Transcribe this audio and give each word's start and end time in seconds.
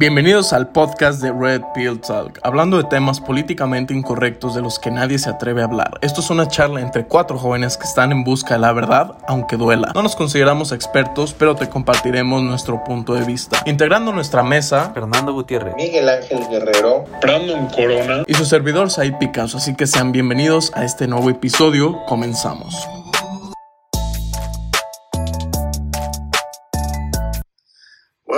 Bienvenidos 0.00 0.52
al 0.52 0.68
podcast 0.68 1.20
de 1.20 1.32
Red 1.32 1.60
Pill 1.74 2.00
Talk, 2.00 2.38
hablando 2.44 2.76
de 2.76 2.84
temas 2.84 3.18
políticamente 3.20 3.92
incorrectos 3.92 4.54
de 4.54 4.62
los 4.62 4.78
que 4.78 4.92
nadie 4.92 5.18
se 5.18 5.28
atreve 5.28 5.60
a 5.60 5.64
hablar. 5.64 5.98
Esto 6.02 6.20
es 6.20 6.30
una 6.30 6.46
charla 6.46 6.80
entre 6.82 7.06
cuatro 7.06 7.36
jóvenes 7.36 7.76
que 7.76 7.82
están 7.82 8.12
en 8.12 8.22
busca 8.22 8.54
de 8.54 8.60
la 8.60 8.72
verdad, 8.72 9.16
aunque 9.26 9.56
duela. 9.56 9.90
No 9.96 10.04
nos 10.04 10.14
consideramos 10.14 10.70
expertos, 10.70 11.34
pero 11.36 11.56
te 11.56 11.68
compartiremos 11.68 12.44
nuestro 12.44 12.84
punto 12.84 13.14
de 13.14 13.24
vista. 13.24 13.60
Integrando 13.66 14.12
nuestra 14.12 14.44
mesa, 14.44 14.92
Fernando 14.94 15.32
Gutiérrez, 15.32 15.74
Miguel 15.74 16.08
Ángel 16.08 16.46
Guerrero, 16.48 17.04
Brandon 17.20 17.66
Corona 17.66 18.22
y 18.24 18.34
su 18.34 18.44
servidor 18.44 18.92
Said 18.92 19.14
Picasso, 19.18 19.58
así 19.58 19.74
que 19.74 19.88
sean 19.88 20.12
bienvenidos 20.12 20.70
a 20.76 20.84
este 20.84 21.08
nuevo 21.08 21.28
episodio. 21.28 21.98
Comenzamos. 22.06 22.88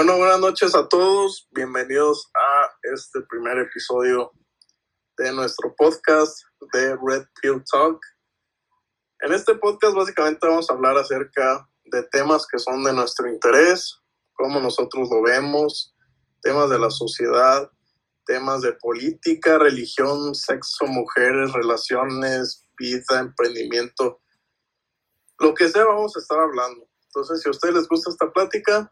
Bueno, 0.02 0.16
buenas 0.16 0.40
noches 0.40 0.74
a 0.74 0.88
todos. 0.88 1.46
Bienvenidos 1.50 2.30
a 2.34 2.70
este 2.94 3.20
primer 3.28 3.58
episodio 3.58 4.32
de 5.18 5.30
nuestro 5.30 5.74
podcast 5.76 6.40
de 6.72 6.96
Red 7.06 7.26
Pill 7.38 7.62
Talk. 7.70 8.00
En 9.20 9.34
este 9.34 9.56
podcast 9.56 9.94
básicamente 9.94 10.46
vamos 10.46 10.70
a 10.70 10.72
hablar 10.72 10.96
acerca 10.96 11.68
de 11.84 12.02
temas 12.04 12.46
que 12.46 12.58
son 12.58 12.82
de 12.82 12.94
nuestro 12.94 13.28
interés, 13.28 14.00
cómo 14.32 14.58
nosotros 14.58 15.10
lo 15.10 15.20
vemos, 15.20 15.94
temas 16.40 16.70
de 16.70 16.78
la 16.78 16.88
sociedad, 16.88 17.70
temas 18.24 18.62
de 18.62 18.72
política, 18.72 19.58
religión, 19.58 20.34
sexo, 20.34 20.86
mujeres, 20.86 21.52
relaciones, 21.52 22.66
vida, 22.78 23.18
emprendimiento. 23.18 24.22
Lo 25.40 25.52
que 25.52 25.68
sea 25.68 25.84
vamos 25.84 26.16
a 26.16 26.20
estar 26.20 26.40
hablando. 26.40 26.88
Entonces, 27.02 27.42
si 27.42 27.50
a 27.50 27.50
ustedes 27.50 27.74
les 27.74 27.86
gusta 27.86 28.08
esta 28.08 28.32
plática, 28.32 28.90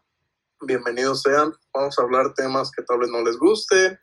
bienvenidos 0.61 1.21
sean. 1.21 1.53
Vamos 1.73 1.97
a 1.97 2.01
hablar 2.01 2.33
temas 2.33 2.71
que 2.71 2.83
tal 2.83 2.99
vez 2.99 3.09
no 3.09 3.23
les 3.23 3.37
guste, 3.37 3.99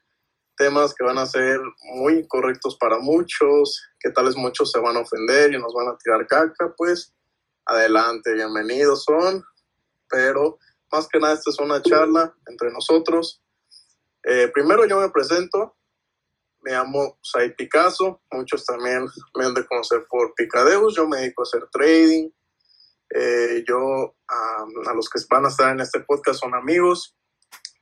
temas 0.56 0.94
que 0.94 1.04
van 1.04 1.18
a 1.18 1.26
ser 1.26 1.60
muy 1.94 2.14
incorrectos 2.20 2.76
para 2.76 2.98
muchos, 2.98 3.82
que 4.00 4.10
tal 4.10 4.26
vez 4.26 4.36
muchos 4.36 4.70
se 4.70 4.80
van 4.80 4.96
a 4.96 5.00
ofender 5.00 5.52
y 5.52 5.58
nos 5.58 5.74
van 5.74 5.88
a 5.88 5.98
tirar 5.98 6.26
caca, 6.26 6.74
pues 6.76 7.14
adelante, 7.66 8.32
bienvenidos 8.32 9.04
son. 9.04 9.44
Pero 10.08 10.58
más 10.90 11.08
que 11.08 11.18
nada, 11.18 11.34
esta 11.34 11.50
es 11.50 11.58
una 11.58 11.82
charla 11.82 12.34
entre 12.46 12.70
nosotros. 12.70 13.42
Eh, 14.22 14.50
primero 14.52 14.86
yo 14.86 15.00
me 15.00 15.10
presento, 15.10 15.76
me 16.62 16.72
llamo 16.72 17.18
Sai 17.22 17.54
Picasso, 17.54 18.22
muchos 18.32 18.64
también 18.64 19.06
me 19.34 19.44
han 19.44 19.54
de 19.54 19.66
conocer 19.66 20.06
por 20.08 20.32
Picadeus, 20.34 20.96
yo 20.96 21.06
me 21.06 21.18
dedico 21.18 21.42
a 21.42 21.44
hacer 21.44 21.68
trading, 21.70 22.30
eh, 23.18 23.64
yo, 23.66 23.78
um, 23.78 24.88
a 24.88 24.92
los 24.92 25.08
que 25.08 25.18
van 25.30 25.46
a 25.46 25.48
estar 25.48 25.72
en 25.72 25.80
este 25.80 26.00
podcast 26.00 26.40
son 26.40 26.54
amigos, 26.54 27.16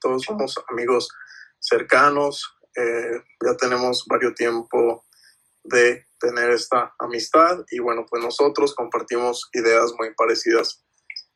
todos 0.01 0.23
somos 0.23 0.55
amigos 0.69 1.09
cercanos, 1.59 2.57
eh, 2.77 3.21
ya 3.45 3.57
tenemos 3.57 4.05
varios 4.07 4.35
tiempo 4.35 5.05
de 5.65 6.07
tener 6.21 6.51
esta 6.51 6.95
amistad 7.01 7.65
y 7.73 7.81
bueno, 7.81 8.07
pues 8.09 8.23
nosotros 8.23 8.77
compartimos 8.77 9.49
ideas 9.55 9.93
muy 9.99 10.15
parecidas 10.15 10.85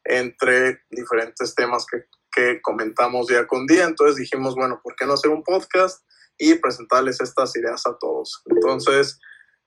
entre 0.05 0.83
diferentes 0.91 1.57
temas 1.57 1.85
que, 1.91 2.05
que 2.31 2.63
comentamos 2.63 3.27
día 3.27 3.49
con 3.49 3.67
día, 3.67 3.85
entonces 3.85 4.15
dijimos, 4.15 4.55
bueno, 4.55 4.81
¿por 4.81 4.95
qué 4.95 5.07
no 5.07 5.15
hacer 5.15 5.33
un 5.33 5.43
podcast 5.43 6.05
y 6.39 6.55
presentarles 6.55 7.21
estas 7.21 7.57
ideas 7.57 7.85
a 7.85 7.97
todos? 7.99 8.43
Entonces, 8.47 9.19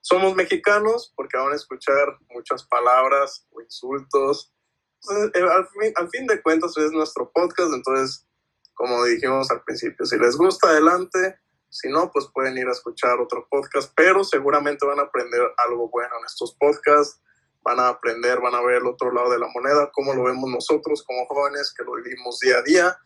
somos 0.02 0.34
mexicanos 0.34 1.12
porque 1.16 1.38
van 1.38 1.52
a 1.52 1.56
escuchar 1.56 2.18
muchas 2.28 2.64
palabras 2.64 3.46
o 3.50 3.62
insultos. 3.62 4.52
Entonces, 5.00 5.30
eh, 5.34 5.48
al, 5.48 5.68
fin, 5.68 5.92
al, 5.96 6.08
fin, 6.10 6.26
de 6.26 6.42
cuentas 6.42 6.76
es 6.76 6.90
nuestro 6.92 7.30
podcast, 7.32 7.72
entonces, 7.72 8.26
como 8.74 9.04
dijimos 9.04 9.50
al 9.50 9.62
principio, 9.62 10.04
si 10.04 10.18
les 10.18 10.36
gusta, 10.36 10.68
adelante. 10.68 11.38
Si 11.70 11.88
no, 11.88 12.10
pues 12.12 12.28
pueden 12.34 12.58
ir 12.58 12.66
a 12.68 12.72
escuchar 12.72 13.18
otro 13.18 13.46
podcast, 13.48 13.90
pero 13.96 14.24
seguramente 14.24 14.84
van 14.84 14.98
a 14.98 15.04
aprender 15.04 15.40
algo 15.56 15.88
bueno 15.88 16.14
en 16.18 16.26
estos 16.26 16.54
podcasts. 16.56 17.22
Van 17.62 17.80
a 17.80 17.88
aprender, 17.88 18.40
van 18.40 18.54
a 18.54 18.60
ver 18.60 18.82
el 18.82 18.86
otro 18.86 19.10
lado 19.10 19.30
de 19.30 19.38
la 19.38 19.46
moneda, 19.54 19.88
cómo 19.92 20.12
lo 20.12 20.24
vemos 20.24 20.50
nosotros 20.50 21.02
como 21.04 21.24
jóvenes 21.26 21.72
que 21.74 21.84
lo 21.84 21.94
vivimos 21.94 22.40
día 22.40 22.58
a 22.58 22.62
día. 22.62 22.98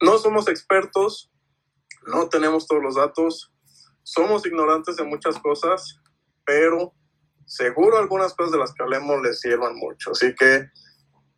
No 0.00 0.16
somos 0.18 0.48
expertos, 0.48 1.32
no 2.06 2.28
tenemos 2.28 2.66
todos 2.66 2.82
los 2.82 2.94
datos, 2.94 3.52
somos 4.04 4.46
ignorantes 4.46 4.96
de 4.96 5.04
muchas 5.04 5.38
cosas, 5.40 6.00
pero 6.44 6.94
seguro 7.46 7.98
algunas 7.98 8.34
cosas 8.34 8.52
de 8.52 8.58
las 8.58 8.72
que 8.72 8.82
hablemos 8.82 9.22
les 9.22 9.40
sirvan 9.40 9.76
mucho. 9.76 10.12
Así 10.12 10.34
que 10.34 10.68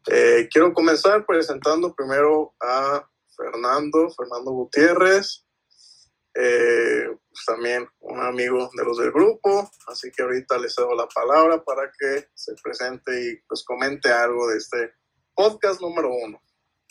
eh, 0.08 0.48
quiero 0.50 0.72
comenzar 0.72 1.26
presentando 1.26 1.94
primero 1.94 2.54
a 2.60 3.08
Fernando, 3.36 4.08
Fernando 4.10 4.52
Gutiérrez, 4.52 5.44
eh, 6.34 7.06
pues 7.28 7.44
también 7.46 7.86
un 8.00 8.20
amigo 8.20 8.70
de 8.76 8.84
los 8.84 8.98
del 8.98 9.10
grupo, 9.10 9.70
así 9.88 10.10
que 10.14 10.22
ahorita 10.22 10.58
les 10.58 10.74
cedo 10.74 10.94
la 10.94 11.08
palabra 11.08 11.64
para 11.64 11.90
que 11.98 12.28
se 12.34 12.54
presente 12.62 13.10
y 13.22 13.36
pues 13.48 13.64
comente 13.64 14.10
algo 14.10 14.48
de 14.48 14.58
este 14.58 14.92
podcast 15.34 15.80
número 15.80 16.10
uno. 16.12 16.40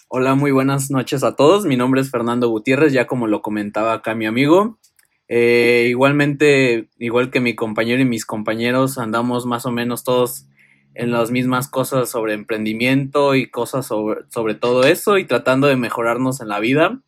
Hola, 0.07 0.35
muy 0.35 0.51
buenas 0.51 0.91
noches 0.91 1.23
a 1.23 1.35
todos. 1.35 1.65
Mi 1.65 1.77
nombre 1.77 2.01
es 2.01 2.11
Fernando 2.11 2.47
Gutiérrez, 2.49 2.93
ya 2.93 3.07
como 3.07 3.27
lo 3.27 3.41
comentaba 3.41 3.93
acá 3.93 4.13
mi 4.13 4.25
amigo. 4.25 4.79
Eh, 5.27 5.87
igualmente, 5.89 6.87
igual 6.99 7.31
que 7.31 7.39
mi 7.39 7.55
compañero 7.55 8.01
y 8.01 8.05
mis 8.05 8.25
compañeros, 8.25 8.97
andamos 8.97 9.45
más 9.45 9.65
o 9.65 9.71
menos 9.71 10.03
todos 10.03 10.45
en 10.93 11.11
las 11.11 11.31
mismas 11.31 11.67
cosas 11.67 12.09
sobre 12.09 12.33
emprendimiento 12.33 13.35
y 13.35 13.49
cosas 13.49 13.87
sobre, 13.87 14.21
sobre 14.29 14.55
todo 14.55 14.83
eso 14.83 15.17
y 15.17 15.25
tratando 15.25 15.67
de 15.67 15.75
mejorarnos 15.75 16.41
en 16.41 16.49
la 16.49 16.59
vida. 16.59 17.01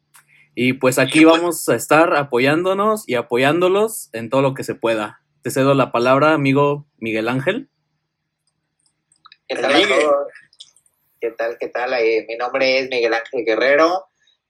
Y 0.56 0.74
pues 0.74 0.98
aquí 0.98 1.24
vamos 1.24 1.70
a 1.70 1.76
estar 1.76 2.16
apoyándonos 2.16 3.08
y 3.08 3.16
apoyándolos 3.16 4.10
en 4.14 4.30
todo 4.30 4.42
lo 4.42 4.54
que 4.56 4.64
se 4.64 4.76
pueda. 4.76 5.22
Te 5.44 5.52
cedo 5.52 5.76
la 5.76 5.92
palabra, 5.92 6.34
amigo 6.34 6.88
Miguel 6.98 7.30
Ángel. 7.30 7.70
¿Qué 9.48 9.56
tal 9.56 9.76
a 9.76 9.88
todos? 9.88 10.28
¿Qué 11.22 11.32
tal? 11.32 11.58
¿Qué 11.60 11.68
tal? 11.70 11.94
Eh, 11.94 12.26
mi 12.28 12.36
nombre 12.36 12.80
es 12.80 12.90
Miguel 12.90 13.14
Ángel 13.14 13.46
Guerrero. 13.46 14.06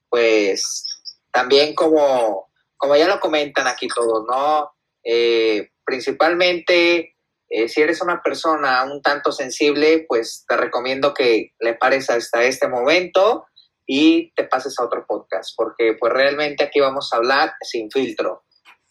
Pues 0.09 1.03
también 1.31 1.75
como 1.75 2.47
como 2.78 2.96
ya 2.96 3.08
lo 3.08 3.20
comentan 3.20 3.68
aquí 3.68 3.88
todos, 3.88 4.26
¿no? 4.28 4.72
Eh, 5.04 5.70
principalmente, 5.86 7.16
eh, 7.50 7.68
si 7.70 7.82
eres 7.82 8.02
una 8.02 8.22
persona 8.22 8.84
un 8.84 9.02
tanto 9.02 9.32
sensible, 9.32 10.06
pues 10.08 10.46
te 10.48 10.58
recomiendo 10.58 11.14
que 11.14 11.54
le 11.60 11.76
pares 11.76 12.10
hasta 12.10 12.44
este 12.44 12.68
momento 12.68 13.48
y 13.86 14.34
te 14.34 14.44
pases 14.44 14.78
a 14.80 14.86
otro 14.86 15.06
podcast, 15.08 15.54
porque 15.56 15.96
pues 15.98 16.12
realmente 16.12 16.66
aquí 16.66 16.80
vamos 16.82 17.12
a 17.12 17.18
hablar 17.18 17.54
sin 17.62 17.90
filtro, 17.90 18.44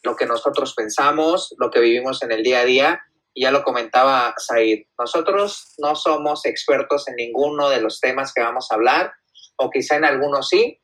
lo 0.03 0.17
que 0.17 0.25
nosotros 0.25 0.75
pensamos, 0.75 1.55
lo 1.59 1.71
que 1.71 1.81
vivimos 1.81 2.23
en 2.23 2.33
el 2.33 2.43
día 2.43 2.61
a 2.61 2.65
día, 2.65 3.01
ya 3.35 3.51
lo 3.51 3.63
comentaba 3.63 4.35
Said, 4.39 4.87
nosotros 4.99 5.75
no 5.77 5.95
somos 5.95 6.47
expertos 6.47 7.07
en 7.09 7.17
ninguno 7.17 7.69
de 7.69 7.83
los 7.83 8.01
temas 8.01 8.33
que 8.33 8.41
vamos 8.41 8.69
a 8.71 8.77
hablar, 8.77 9.13
o 9.57 9.69
quizá 9.71 9.97
en 9.97 10.07
algunos 10.07 10.49
sí, 10.49 10.81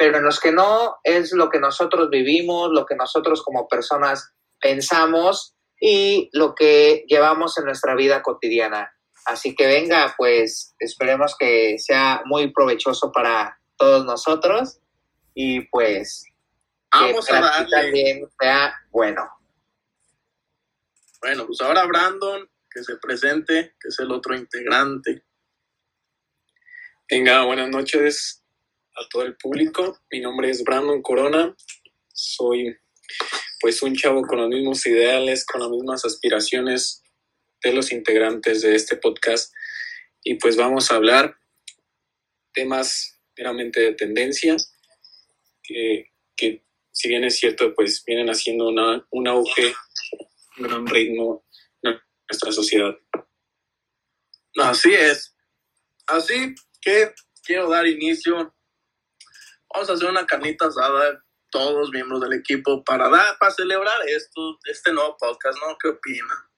pero 0.00 0.16
en 0.16 0.24
los 0.24 0.40
que 0.40 0.50
no 0.50 0.96
es 1.04 1.30
lo 1.32 1.50
que 1.50 1.60
nosotros 1.60 2.08
vivimos, 2.08 2.70
lo 2.72 2.86
que 2.86 2.96
nosotros 2.96 3.42
como 3.42 3.68
personas 3.68 4.32
pensamos 4.58 5.54
y 5.78 6.30
lo 6.32 6.54
que 6.54 7.04
llevamos 7.06 7.58
en 7.58 7.66
nuestra 7.66 7.94
vida 7.94 8.22
cotidiana. 8.22 8.90
Así 9.26 9.54
que 9.54 9.66
venga, 9.66 10.14
pues 10.16 10.74
esperemos 10.78 11.36
que 11.38 11.78
sea 11.78 12.22
muy 12.24 12.50
provechoso 12.50 13.12
para 13.12 13.60
todos 13.76 14.06
nosotros 14.06 14.78
y 15.34 15.68
pues 15.68 16.24
Vamos 16.90 17.26
que 17.26 17.36
a 17.36 17.40
para 17.40 17.50
darle. 17.50 17.70
también 17.70 18.28
sea 18.40 18.72
bueno. 18.88 19.28
Bueno, 21.20 21.44
pues 21.44 21.60
ahora 21.60 21.84
Brandon, 21.84 22.48
que 22.70 22.82
se 22.82 22.96
presente, 22.96 23.74
que 23.78 23.88
es 23.88 23.98
el 23.98 24.10
otro 24.10 24.34
integrante. 24.34 25.24
Venga, 27.06 27.44
buenas 27.44 27.68
noches 27.68 28.39
a 29.00 29.08
todo 29.08 29.22
el 29.22 29.36
público. 29.36 29.98
Mi 30.10 30.20
nombre 30.20 30.50
es 30.50 30.62
Brandon 30.62 31.00
Corona. 31.02 31.54
Soy 32.12 32.76
pues 33.60 33.82
un 33.82 33.94
chavo 33.94 34.22
con 34.22 34.38
los 34.38 34.48
mismos 34.48 34.84
ideales, 34.86 35.44
con 35.44 35.60
las 35.60 35.70
mismas 35.70 36.04
aspiraciones 36.04 37.02
de 37.62 37.72
los 37.72 37.92
integrantes 37.92 38.62
de 38.62 38.74
este 38.74 38.96
podcast. 38.96 39.52
Y 40.22 40.34
pues 40.34 40.56
vamos 40.56 40.90
a 40.90 40.96
hablar 40.96 41.36
temas 42.52 43.18
meramente 43.36 43.80
de 43.80 43.94
tendencia, 43.94 44.56
que, 45.62 46.10
que 46.36 46.64
si 46.92 47.08
bien 47.08 47.24
es 47.24 47.36
cierto, 47.36 47.74
pues 47.74 48.04
vienen 48.04 48.28
haciendo 48.28 48.68
una, 48.68 49.06
un 49.10 49.28
auge, 49.28 49.74
un 50.58 50.64
gran 50.64 50.86
ritmo 50.86 51.44
en 51.82 51.98
nuestra 52.28 52.52
sociedad. 52.52 52.94
Así 54.56 54.92
es. 54.92 55.34
Así 56.06 56.54
que 56.80 57.14
quiero 57.44 57.70
dar 57.70 57.86
inicio. 57.86 58.54
Vamos 59.72 59.88
a 59.88 59.92
hacer 59.92 60.08
una 60.08 60.26
carnita 60.26 60.66
asada, 60.66 61.22
todos 61.50 61.90
miembros 61.90 62.20
del 62.20 62.32
equipo, 62.32 62.82
para 62.84 63.08
dar, 63.08 63.38
para 63.38 63.52
celebrar 63.52 64.00
esto, 64.08 64.58
este 64.64 64.92
nuevo 64.92 65.16
podcast, 65.16 65.58
¿no? 65.60 65.76
¿Qué 65.80 65.90
opina? 65.90 66.50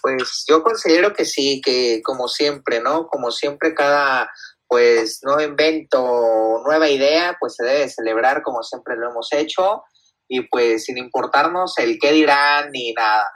Pues 0.00 0.44
yo 0.48 0.62
considero 0.62 1.12
que 1.12 1.24
sí, 1.24 1.60
que 1.64 2.02
como 2.04 2.28
siempre, 2.28 2.80
¿no? 2.80 3.06
Como 3.08 3.30
siempre 3.30 3.74
cada 3.74 4.30
pues 4.68 5.20
no 5.22 5.40
invento 5.40 6.62
nueva 6.64 6.88
idea, 6.88 7.36
pues 7.38 7.54
se 7.56 7.64
debe 7.64 7.88
celebrar 7.88 8.42
como 8.42 8.62
siempre 8.62 8.96
lo 8.96 9.10
hemos 9.10 9.32
hecho 9.32 9.84
y 10.28 10.48
pues 10.48 10.84
sin 10.84 10.98
importarnos 10.98 11.78
el 11.78 11.98
qué 12.00 12.12
dirán 12.12 12.70
ni 12.72 12.92
nada. 12.92 13.30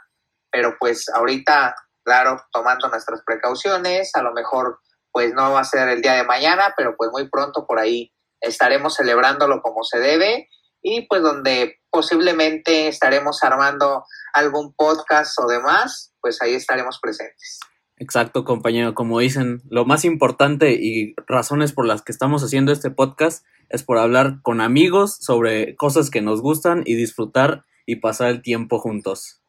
Pero 0.50 0.76
pues 0.78 1.08
ahorita, 1.08 1.74
claro, 2.04 2.42
tomando 2.52 2.88
nuestras 2.88 3.22
precauciones, 3.24 4.10
a 4.14 4.22
lo 4.22 4.32
mejor 4.32 4.80
pues 5.12 5.32
no 5.32 5.52
va 5.52 5.60
a 5.60 5.64
ser 5.64 5.88
el 5.88 6.00
día 6.00 6.14
de 6.14 6.24
mañana, 6.24 6.74
pero 6.76 6.96
pues 6.96 7.10
muy 7.12 7.28
pronto 7.28 7.66
por 7.66 7.78
ahí 7.78 8.12
estaremos 8.40 8.94
celebrándolo 8.96 9.60
como 9.62 9.84
se 9.84 9.98
debe 9.98 10.48
y 10.82 11.06
pues 11.06 11.22
donde 11.22 11.78
posiblemente 11.90 12.88
estaremos 12.88 13.42
armando 13.42 14.04
algún 14.32 14.74
podcast 14.74 15.38
o 15.40 15.46
demás, 15.46 16.12
pues 16.20 16.40
ahí 16.42 16.54
estaremos 16.54 16.98
presentes. 17.00 17.60
Exacto, 17.96 18.44
compañero. 18.44 18.94
Como 18.94 19.18
dicen, 19.18 19.60
lo 19.68 19.84
más 19.84 20.04
importante 20.04 20.74
y 20.74 21.14
razones 21.26 21.72
por 21.72 21.86
las 21.86 22.02
que 22.02 22.12
estamos 22.12 22.44
haciendo 22.44 22.70
este 22.70 22.90
podcast 22.90 23.44
es 23.68 23.82
por 23.82 23.98
hablar 23.98 24.40
con 24.42 24.60
amigos 24.60 25.16
sobre 25.20 25.74
cosas 25.76 26.10
que 26.10 26.22
nos 26.22 26.40
gustan 26.40 26.82
y 26.86 26.94
disfrutar 26.94 27.64
y 27.86 27.96
pasar 27.96 28.30
el 28.30 28.42
tiempo 28.42 28.78
juntos. 28.78 29.40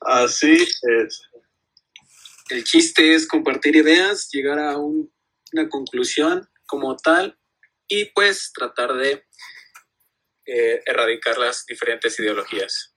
Así 0.00 0.52
es. 0.52 1.22
El 2.50 2.64
chiste 2.64 3.14
es 3.14 3.26
compartir 3.26 3.76
ideas, 3.76 4.28
llegar 4.32 4.58
a 4.58 4.78
una 4.78 5.68
conclusión 5.68 6.48
como 6.66 6.96
tal 6.96 7.37
y 7.88 8.06
pues 8.06 8.52
tratar 8.52 8.94
de 8.94 9.26
eh, 10.46 10.82
erradicar 10.86 11.38
las 11.38 11.64
diferentes 11.66 12.18
ideologías. 12.20 12.94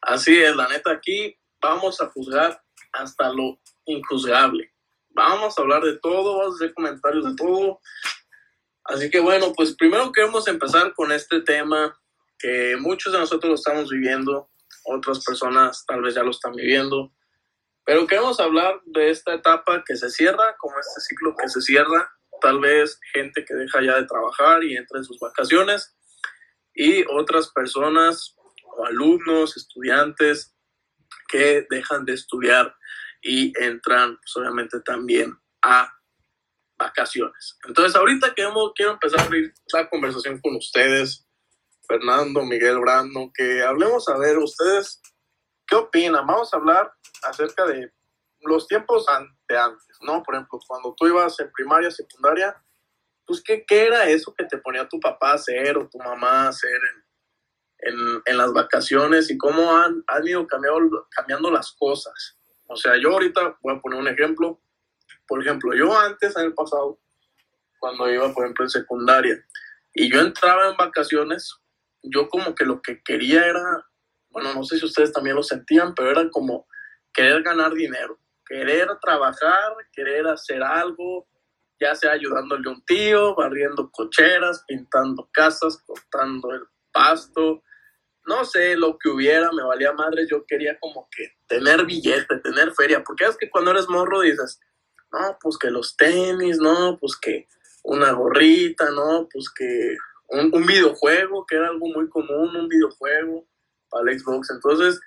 Así 0.00 0.38
es, 0.38 0.54
la 0.56 0.68
neta, 0.68 0.92
aquí 0.92 1.36
vamos 1.60 2.00
a 2.00 2.08
juzgar 2.08 2.62
hasta 2.92 3.32
lo 3.32 3.60
injuzgable. 3.84 4.72
Vamos 5.10 5.58
a 5.58 5.62
hablar 5.62 5.82
de 5.82 5.98
todo, 5.98 6.38
vamos 6.38 6.54
a 6.54 6.56
hacer 6.56 6.74
comentarios 6.74 7.24
de 7.24 7.34
todo. 7.34 7.80
Así 8.84 9.10
que 9.10 9.20
bueno, 9.20 9.52
pues 9.52 9.74
primero 9.76 10.12
queremos 10.12 10.46
empezar 10.48 10.94
con 10.94 11.12
este 11.12 11.42
tema 11.42 11.98
que 12.38 12.76
muchos 12.78 13.12
de 13.12 13.18
nosotros 13.18 13.48
lo 13.48 13.54
estamos 13.56 13.90
viviendo, 13.90 14.50
otras 14.84 15.24
personas 15.24 15.84
tal 15.86 16.02
vez 16.02 16.14
ya 16.14 16.22
lo 16.22 16.30
están 16.30 16.52
viviendo, 16.52 17.12
pero 17.84 18.06
queremos 18.06 18.38
hablar 18.38 18.80
de 18.86 19.10
esta 19.10 19.34
etapa 19.34 19.82
que 19.84 19.96
se 19.96 20.10
cierra, 20.10 20.56
como 20.58 20.78
este 20.78 21.00
ciclo 21.00 21.34
que 21.36 21.48
se 21.48 21.60
cierra, 21.60 22.10
tal 22.40 22.60
vez 22.60 22.98
gente 23.12 23.44
que 23.44 23.54
deja 23.54 23.82
ya 23.82 23.96
de 23.96 24.06
trabajar 24.06 24.62
y 24.64 24.76
entra 24.76 24.98
en 24.98 25.04
sus 25.04 25.18
vacaciones 25.18 25.96
y 26.74 27.04
otras 27.10 27.50
personas 27.52 28.36
alumnos, 28.86 29.56
estudiantes 29.56 30.54
que 31.28 31.66
dejan 31.68 32.04
de 32.04 32.14
estudiar 32.14 32.74
y 33.22 33.52
entran 33.60 34.16
pues, 34.16 34.36
obviamente 34.36 34.80
también 34.80 35.36
a 35.62 35.92
vacaciones. 36.78 37.58
Entonces 37.66 37.96
ahorita 37.96 38.32
quiero, 38.34 38.72
quiero 38.74 38.92
empezar 38.92 39.20
a 39.20 39.24
abrir 39.24 39.52
la 39.72 39.88
conversación 39.88 40.40
con 40.40 40.56
ustedes, 40.56 41.26
Fernando, 41.88 42.44
Miguel, 42.44 42.78
Brando, 42.78 43.30
que 43.34 43.62
hablemos 43.62 44.08
a 44.08 44.18
ver 44.18 44.38
ustedes 44.38 45.00
qué 45.66 45.74
opinan. 45.74 46.26
Vamos 46.26 46.52
a 46.52 46.58
hablar 46.58 46.92
acerca 47.24 47.66
de 47.66 47.92
los 48.40 48.66
tiempos 48.68 49.06
de 49.48 49.58
antes, 49.58 49.98
¿no? 50.02 50.22
Por 50.22 50.34
ejemplo, 50.34 50.58
cuando 50.66 50.94
tú 50.96 51.06
ibas 51.06 51.40
en 51.40 51.50
primaria, 51.52 51.90
secundaria, 51.90 52.54
pues, 53.26 53.42
¿qué, 53.42 53.64
¿qué, 53.66 53.86
era 53.86 54.08
eso 54.08 54.34
que 54.34 54.44
te 54.44 54.58
ponía 54.58 54.88
tu 54.88 55.00
papá 55.00 55.32
a 55.32 55.34
hacer 55.34 55.76
o 55.76 55.88
tu 55.88 55.98
mamá 55.98 56.44
a 56.44 56.48
hacer 56.48 56.80
en, 57.80 57.92
en, 57.92 58.22
en 58.24 58.38
las 58.38 58.52
vacaciones 58.52 59.30
y 59.30 59.38
cómo 59.38 59.76
han, 59.76 60.02
han 60.06 60.26
ido 60.26 60.46
cambiando, 60.46 61.06
cambiando 61.10 61.50
las 61.50 61.72
cosas? 61.72 62.38
O 62.68 62.76
sea, 62.76 62.96
yo 62.96 63.12
ahorita 63.12 63.58
voy 63.62 63.76
a 63.76 63.80
poner 63.80 63.98
un 63.98 64.08
ejemplo. 64.08 64.60
Por 65.26 65.42
ejemplo, 65.42 65.74
yo 65.74 65.98
antes, 65.98 66.36
en 66.36 66.44
el 66.44 66.54
pasado, 66.54 67.00
cuando 67.78 68.10
iba, 68.10 68.32
por 68.32 68.44
ejemplo, 68.44 68.64
en 68.64 68.70
secundaria, 68.70 69.44
y 69.94 70.10
yo 70.12 70.20
entraba 70.20 70.68
en 70.68 70.76
vacaciones, 70.76 71.54
yo 72.02 72.28
como 72.28 72.54
que 72.54 72.64
lo 72.64 72.80
que 72.82 73.02
quería 73.02 73.46
era, 73.46 73.86
bueno, 74.30 74.54
no 74.54 74.64
sé 74.64 74.78
si 74.78 74.84
ustedes 74.84 75.12
también 75.12 75.36
lo 75.36 75.42
sentían, 75.42 75.94
pero 75.94 76.10
era 76.10 76.30
como 76.30 76.66
querer 77.12 77.42
ganar 77.42 77.72
dinero, 77.72 78.18
querer 78.48 78.88
trabajar, 79.00 79.74
querer 79.92 80.26
hacer 80.26 80.62
algo, 80.62 81.28
ya 81.80 81.94
sea 81.94 82.12
ayudándole 82.12 82.68
a 82.68 82.72
un 82.72 82.84
tío, 82.84 83.34
barriendo 83.34 83.90
cocheras, 83.90 84.64
pintando 84.66 85.28
casas, 85.32 85.82
cortando 85.86 86.52
el 86.52 86.62
pasto, 86.92 87.62
no 88.28 88.44
sé, 88.44 88.76
lo 88.76 88.98
que 88.98 89.08
hubiera, 89.08 89.50
me 89.52 89.62
valía 89.62 89.92
madre, 89.92 90.26
yo 90.30 90.44
quería 90.46 90.78
como 90.78 91.08
que 91.10 91.36
tener 91.46 91.86
billete, 91.86 92.38
tener 92.40 92.72
feria, 92.72 93.02
porque 93.02 93.24
es 93.24 93.36
que 93.38 93.48
cuando 93.48 93.70
eres 93.70 93.88
morro 93.88 94.20
dices, 94.20 94.60
no, 95.10 95.38
pues 95.40 95.56
que 95.56 95.70
los 95.70 95.96
tenis, 95.96 96.58
no, 96.58 96.98
pues 97.00 97.16
que 97.16 97.48
una 97.84 98.12
gorrita, 98.12 98.90
no, 98.90 99.26
pues 99.32 99.48
que 99.48 99.96
un, 100.28 100.50
videojuego, 100.66 101.46
que 101.46 101.56
era 101.56 101.68
algo 101.68 101.86
muy 101.86 102.08
común, 102.10 102.54
un 102.54 102.68
videojuego 102.68 103.46
para 103.88 104.10
el 104.10 104.20
Xbox, 104.20 104.50
entonces 104.50 105.00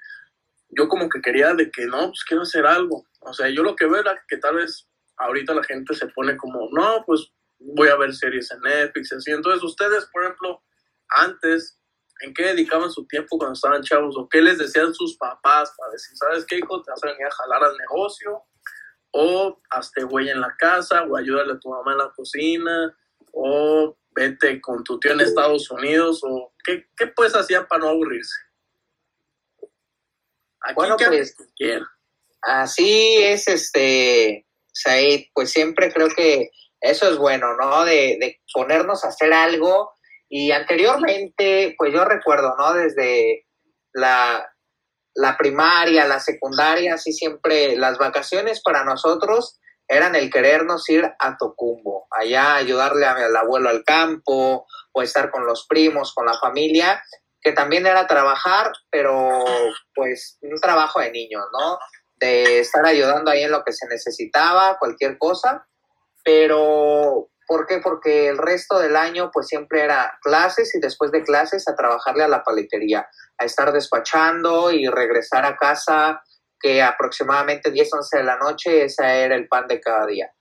yo 0.72 0.88
como 0.88 1.10
que 1.10 1.22
quería 1.22 1.54
de 1.54 1.70
que 1.70 1.86
no, 1.86 2.08
pues 2.08 2.24
quiero 2.26 2.44
hacer 2.44 2.66
algo, 2.66 3.06
o 3.22 3.34
sea, 3.34 3.50
yo 3.50 3.64
lo 3.64 3.76
que 3.76 3.86
veo 3.86 4.02
era 4.02 4.22
que 4.28 4.38
tal 4.38 4.56
vez 4.56 4.88
ahorita 5.18 5.54
la 5.54 5.64
gente 5.64 5.94
se 5.94 6.08
pone 6.08 6.36
como, 6.38 6.70
no, 6.72 7.04
pues 7.06 7.32
voy 7.60 7.90
a 7.90 7.96
ver 7.96 8.14
series 8.14 8.52
en 8.52 8.62
Netflix, 8.62 9.14
así. 9.14 9.32
Entonces, 9.32 9.64
ustedes, 9.64 10.08
por 10.12 10.24
ejemplo, 10.24 10.64
antes, 11.10 11.80
¿en 12.22 12.34
qué 12.34 12.46
dedicaban 12.48 12.92
su 12.92 13.06
tiempo 13.06 13.38
cuando 13.38 13.54
estaban 13.54 13.84
chavos? 13.84 14.18
¿O 14.18 14.28
qué 14.28 14.42
les 14.42 14.58
decían 14.58 14.94
sus 14.94 15.16
papás 15.18 15.74
para 15.78 15.92
decir, 15.92 16.18
¿sabes 16.18 16.46
qué, 16.46 16.58
hijo? 16.58 16.82
Te 16.82 16.92
vas 16.92 17.04
a 17.04 17.08
venir 17.08 17.26
a 17.26 17.32
jalar 17.32 17.64
al 17.64 17.78
negocio, 17.78 18.44
o 19.12 19.62
hazte 19.70 20.04
güey 20.04 20.30
en 20.30 20.42
la 20.42 20.56
casa, 20.58 21.04
o 21.04 21.16
ayúdale 21.16 21.54
a 21.54 21.60
tu 21.60 21.70
mamá 21.70 21.92
en 21.92 21.98
la 22.00 22.12
cocina, 22.12 22.98
o 23.34 23.98
vete 24.14 24.60
con 24.60 24.84
tu 24.84 25.00
tío 25.00 25.12
en 25.12 25.22
Estados 25.22 25.70
Unidos, 25.70 26.22
o 26.24 26.54
qué, 26.64 26.88
qué 26.98 27.08
pues 27.08 27.36
hacían 27.36 27.68
para 27.68 27.84
no 27.84 27.90
aburrirse. 27.90 28.36
Aquí 30.62 30.76
bueno, 30.76 30.96
pues, 30.98 31.36
así 32.42 33.18
es 33.18 33.48
este 33.48 34.46
Said, 34.74 35.26
pues 35.34 35.52
siempre 35.52 35.92
creo 35.92 36.10
que 36.10 36.50
eso 36.80 37.10
es 37.10 37.18
bueno, 37.18 37.56
¿no? 37.58 37.84
De, 37.86 38.18
de, 38.20 38.40
ponernos 38.54 39.04
a 39.04 39.10
hacer 39.10 39.34
algo. 39.34 39.92
Y 40.30 40.52
anteriormente, 40.52 41.76
pues 41.78 41.94
yo 41.94 42.06
recuerdo, 42.06 42.56
¿no? 42.58 42.74
Desde 42.74 43.46
la, 43.94 44.46
la 45.16 45.38
primaria, 45.38 46.08
la 46.08 46.20
secundaria, 46.20 46.96
así 46.96 47.12
siempre 47.12 47.76
las 47.76 47.98
vacaciones 47.98 48.62
para 48.64 48.84
nosotros 48.84 49.60
eran 49.88 50.16
el 50.16 50.30
querernos 50.32 50.88
ir 50.90 51.04
a 51.20 51.36
Tocumbo, 51.38 52.08
allá 52.12 52.56
ayudarle 52.56 53.06
al 53.06 53.36
abuelo 53.36 53.70
al 53.70 53.84
campo 53.84 54.66
o 54.94 55.02
estar 55.02 55.30
con 55.30 55.46
los 55.46 55.66
primos, 55.68 56.14
con 56.14 56.26
la 56.26 56.38
familia, 56.40 57.04
que 57.42 57.54
también 57.54 57.88
era 57.88 58.08
trabajar, 58.08 58.72
pero 58.90 59.44
pues 59.96 60.38
un 60.42 60.60
trabajo 60.60 61.00
de 61.00 61.12
niños, 61.12 61.44
¿no? 61.52 61.78
de 62.22 62.60
estar 62.60 62.86
ayudando 62.86 63.32
ahí 63.32 63.44
en 63.44 63.52
lo 63.52 63.64
que 63.64 63.74
se 63.74 63.88
necesitaba, 63.88 64.78
cualquier 64.78 65.18
cosa, 65.18 65.68
pero 66.24 67.30
¿por 67.48 67.66
qué? 67.66 67.80
Porque 67.80 68.28
el 68.30 68.38
resto 68.38 68.80
del 68.80 68.96
año 68.96 69.32
pues 69.34 69.48
siempre 69.48 69.84
era 69.84 70.18
clases 70.22 70.74
y 70.76 70.80
después 70.80 71.12
de 71.12 71.24
clases 71.24 71.68
a 71.68 71.76
trabajarle 71.76 72.24
a 72.24 72.28
la 72.28 72.44
paletería, 72.44 73.08
a 73.40 73.46
estar 73.46 73.74
despachando 73.74 74.72
y 74.72 74.88
regresar 74.88 75.46
a 75.46 75.58
casa 75.58 76.22
que 76.60 76.84
aproximadamente 76.84 77.72
10, 77.72 77.92
11 77.92 78.18
de 78.18 78.24
la 78.24 78.38
noche, 78.38 78.86
ese 78.86 79.04
era 79.04 79.36
el 79.36 79.48
pan 79.48 79.68
de 79.68 79.82
cada 79.82 80.06
día. 80.06 80.32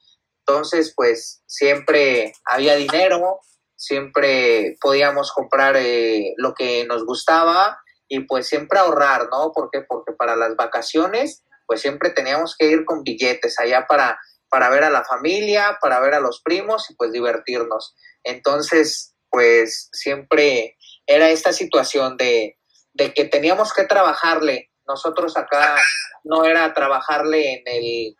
Entonces, 0.46 0.92
pues 0.94 1.42
siempre 1.46 2.34
había 2.44 2.74
dinero, 2.74 3.40
siempre 3.80 4.76
podíamos 4.78 5.32
comprar 5.32 5.74
eh, 5.76 6.34
lo 6.36 6.52
que 6.52 6.84
nos 6.84 7.06
gustaba 7.06 7.78
y 8.08 8.20
pues 8.20 8.46
siempre 8.46 8.78
ahorrar, 8.78 9.28
¿no? 9.30 9.52
¿Por 9.52 9.70
qué? 9.72 9.80
Porque 9.88 10.12
para 10.12 10.36
las 10.36 10.54
vacaciones 10.54 11.42
pues 11.66 11.80
siempre 11.80 12.10
teníamos 12.10 12.56
que 12.58 12.66
ir 12.66 12.84
con 12.84 13.04
billetes 13.04 13.58
allá 13.58 13.86
para, 13.88 14.18
para 14.50 14.68
ver 14.68 14.84
a 14.84 14.90
la 14.90 15.04
familia, 15.04 15.78
para 15.80 15.98
ver 16.00 16.14
a 16.14 16.20
los 16.20 16.42
primos 16.42 16.90
y 16.90 16.94
pues 16.96 17.12
divertirnos. 17.12 17.94
Entonces, 18.24 19.14
pues 19.30 19.88
siempre 19.92 20.76
era 21.06 21.30
esta 21.30 21.52
situación 21.52 22.16
de, 22.16 22.58
de 22.92 23.14
que 23.14 23.24
teníamos 23.24 23.72
que 23.72 23.84
trabajarle. 23.84 24.70
Nosotros 24.86 25.36
acá 25.36 25.76
no 26.24 26.44
era 26.44 26.74
trabajarle 26.74 27.54
en 27.54 27.62
el, 27.66 28.16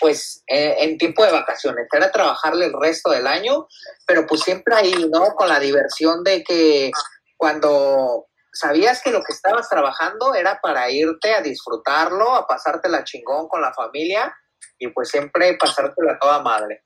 pues 0.00 0.42
en, 0.46 0.96
tiempo 0.98 1.24
de 1.24 1.32
vacaciones, 1.32 1.86
era 1.92 2.10
trabajarle 2.10 2.66
el 2.66 2.72
resto 2.72 3.10
del 3.10 3.26
año, 3.26 3.66
pero 4.06 4.26
pues 4.26 4.40
siempre 4.40 4.74
ahí, 4.74 5.08
¿no? 5.12 5.34
Con 5.34 5.48
la 5.48 5.60
diversión 5.60 6.24
de 6.24 6.42
que 6.42 6.90
cuando 7.36 8.26
sabías 8.52 9.02
que 9.02 9.10
lo 9.10 9.22
que 9.22 9.32
estabas 9.32 9.68
trabajando 9.68 10.34
era 10.34 10.58
para 10.60 10.90
irte 10.90 11.34
a 11.34 11.42
disfrutarlo, 11.42 12.34
a 12.34 12.46
pasártela 12.46 13.04
chingón 13.04 13.46
con 13.48 13.60
la 13.60 13.72
familia 13.74 14.34
y 14.78 14.88
pues 14.88 15.10
siempre 15.10 15.56
pasártela 15.58 16.18
toda 16.18 16.42
madre. 16.42 16.84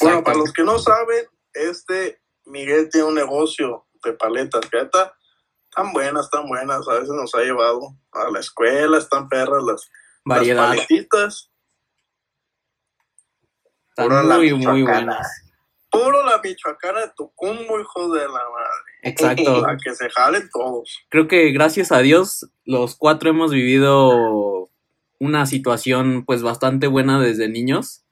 Bueno, 0.00 0.22
para 0.22 0.38
los 0.38 0.52
que 0.52 0.62
no 0.62 0.78
saben, 0.78 1.26
este 1.52 2.20
Miguel 2.46 2.88
tiene 2.90 3.08
un 3.08 3.14
negocio 3.14 3.86
de 4.04 4.12
paletas, 4.12 4.66
fíjate, 4.70 4.98
tan 5.74 5.92
buenas, 5.92 6.30
tan 6.30 6.46
buenas, 6.46 6.86
a 6.88 6.94
veces 6.94 7.10
nos 7.10 7.34
ha 7.34 7.40
llevado 7.40 7.96
a 8.12 8.30
la 8.30 8.40
escuela, 8.40 8.98
están 8.98 9.28
perras 9.28 9.62
las, 9.64 9.90
las 10.24 10.56
paletitas. 10.56 11.50
Están 13.96 14.08
Puro 14.08 14.22
la 14.24 14.38
muy, 14.38 14.82
buenas. 14.82 15.44
Puro 15.88 16.26
la 16.26 16.40
michoacana 16.42 17.02
de 17.02 17.12
Tucumbo, 17.16 17.78
hijo 17.78 18.12
de 18.12 18.22
la 18.22 18.32
madre. 18.32 18.92
Exacto. 19.02 19.62
Para 19.62 19.76
que 19.76 19.94
se 19.94 20.10
jalen 20.10 20.48
todos. 20.52 21.06
Creo 21.10 21.28
que 21.28 21.52
gracias 21.52 21.92
a 21.92 22.00
Dios 22.00 22.50
los 22.64 22.96
cuatro 22.96 23.30
hemos 23.30 23.52
vivido 23.52 24.68
una 25.20 25.46
situación 25.46 26.24
pues 26.24 26.42
bastante 26.42 26.88
buena 26.88 27.20
desde 27.20 27.48
niños. 27.48 28.02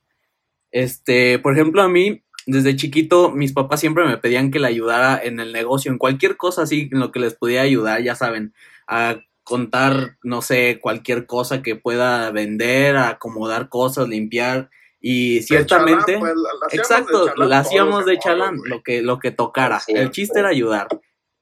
Este, 0.71 1.41
por 1.41 1.55
ejemplo, 1.55 1.83
a 1.83 1.89
mí 1.89 2.23
desde 2.47 2.77
chiquito 2.77 3.33
mis 3.33 3.53
papás 3.53 3.81
siempre 3.81 4.05
me 4.05 4.19
pedían 4.19 4.53
que 4.53 4.61
le 4.61 4.69
ayudara 4.69 5.21
en 5.21 5.41
el 5.41 5.53
negocio, 5.53 5.91
en 5.91 5.99
cualquier 5.99 6.37
cosa 6.37 6.63
así 6.63 6.91
en 6.93 7.01
lo 7.01 7.11
que 7.11 7.19
les 7.19 7.35
pudiera 7.35 7.63
ayudar, 7.63 8.01
ya 8.03 8.15
saben, 8.15 8.55
a 8.87 9.17
contar, 9.43 10.17
no 10.23 10.43
sé, 10.43 10.79
cualquier 10.81 11.27
cosa 11.27 11.61
que 11.61 11.75
pueda 11.75 12.31
vender, 12.31 12.97
a 12.97 13.09
acomodar 13.09 13.69
cosas, 13.69 14.09
limpiar 14.09 14.71
y 15.03 15.43
ciertamente 15.43 16.15
chalán, 16.15 16.21
pues, 16.21 16.35
la- 16.37 16.43
la 16.43 16.67
hacíamos 16.67 16.71
de 16.73 16.77
Exacto, 16.79 17.19
chalán 17.27 17.27
la 17.27 17.45
todos, 17.57 17.67
hacíamos 17.67 18.07
de 18.07 18.13
morro, 18.15 18.23
chalán, 18.25 18.57
güey. 18.57 18.71
lo 18.71 18.83
que, 18.83 19.03
lo 19.03 19.19
que 19.19 19.31
tocara. 19.33 19.81
Sí, 19.81 19.93
el 19.95 20.11
chiste 20.11 20.35
sí. 20.35 20.41
era 20.41 20.49
ayudar. 20.49 20.89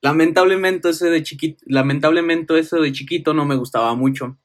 Lamentablemente 0.03 0.91
ese 0.91 1.11
de 1.11 1.23
chiquito, 1.23 1.63
lamentablemente 1.67 2.59
ese 2.59 2.79
de 2.79 2.93
chiquito 2.93 3.35
no 3.35 3.45
me 3.45 3.57
gustaba 3.57 3.95
mucho. 3.95 4.39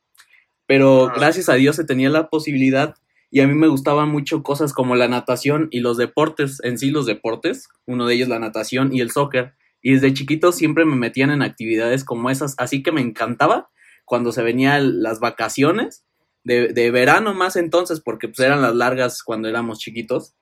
Pero 0.68 1.08
Ah. 1.10 1.14
gracias 1.16 1.48
a 1.50 1.54
Dios 1.56 1.76
se 1.78 1.86
tenía 1.86 2.10
la 2.10 2.30
posibilidad 2.30 2.96
y 3.32 3.40
a 3.42 3.48
mí 3.48 3.54
me 3.54 3.68
gustaban 3.68 4.10
mucho 4.10 4.44
cosas 4.44 4.74
como 4.74 4.96
la 4.96 5.08
natación 5.08 5.68
y 5.72 5.80
los 5.80 5.98
deportes, 5.98 6.60
en 6.64 6.78
sí 6.78 6.92
los 6.92 7.06
deportes, 7.06 7.70
uno 7.86 8.06
de 8.06 8.16
ellos 8.16 8.28
la 8.30 8.40
natación 8.40 8.94
y 8.94 9.00
el 9.02 9.12
soccer. 9.12 9.54
Y 9.82 9.94
desde 9.94 10.14
chiquito 10.14 10.52
siempre 10.52 10.84
me 10.84 10.96
metían 10.96 11.30
en 11.32 11.42
actividades 11.42 12.04
como 12.04 12.30
esas, 12.30 12.56
así 12.58 12.82
que 12.84 12.92
me 12.92 13.02
encantaba 13.02 13.70
cuando 14.04 14.32
se 14.32 14.42
venían 14.44 15.02
las 15.04 15.20
vacaciones 15.20 16.04
de, 16.46 16.70
de 16.70 16.92
verano 16.92 17.34
más 17.34 17.58
entonces, 17.58 18.00
porque 18.00 18.30
pues 18.30 18.40
eran 18.40 18.62
las 18.62 18.74
largas 18.76 19.22
cuando 19.22 19.50
éramos 19.50 19.80
chiquitos, 19.80 20.34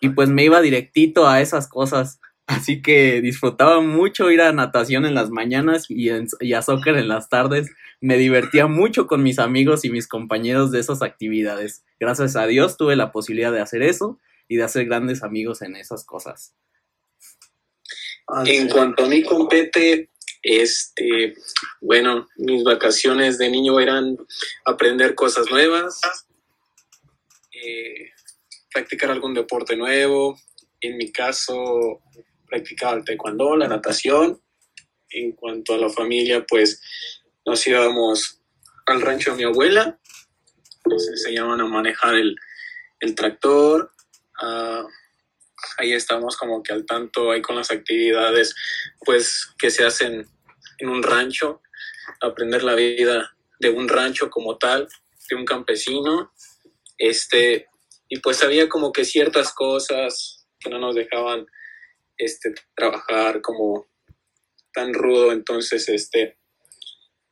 y 0.00 0.10
pues 0.10 0.28
me 0.28 0.44
iba 0.44 0.60
directito 0.60 1.26
a 1.26 1.40
esas 1.40 1.68
cosas. 1.68 2.20
Así 2.46 2.82
que 2.82 3.22
disfrutaba 3.22 3.80
mucho 3.80 4.30
ir 4.30 4.40
a 4.42 4.52
natación 4.52 5.06
en 5.06 5.14
las 5.14 5.30
mañanas 5.30 5.86
y, 5.88 6.10
en- 6.10 6.26
y 6.40 6.52
a 6.54 6.60
soccer 6.60 6.96
en 6.96 7.06
las 7.08 7.28
tardes. 7.28 7.70
Me 8.00 8.18
divertía 8.18 8.66
mucho 8.66 9.06
con 9.06 9.22
mis 9.22 9.38
amigos 9.38 9.84
y 9.84 9.90
mis 9.90 10.08
compañeros 10.08 10.72
de 10.72 10.80
esas 10.80 11.02
actividades. 11.02 11.84
Gracias 12.00 12.34
a 12.34 12.46
Dios 12.48 12.76
tuve 12.76 12.96
la 12.96 13.12
posibilidad 13.12 13.52
de 13.52 13.60
hacer 13.60 13.82
eso 13.82 14.18
y 14.48 14.56
de 14.56 14.64
hacer 14.64 14.86
grandes 14.86 15.22
amigos 15.22 15.62
en 15.62 15.76
esas 15.76 16.04
cosas. 16.04 16.54
Ah, 18.28 18.42
En 18.46 18.68
cuanto 18.68 19.04
a 19.04 19.08
mí 19.08 19.22
compete, 19.22 20.10
este, 20.42 21.34
bueno, 21.80 22.28
mis 22.36 22.64
vacaciones 22.64 23.38
de 23.38 23.48
niño 23.48 23.78
eran 23.78 24.16
aprender 24.64 25.14
cosas 25.14 25.48
nuevas, 25.50 26.00
eh, 27.52 28.10
practicar 28.72 29.10
algún 29.10 29.34
deporte 29.34 29.76
nuevo. 29.76 30.36
En 30.80 30.96
mi 30.96 31.12
caso, 31.12 32.02
practicaba 32.48 32.96
el 32.96 33.04
taekwondo, 33.04 33.56
la 33.56 33.68
natación. 33.68 34.42
En 35.10 35.32
cuanto 35.32 35.74
a 35.74 35.78
la 35.78 35.88
familia, 35.88 36.44
pues 36.48 36.80
nos 37.46 37.66
íbamos 37.66 38.40
al 38.86 39.00
rancho 39.00 39.30
de 39.30 39.36
mi 39.36 39.44
abuela, 39.44 39.98
nos 40.86 41.06
enseñaban 41.08 41.60
a 41.60 41.66
manejar 41.66 42.16
el, 42.16 42.34
el 43.00 43.14
tractor. 43.14 43.92
a 44.40 44.84
ahí 45.78 45.92
estamos 45.92 46.36
como 46.36 46.62
que 46.62 46.72
al 46.72 46.86
tanto 46.86 47.30
ahí 47.30 47.42
con 47.42 47.56
las 47.56 47.70
actividades 47.70 48.54
pues 49.04 49.48
que 49.58 49.70
se 49.70 49.84
hacen 49.84 50.26
en 50.78 50.88
un 50.88 51.02
rancho, 51.02 51.62
aprender 52.20 52.62
la 52.62 52.74
vida 52.74 53.36
de 53.60 53.70
un 53.70 53.88
rancho 53.88 54.30
como 54.30 54.58
tal, 54.58 54.88
de 55.28 55.36
un 55.36 55.44
campesino, 55.44 56.32
este, 56.98 57.68
y 58.08 58.18
pues 58.18 58.42
había 58.42 58.68
como 58.68 58.92
que 58.92 59.04
ciertas 59.04 59.52
cosas 59.52 60.46
que 60.58 60.70
no 60.70 60.78
nos 60.78 60.94
dejaban 60.94 61.46
este, 62.16 62.54
trabajar 62.74 63.40
como 63.40 63.86
tan 64.72 64.92
rudo, 64.92 65.32
entonces 65.32 65.88
este, 65.88 66.38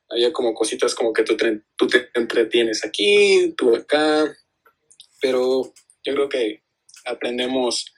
había 0.09 0.33
como 0.33 0.55
cositas 0.55 0.95
como 0.95 1.13
que 1.13 1.23
tú 1.23 1.37
tú 1.77 1.87
te 1.87 2.11
entretienes 2.15 2.85
aquí, 2.85 3.55
tú 3.57 3.75
acá, 3.75 4.33
pero 5.21 5.73
yo 6.05 6.15
creo 6.15 6.29
que 6.29 6.63
aprendemos 7.07 7.93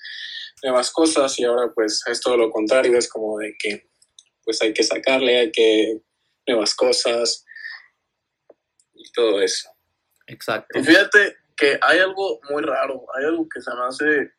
nuevas 0.62 0.90
cosas 0.90 1.38
y 1.38 1.44
ahora 1.44 1.72
pues 1.74 2.02
es 2.06 2.20
todo 2.20 2.36
lo 2.36 2.50
contrario, 2.50 2.96
es 2.96 3.08
como 3.08 3.38
de 3.38 3.54
que 3.58 3.88
pues 4.44 4.60
hay 4.62 4.72
que 4.72 4.82
sacarle, 4.82 5.38
hay 5.38 5.52
que 5.52 6.00
nuevas 6.46 6.74
cosas 6.74 7.44
y 8.94 9.10
todo 9.12 9.40
eso. 9.40 9.68
Exacto. 10.26 10.78
Y 10.78 10.84
fíjate 10.84 11.36
que 11.56 11.78
hay 11.82 11.98
algo 11.98 12.40
muy 12.50 12.62
raro, 12.62 13.06
hay 13.14 13.24
algo 13.26 13.48
que 13.48 13.60
se 13.60 13.70
me 13.74 13.84
hace 13.86 14.32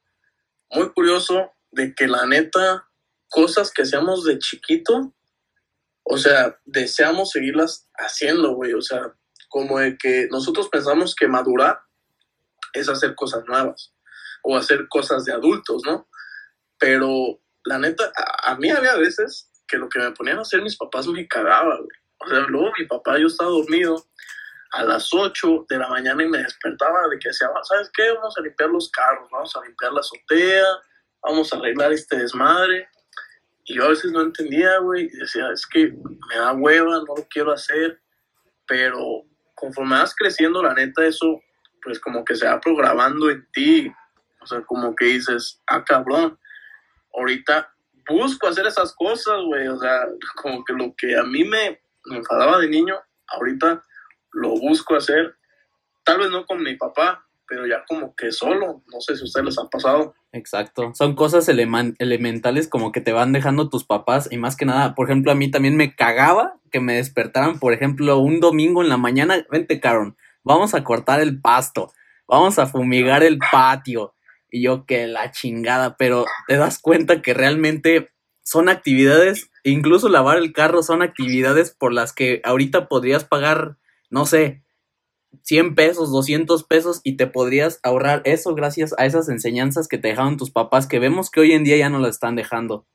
muy 0.72 0.92
curioso 0.92 1.52
de 1.72 1.94
que 1.94 2.08
la 2.08 2.26
neta, 2.26 2.88
cosas 3.30 3.72
que 3.72 3.84
hacíamos 3.84 4.24
de 4.26 4.40
chiquito, 4.40 5.14
o 6.04 6.18
sea, 6.18 6.60
deseamos 6.66 7.32
seguirlas 7.32 7.88
haciendo, 7.96 8.56
güey, 8.56 8.74
o 8.74 8.82
sea, 8.82 9.14
como 9.50 9.80
de 9.80 9.98
que 9.98 10.28
nosotros 10.32 10.68
pensamos 10.70 11.16
que 11.16 11.28
madurar 11.28 11.80
es 12.74 12.90
hacer 12.90 13.16
cosas 13.16 13.44
nuevas 13.48 13.93
o 14.44 14.56
hacer 14.56 14.88
cosas 14.88 15.26
de 15.26 15.34
adultos, 15.34 15.82
¿no? 15.86 16.08
Pero 16.78 17.40
la 17.66 17.80
neta, 17.80 18.12
a, 18.16 18.52
a 18.52 18.56
mí 18.58 18.70
había 18.70 18.96
veces 18.96 19.50
que 19.68 19.78
lo 19.78 19.90
que 19.90 20.00
me 20.00 20.12
ponían 20.12 20.38
a 20.38 20.42
hacer 20.42 20.62
mis 20.62 20.78
papás 20.78 21.08
me 21.08 21.28
cagaba, 21.28 21.78
güey. 21.78 21.98
O 22.20 22.28
sea, 22.28 22.40
luego 22.42 22.72
mi 22.78 22.86
papá, 22.86 23.18
yo 23.18 23.28
estaba 23.28 23.50
dormido 23.50 24.06
a 24.72 24.84
las 24.84 25.14
8 25.14 25.66
de 25.70 25.78
la 25.78 25.88
mañana 25.88 26.24
y 26.24 26.30
me 26.30 26.40
despertaba 26.40 27.08
de 27.08 27.20
que 27.20 27.30
decía, 27.30 27.48
¿sabes 27.64 27.92
qué? 27.94 28.12
Vamos 28.12 28.36
a 28.38 28.42
limpiar 28.42 28.70
los 28.70 28.90
carros, 28.90 29.30
vamos 29.32 29.56
a 29.56 29.62
limpiar 29.66 29.94
la 29.94 30.00
azotea, 30.00 30.66
vamos 31.22 31.54
a 31.54 31.58
arreglar 31.58 31.94
este 31.94 32.18
desmadre. 32.18 32.88
Y 33.66 33.76
yo 33.76 33.86
a 33.86 33.90
veces 33.90 34.12
no 34.12 34.22
entendía, 34.22 34.80
güey, 34.80 35.06
y 35.06 35.18
decía, 35.18 35.50
es 35.52 35.66
que 35.68 35.94
me 36.28 36.36
da 36.36 36.54
hueva, 36.54 37.04
no 37.08 37.16
lo 37.16 37.28
quiero 37.30 37.52
hacer. 37.52 38.02
Pero 38.66 39.24
conforme 39.54 39.96
vas 39.96 40.16
creciendo, 40.16 40.64
la 40.64 40.74
neta, 40.74 41.06
eso, 41.06 41.40
pues 41.84 42.00
como 42.00 42.26
que 42.26 42.36
se 42.36 42.48
va 42.48 42.60
programando 42.60 43.30
en 43.30 43.48
ti. 43.52 43.92
O 44.44 44.48
sea, 44.48 44.62
como 44.62 44.96
que 44.96 45.06
dices, 45.06 45.62
ah, 45.68 45.84
cabrón, 45.84 46.38
ahorita 47.14 47.74
busco 48.08 48.48
hacer 48.48 48.68
esas 48.68 48.94
cosas, 48.94 49.42
güey. 49.46 49.68
O 49.68 49.78
sea, 49.78 50.06
como 50.42 50.64
que 50.64 50.74
lo 50.74 50.94
que 50.96 51.18
a 51.18 51.24
mí 51.24 51.44
me, 51.44 51.80
enfadaba 52.12 52.60
de 52.60 52.68
niño, 52.68 52.96
ahorita 53.28 53.82
lo 54.34 54.50
busco 54.50 54.96
hacer. 54.96 55.36
Tal 56.04 56.20
vez 56.20 56.30
no 56.30 56.46
con 56.46 56.62
mi 56.62 56.76
papá, 56.76 57.26
pero 57.48 57.66
ya 57.66 57.84
como 57.88 58.16
que 58.16 58.32
solo. 58.32 58.84
No 58.92 59.00
sé 59.00 59.16
si 59.16 59.24
ustedes 59.24 59.46
les 59.46 59.58
ha 59.58 59.70
pasado. 59.70 60.16
Exacto. 60.34 60.92
Son 60.96 61.16
cosas 61.16 61.48
elementales 61.48 62.68
como 62.68 62.92
que 62.92 63.02
te 63.02 63.14
van 63.14 63.32
dejando 63.32 63.70
tus 63.70 63.86
papás 63.86 64.28
y 64.32 64.38
más 64.38 64.56
que 64.56 64.66
nada, 64.66 64.96
por 64.96 65.08
ejemplo, 65.08 65.32
a 65.32 65.36
mí 65.36 65.50
también 65.52 65.78
me 65.78 65.96
cagaba 65.96 66.56
que 66.72 66.80
me 66.80 66.96
despertaran, 66.96 67.60
por 67.60 67.72
ejemplo, 67.72 68.18
un 68.18 68.40
domingo 68.40 68.82
en 68.82 68.90
la 68.90 68.98
mañana, 68.98 69.46
vente, 69.52 69.80
Caron, 69.80 70.18
vamos 70.44 70.74
a 70.74 70.84
cortar 70.84 71.22
el 71.22 71.40
pasto, 71.40 71.94
vamos 72.28 72.58
a 72.58 72.66
fumigar 72.66 73.22
el 73.24 73.38
patio. 73.38 74.16
Y 74.54 74.62
yo 74.62 74.86
que 74.86 75.08
la 75.08 75.32
chingada, 75.32 75.98
pero 75.98 76.26
te 76.48 76.58
das 76.58 76.78
cuenta 76.78 77.24
que 77.24 77.34
realmente 77.34 78.12
son 78.44 78.70
actividades, 78.70 79.50
incluso 79.64 80.10
lavar 80.10 80.38
el 80.38 80.54
carro 80.54 80.84
son 80.84 81.02
actividades 81.02 81.72
por 81.72 81.92
las 81.92 82.14
que 82.14 82.40
ahorita 82.44 82.88
podrías 82.88 83.24
pagar, 83.24 83.78
no 84.12 84.28
sé, 84.28 84.62
100 85.42 85.74
pesos, 85.74 86.12
200 86.12 86.66
pesos 86.66 87.02
y 87.04 87.18
te 87.18 87.26
podrías 87.26 87.80
ahorrar 87.82 88.22
eso 88.26 88.54
gracias 88.54 88.94
a 89.00 89.08
esas 89.08 89.28
enseñanzas 89.28 89.88
que 89.88 89.98
te 89.98 90.10
dejaron 90.10 90.38
tus 90.38 90.52
papás 90.52 90.86
que 90.86 91.00
vemos 91.00 91.32
que 91.32 91.40
hoy 91.40 91.54
en 91.54 91.64
día 91.64 91.78
ya 91.78 91.90
no 91.90 91.98
las 91.98 92.12
están 92.12 92.36
dejando. 92.36 92.86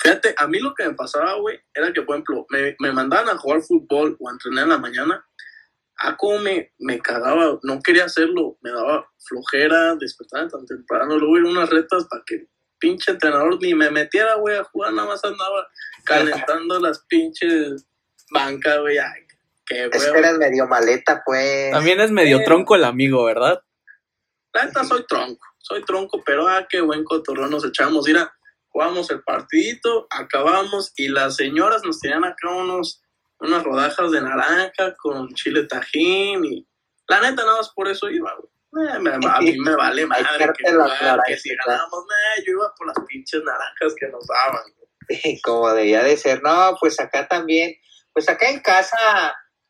Fíjate, 0.00 0.34
a 0.36 0.48
mí 0.48 0.58
lo 0.58 0.74
que 0.74 0.88
me 0.88 0.94
pasaba, 0.94 1.34
güey, 1.36 1.60
era 1.72 1.92
que, 1.92 2.02
por 2.02 2.16
ejemplo, 2.16 2.46
me, 2.50 2.74
me 2.80 2.90
mandaban 2.90 3.28
a 3.28 3.38
jugar 3.38 3.62
fútbol 3.62 4.16
o 4.18 4.28
entrenar 4.28 4.64
en 4.64 4.70
la 4.70 4.78
mañana. 4.78 5.24
Ah, 5.98 6.16
como 6.16 6.38
me, 6.38 6.72
me 6.78 6.98
cagaba, 6.98 7.58
no 7.62 7.80
quería 7.80 8.04
hacerlo, 8.06 8.58
me 8.62 8.70
daba 8.70 9.08
flojera 9.28 9.94
despertarme 9.94 10.50
tan 10.50 10.66
temprano, 10.66 11.16
luego 11.18 11.38
ir 11.38 11.46
a 11.46 11.50
unas 11.50 11.70
retas 11.70 12.06
para 12.10 12.22
que 12.26 12.34
el 12.34 12.48
pinche 12.78 13.12
entrenador 13.12 13.58
ni 13.62 13.74
me 13.74 13.90
metiera, 13.90 14.34
güey, 14.34 14.56
a 14.56 14.64
jugar, 14.64 14.92
nada 14.92 15.08
más 15.08 15.24
andaba 15.24 15.66
calentando 16.04 16.80
las 16.80 16.98
pinches 17.06 17.86
bancas, 18.30 18.80
güey, 18.80 18.98
ay, 18.98 19.22
qué 19.66 19.88
Es 19.92 20.04
que 20.10 20.18
eres 20.18 20.36
medio 20.38 20.66
maleta, 20.66 21.22
pues. 21.24 21.70
También 21.70 22.00
es 22.00 22.10
medio 22.10 22.38
Eh. 22.38 22.44
tronco 22.44 22.74
el 22.74 22.84
amigo, 22.84 23.24
¿verdad? 23.24 23.62
La 24.52 24.66
neta 24.66 24.84
soy 24.84 25.04
tronco, 25.06 25.46
soy 25.58 25.84
tronco, 25.84 26.22
pero 26.24 26.46
ah, 26.48 26.66
qué 26.68 26.80
buen 26.80 27.04
cotorreo 27.04 27.46
nos 27.48 27.64
echamos. 27.64 28.06
Mira, 28.06 28.32
jugamos 28.68 29.10
el 29.10 29.22
partidito, 29.22 30.06
acabamos 30.10 30.92
y 30.96 31.08
las 31.08 31.36
señoras 31.36 31.82
nos 31.84 32.00
tenían 32.00 32.24
acá 32.24 32.50
unos, 32.50 33.00
unas 33.44 33.62
rodajas 33.64 34.10
de 34.10 34.20
naranja 34.20 34.94
con 34.96 35.28
chile 35.34 35.64
tajín 35.64 36.44
y 36.44 36.66
la 37.08 37.20
neta 37.20 37.42
nada 37.44 37.58
más 37.58 37.70
por 37.74 37.88
eso 37.88 38.08
iba, 38.10 38.34
güey. 38.34 38.48
Eh, 38.88 38.98
me- 38.98 39.10
a 39.12 39.38
mí 39.40 39.56
me 39.58 39.76
vale 39.76 40.04
madre 40.06 40.50
que, 40.58 40.72
jugar, 40.72 41.20
que 41.26 41.36
si 41.36 41.50
ganamos, 41.64 42.04
nah, 42.08 42.44
yo 42.44 42.52
iba 42.52 42.74
por 42.76 42.86
las 42.88 42.96
pinches 43.06 43.42
naranjas 43.44 43.94
que 43.98 44.08
nos 44.08 44.26
daban. 44.26 44.62
güey. 44.76 45.40
como 45.44 45.70
debía 45.72 46.02
de 46.02 46.16
ser. 46.16 46.42
No, 46.42 46.76
pues 46.80 46.98
acá 46.98 47.28
también, 47.28 47.74
pues 48.12 48.28
acá 48.28 48.48
en 48.48 48.60
casa, 48.60 48.96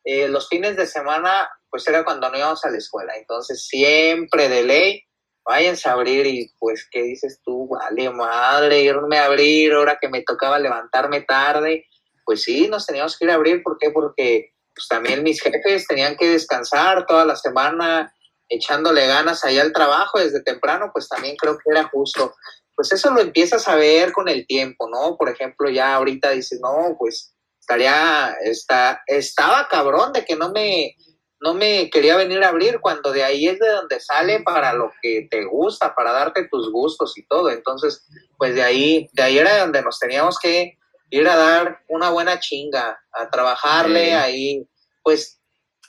eh, 0.03 0.27
los 0.29 0.47
fines 0.49 0.75
de 0.77 0.87
semana, 0.87 1.49
pues 1.69 1.85
era 1.87 2.03
cuando 2.05 2.29
no 2.31 2.37
íbamos 2.37 2.63
a 2.65 2.69
la 2.71 2.77
escuela. 2.77 3.13
Entonces 3.15 3.67
siempre 3.67 4.47
de 4.49 4.63
ley 4.63 5.03
váyanse 5.43 5.89
a 5.89 5.91
abrir 5.91 6.25
y 6.25 6.51
pues, 6.57 6.87
¿qué 6.89 7.03
dices 7.03 7.41
tú? 7.43 7.67
Vale, 7.67 8.09
madre, 8.09 8.79
irme 8.81 9.17
a 9.19 9.25
abrir 9.25 9.73
ahora 9.73 9.97
que 10.01 10.09
me 10.09 10.23
tocaba 10.23 10.57
levantarme 10.57 11.21
tarde. 11.21 11.85
Pues 12.25 12.43
sí, 12.43 12.67
nos 12.67 12.85
teníamos 12.85 13.17
que 13.17 13.25
ir 13.25 13.31
a 13.31 13.35
abrir, 13.35 13.61
¿por 13.63 13.77
qué? 13.79 13.91
Porque 13.91 14.51
pues 14.73 14.87
también 14.89 15.23
mis 15.23 15.41
jefes 15.41 15.87
tenían 15.87 16.17
que 16.17 16.29
descansar 16.29 17.05
toda 17.05 17.23
la 17.23 17.35
semana 17.35 18.11
echándole 18.49 19.07
ganas 19.07 19.43
allá 19.43 19.61
al 19.61 19.73
trabajo 19.73 20.19
desde 20.19 20.43
temprano, 20.43 20.91
pues 20.93 21.07
también 21.07 21.35
creo 21.37 21.57
que 21.57 21.71
era 21.71 21.85
justo. 21.85 22.35
Pues 22.75 22.91
eso 22.91 23.11
lo 23.11 23.21
empiezas 23.21 23.67
a 23.67 23.75
ver 23.75 24.11
con 24.11 24.27
el 24.27 24.45
tiempo, 24.45 24.89
¿no? 24.89 25.15
Por 25.17 25.29
ejemplo, 25.29 25.69
ya 25.69 25.95
ahorita 25.95 26.31
dices, 26.31 26.59
no, 26.61 26.95
pues 26.99 27.33
estaría, 27.59 28.35
está, 28.41 29.01
estaba 29.07 29.67
cabrón 29.69 30.11
de 30.13 30.25
que 30.25 30.35
no 30.35 30.51
me, 30.51 30.95
no 31.39 31.53
me 31.53 31.89
quería 31.89 32.17
venir 32.17 32.43
a 32.43 32.49
abrir 32.49 32.79
cuando 32.81 33.11
de 33.11 33.23
ahí 33.23 33.47
es 33.47 33.59
de 33.59 33.69
donde 33.69 33.99
sale 33.99 34.41
para 34.41 34.73
lo 34.73 34.91
que 35.01 35.27
te 35.31 35.45
gusta, 35.45 35.95
para 35.95 36.11
darte 36.11 36.47
tus 36.49 36.71
gustos 36.71 37.17
y 37.17 37.25
todo. 37.27 37.49
Entonces, 37.49 38.05
pues 38.37 38.55
de 38.55 38.63
ahí, 38.63 39.09
de 39.13 39.23
ahí 39.23 39.37
era 39.37 39.59
donde 39.59 39.81
nos 39.81 39.97
teníamos 39.97 40.37
que 40.37 40.77
ir 41.09 41.27
a 41.27 41.35
dar 41.35 41.79
una 41.87 42.09
buena 42.09 42.39
chinga, 42.39 42.99
a 43.11 43.29
trabajarle 43.29 44.13
ahí, 44.13 44.67
pues 45.03 45.39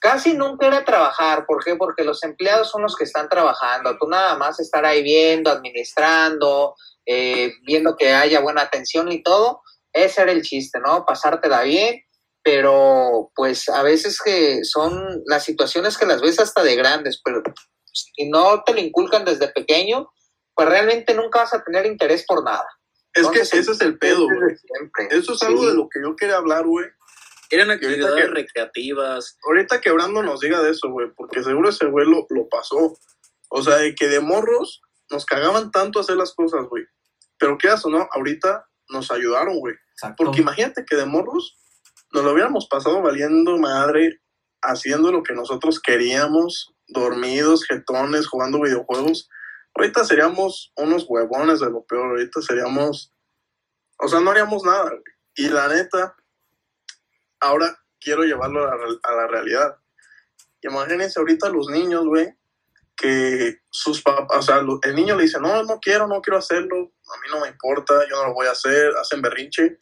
casi 0.01 0.35
nunca 0.35 0.67
era 0.67 0.85
trabajar, 0.85 1.47
¿por 1.47 1.65
qué? 1.65 1.77
Porque 1.77 2.05
los 2.05 2.23
empleados 2.23 2.71
son 2.71 2.83
los 2.83 2.97
que 2.97 3.05
están 3.05 3.29
trabajando, 3.29 3.97
tú 3.99 4.07
nada 4.09 4.37
más 4.37 4.61
estar 4.61 4.85
ahí 4.85 5.03
viendo, 5.03 5.51
administrando, 5.51 6.75
eh, 7.05 7.53
viendo 7.67 7.97
que 7.97 8.13
haya 8.13 8.41
buena 8.41 8.63
atención 8.63 9.11
y 9.11 9.23
todo, 9.23 9.63
ese 9.93 10.23
era 10.23 10.33
el 10.33 10.43
chiste, 10.43 10.79
¿no? 10.81 11.05
Pasártela 11.07 11.63
bien, 11.63 12.03
pero 12.43 13.33
pues 13.35 13.69
a 13.69 13.83
veces 13.83 14.21
que 14.23 14.65
son 14.65 15.23
las 15.27 15.45
situaciones 15.45 15.97
que 15.97 16.07
las 16.07 16.21
ves 16.21 16.39
hasta 16.39 16.63
de 16.63 16.77
grandes, 16.77 17.21
pero 17.25 17.43
si 17.93 18.29
no 18.29 18.63
te 18.65 18.75
lo 18.75 18.81
inculcan 18.81 19.25
desde 19.25 19.49
pequeño, 19.49 20.13
pues 20.55 20.69
realmente 20.69 21.15
nunca 21.15 21.41
vas 21.41 21.55
a 21.55 21.65
tener 21.65 21.87
interés 21.87 22.25
por 22.27 22.45
nada. 22.45 22.67
Es 23.17 23.29
que 23.29 23.41
ese 23.41 23.73
es 23.73 23.81
el 23.81 23.99
pedo, 23.99 24.27
güey. 24.27 24.57
Eso 25.11 25.33
es 25.33 25.43
algo 25.43 25.67
de 25.67 25.75
lo 25.75 25.89
que 25.89 26.01
yo 26.03 26.15
quería 26.15 26.37
hablar, 26.37 26.67
güey. 26.67 26.87
Eran 27.51 27.71
actividades 27.71 28.31
recreativas. 28.31 29.39
Ahorita 29.47 29.81
que 29.81 29.91
Brando 29.91 30.23
nos 30.23 30.41
diga 30.41 30.61
de 30.63 30.71
eso, 30.71 30.91
güey, 30.91 31.09
porque 31.17 31.43
seguro 31.43 31.71
ese 31.71 31.87
güey 31.87 32.07
lo, 32.07 32.27
pasó. 32.49 32.99
O 33.49 33.63
sea, 33.63 33.77
de 33.77 33.95
que 33.95 34.09
de 34.09 34.21
morros 34.21 34.83
nos 35.11 35.25
cagaban 35.25 35.71
tanto 35.71 36.01
hacer 36.01 36.17
las 36.17 36.35
cosas, 36.35 36.67
güey. 36.69 36.85
Pero 37.39 37.57
qué 37.59 37.69
o 37.71 37.91
no, 37.91 38.09
ahorita 38.13 38.67
nos 38.89 39.11
ayudaron, 39.11 39.59
güey. 39.61 39.75
Porque 40.17 40.41
imagínate 40.41 40.85
que 40.85 40.97
de 40.97 41.07
morros 41.07 41.57
nos 42.13 42.25
lo 42.25 42.33
hubiéramos 42.33 42.67
pasado 42.69 43.01
valiendo 43.01 43.57
madre, 43.59 44.21
haciendo 44.63 45.11
lo 45.11 45.23
que 45.23 45.35
nosotros 45.35 45.81
queríamos, 45.81 46.75
dormidos, 46.89 47.65
jetones, 47.65 48.27
jugando 48.27 48.61
videojuegos. 48.61 49.29
Ahorita 49.77 50.05
seríamos 50.05 50.73
unos 50.77 51.05
huevones 51.07 51.61
de 51.61 51.71
lo 51.71 51.85
peor, 51.85 52.11
ahorita 52.11 52.41
seríamos, 52.41 53.13
o 53.99 54.09
sea, 54.09 54.21
no 54.21 54.31
haríamos 54.31 54.65
nada. 54.65 54.91
Y 55.35 55.49
la 55.49 55.69
neta, 55.69 56.17
ahora 57.41 57.79
quiero 58.01 58.23
llevarlo 58.23 58.67
a 58.67 59.15
la, 59.15 59.27
realidad. 59.27 59.77
Imagínense 60.63 61.21
ahorita 61.21 61.51
los 61.51 61.69
niños, 61.69 62.07
güey, 62.07 62.35
que 62.97 63.59
sus 63.71 64.01
papás, 64.01 64.39
o 64.39 64.43
sea, 64.43 64.63
el 64.83 64.95
niño 64.95 65.15
le 65.15 65.25
dice, 65.25 65.39
no, 65.41 65.63
no 65.65 65.79
quiero, 65.79 66.09
no 66.09 66.23
quiero 66.23 66.39
hacerlo, 66.39 66.77
a 66.79 67.21
mí 67.21 67.29
no 67.31 67.41
me 67.41 67.49
importa, 67.49 67.95
yo 68.09 68.17
no 68.17 68.29
lo 68.29 68.35
voy 68.35 68.47
a 68.47 68.53
hacer, 68.53 68.95
hacen 68.97 69.21
berrinche, 69.21 69.79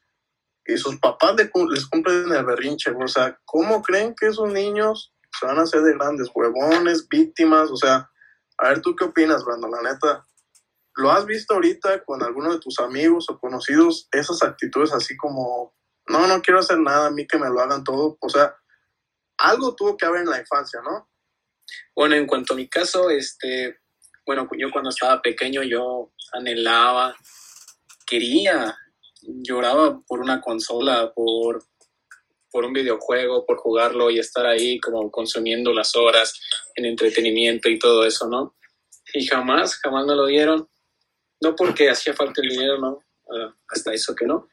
y 0.66 0.76
sus 0.76 0.98
papás 0.98 1.36
les 1.36 1.86
cumplen 1.86 2.32
el 2.32 2.44
berrinche, 2.44 2.90
o 2.90 3.06
sea, 3.06 3.38
¿cómo 3.44 3.80
creen 3.80 4.12
que 4.18 4.26
esos 4.26 4.52
niños 4.52 5.14
se 5.38 5.46
van 5.46 5.58
a 5.58 5.62
hacer 5.62 5.82
de 5.82 5.94
grandes 5.94 6.28
huevones, 6.34 7.08
víctimas? 7.08 7.70
O 7.70 7.76
sea, 7.76 8.10
a 8.58 8.68
ver, 8.68 8.80
¿tú 8.80 8.94
qué 8.94 9.04
opinas, 9.04 9.44
Brando? 9.44 9.68
La 9.68 9.82
neta, 9.82 10.26
¿lo 10.96 11.10
has 11.10 11.26
visto 11.26 11.54
ahorita 11.54 12.04
con 12.04 12.22
alguno 12.22 12.52
de 12.52 12.60
tus 12.60 12.78
amigos 12.78 13.26
o 13.28 13.38
conocidos, 13.38 14.08
esas 14.12 14.42
actitudes 14.42 14.92
así 14.92 15.16
como 15.16 15.74
no, 16.08 16.26
no 16.26 16.42
quiero 16.42 16.60
hacer 16.60 16.78
nada, 16.78 17.06
a 17.06 17.10
mí 17.10 17.26
que 17.26 17.38
me 17.38 17.48
lo 17.48 17.60
hagan 17.60 17.84
todo. 17.84 18.18
O 18.20 18.28
sea, 18.28 18.54
algo 19.38 19.74
tuvo 19.74 19.96
que 19.96 20.06
haber 20.06 20.22
en 20.22 20.30
la 20.30 20.40
infancia, 20.40 20.80
¿no? 20.82 21.08
Bueno, 21.94 22.14
en 22.14 22.26
cuanto 22.26 22.52
a 22.52 22.56
mi 22.56 22.68
caso, 22.68 23.10
este, 23.10 23.78
bueno, 24.26 24.48
yo 24.58 24.70
cuando 24.70 24.90
estaba 24.90 25.22
pequeño 25.22 25.62
yo 25.62 26.12
anhelaba, 26.32 27.14
quería, 28.06 28.76
lloraba 29.22 30.00
por 30.06 30.20
una 30.20 30.40
consola, 30.40 31.12
por, 31.14 31.64
por 32.54 32.64
un 32.64 32.72
videojuego, 32.72 33.44
por 33.44 33.56
jugarlo 33.56 34.12
y 34.12 34.20
estar 34.20 34.46
ahí 34.46 34.78
como 34.78 35.10
consumiendo 35.10 35.72
las 35.72 35.96
horas 35.96 36.40
en 36.76 36.84
entretenimiento 36.84 37.68
y 37.68 37.80
todo 37.80 38.06
eso, 38.06 38.28
¿no? 38.28 38.54
Y 39.12 39.26
jamás, 39.26 39.74
jamás 39.78 40.06
me 40.06 40.14
lo 40.14 40.26
dieron. 40.26 40.68
No 41.40 41.56
porque 41.56 41.90
hacía 41.90 42.14
falta 42.14 42.40
el 42.40 42.50
dinero, 42.50 42.78
¿no? 42.78 43.00
Ah, 43.28 43.52
hasta 43.70 43.92
eso 43.92 44.14
que 44.14 44.24
no. 44.24 44.48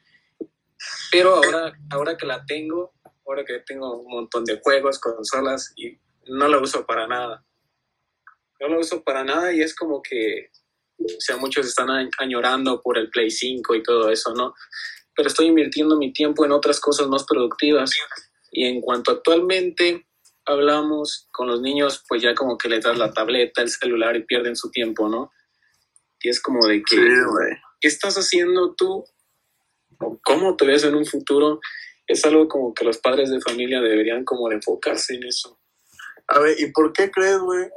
Pero 1.12 1.36
ahora, 1.36 1.74
ahora 1.92 2.18
que 2.18 2.26
la 2.26 2.44
tengo, 2.44 2.96
ahora 3.24 3.46
que 3.46 3.60
tengo 3.60 4.02
un 4.02 4.12
montón 4.12 4.46
de 4.46 4.60
juegos, 4.60 4.98
consolas, 4.98 5.72
y 5.76 5.96
no 6.26 6.48
la 6.48 6.58
uso 6.58 6.88
para 6.88 7.06
nada. 7.06 7.46
No 8.60 8.68
la 8.68 8.80
uso 8.80 9.04
para 9.04 9.24
nada 9.24 9.54
y 9.54 9.62
es 9.62 9.76
como 9.76 10.02
que, 10.02 10.50
o 10.98 11.20
sea, 11.20 11.38
muchos 11.38 11.68
están 11.68 12.10
añorando 12.18 12.82
por 12.82 12.98
el 12.98 13.12
Play 13.12 13.30
5 13.30 13.76
y 13.76 13.84
todo 13.84 14.10
eso, 14.10 14.34
¿no? 14.34 14.56
Pero 15.16 15.28
estoy 15.28 15.48
invirtiendo 15.48 15.98
mi 15.98 16.14
tiempo 16.14 16.46
en 16.46 16.52
otras 16.52 16.80
cosas 16.80 17.08
más 17.08 17.26
productivas. 17.26 17.92
Y 18.52 18.66
en 18.66 18.82
cuanto 18.82 19.12
actualmente 19.12 20.08
hablamos 20.46 21.28
con 21.32 21.48
los 21.48 21.62
niños, 21.62 22.04
pues 22.08 22.22
ya 22.22 22.34
como 22.34 22.58
que 22.58 22.70
les 22.70 22.84
das 22.84 22.98
la 22.98 23.12
tableta, 23.12 23.62
el 23.62 23.70
celular 23.70 24.16
y 24.16 24.24
pierden 24.24 24.56
su 24.56 24.72
tiempo, 24.72 25.08
¿no? 25.08 25.32
Y 26.22 26.30
es 26.30 26.42
como 26.42 26.66
de 26.68 26.84
que, 26.84 26.98
¿qué 27.80 27.88
estás 27.88 28.16
haciendo 28.16 28.76
tú 28.76 29.06
cómo 30.24 30.56
te 30.56 30.66
ves 30.66 30.84
en 30.84 30.96
un 30.96 31.06
futuro, 31.06 31.60
es 32.08 32.26
algo 32.26 32.48
como 32.48 32.74
que 32.74 32.86
los 32.86 32.98
padres 32.98 33.30
de 33.30 33.42
familia 33.42 33.82
deberían 33.82 34.26
como 34.26 34.50
de 34.50 34.56
enfocarse 34.56 35.16
en 35.16 35.24
eso. 35.24 35.60
A 36.28 36.40
ver, 36.40 36.60
¿y 36.60 36.72
por 36.72 36.94
qué 36.94 37.12
crees, 37.12 37.40
güey? 37.40 37.70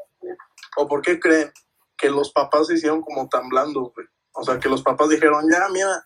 ¿O 0.77 0.89
por 0.89 1.03
qué 1.03 1.21
creen 1.21 1.53
que 1.97 2.11
los 2.11 2.33
papás 2.33 2.67
se 2.67 2.75
hicieron 2.75 3.03
como 3.03 3.29
tan 3.29 3.49
blandos, 3.49 3.93
güey? 3.95 4.07
O 4.33 4.45
sea, 4.45 4.59
que 4.59 4.69
los 4.69 4.83
papás 4.83 5.09
dijeron, 5.09 5.45
ya, 5.51 5.69
mira, 5.73 6.05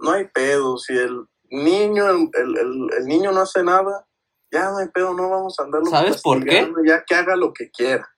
no 0.00 0.12
hay 0.12 0.26
pedo, 0.26 0.78
si 0.78 0.94
el 0.94 1.24
niño, 1.50 2.04
el, 2.08 3.06
niño 3.06 3.32
no 3.32 3.40
hace 3.40 3.62
nada, 3.62 4.06
ya 4.52 4.70
no 4.70 4.78
hay 4.78 4.88
pedo, 4.88 5.14
no 5.14 5.28
vamos 5.28 5.58
a 5.58 5.64
andarlo 5.64 5.90
¿Sabes 5.90 6.22
por 6.22 6.44
qué? 6.44 6.70
Ya 6.86 7.04
que 7.06 7.14
haga 7.14 7.36
lo 7.36 7.52
que 7.52 7.70
quiera. 7.70 8.08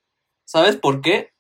¿Sabes 0.45 0.77
por 0.77 1.01
qué? 1.01 1.33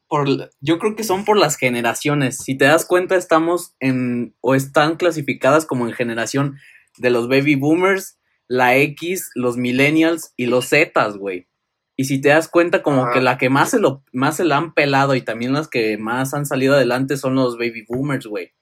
yo 0.60 0.78
creo 0.78 0.94
que 0.94 1.04
son 1.04 1.24
por 1.24 1.38
las 1.38 1.56
generaciones. 1.56 2.36
Si 2.36 2.56
te 2.56 2.66
das 2.66 2.84
cuenta, 2.84 3.16
estamos 3.16 3.74
en, 3.80 4.36
o 4.40 4.54
están 4.54 4.96
clasificadas 4.96 5.64
como 5.64 5.86
en 5.86 5.94
generación 5.94 6.58
de 6.98 7.08
los 7.08 7.28
baby 7.28 7.54
boomers, 7.54 8.18
la 8.46 8.76
X, 8.76 9.30
los 9.34 9.56
millennials 9.56 10.34
y 10.36 10.46
los 10.46 10.68
Zetas, 10.68 11.16
güey. 11.16 11.48
Y 11.96 12.04
si 12.04 12.20
te 12.20 12.30
das 12.30 12.48
cuenta, 12.48 12.82
como 12.82 13.10
que 13.10 13.20
la 13.20 13.38
que 13.38 13.48
más 13.48 13.70
se, 13.70 13.78
lo, 13.78 14.02
más 14.12 14.36
se 14.36 14.44
la 14.44 14.56
han 14.56 14.74
pelado 14.74 15.14
y 15.14 15.22
también 15.22 15.52
las 15.52 15.68
que 15.68 15.96
más 15.98 16.34
han 16.34 16.46
salido 16.46 16.74
adelante 16.74 17.16
son 17.16 17.34
los 17.34 17.56
baby 17.56 17.84
boomers, 17.88 18.26
güey. 18.26 18.52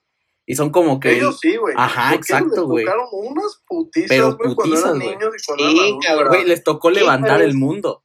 Y 0.51 0.55
son 0.55 0.69
como 0.69 0.99
que. 0.99 1.13
Ellos 1.13 1.39
sí, 1.39 1.55
güey. 1.55 1.73
Ajá, 1.77 2.13
exacto, 2.13 2.67
güey. 2.67 2.85
unas 3.13 3.63
putizas, 3.65 4.09
Pero 4.09 4.37
putizas, 4.37 4.99
güey. 4.99 5.17
Sí, 5.37 5.97
Güey, 6.27 6.43
les 6.43 6.61
tocó 6.61 6.89
levantar 6.89 7.41
el 7.41 7.53
mundo. 7.53 8.03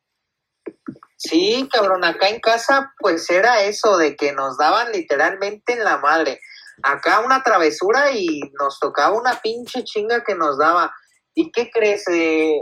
Sí, 1.17 1.69
cabrón, 1.73 2.05
acá 2.05 2.29
en 2.29 2.39
casa 2.39 2.93
pues 3.01 3.29
era 3.31 3.65
eso 3.65 3.97
de 3.97 4.15
que 4.15 4.33
nos 4.33 4.59
daban 4.59 4.93
literalmente 4.93 5.73
en 5.73 5.83
la 5.83 5.99
madre. 5.99 6.39
Acá 6.85 7.19
una 7.19 7.43
travesura 7.43 8.13
y 8.13 8.43
nos 8.61 8.79
tocaba 8.79 9.19
una 9.19 9.41
pinche 9.41 9.83
chinga 9.83 10.23
que 10.23 10.37
nos 10.37 10.57
daba. 10.57 10.95
¿Y 11.35 11.51
qué 11.51 11.69
crees? 11.75 12.05
Eh, 12.13 12.61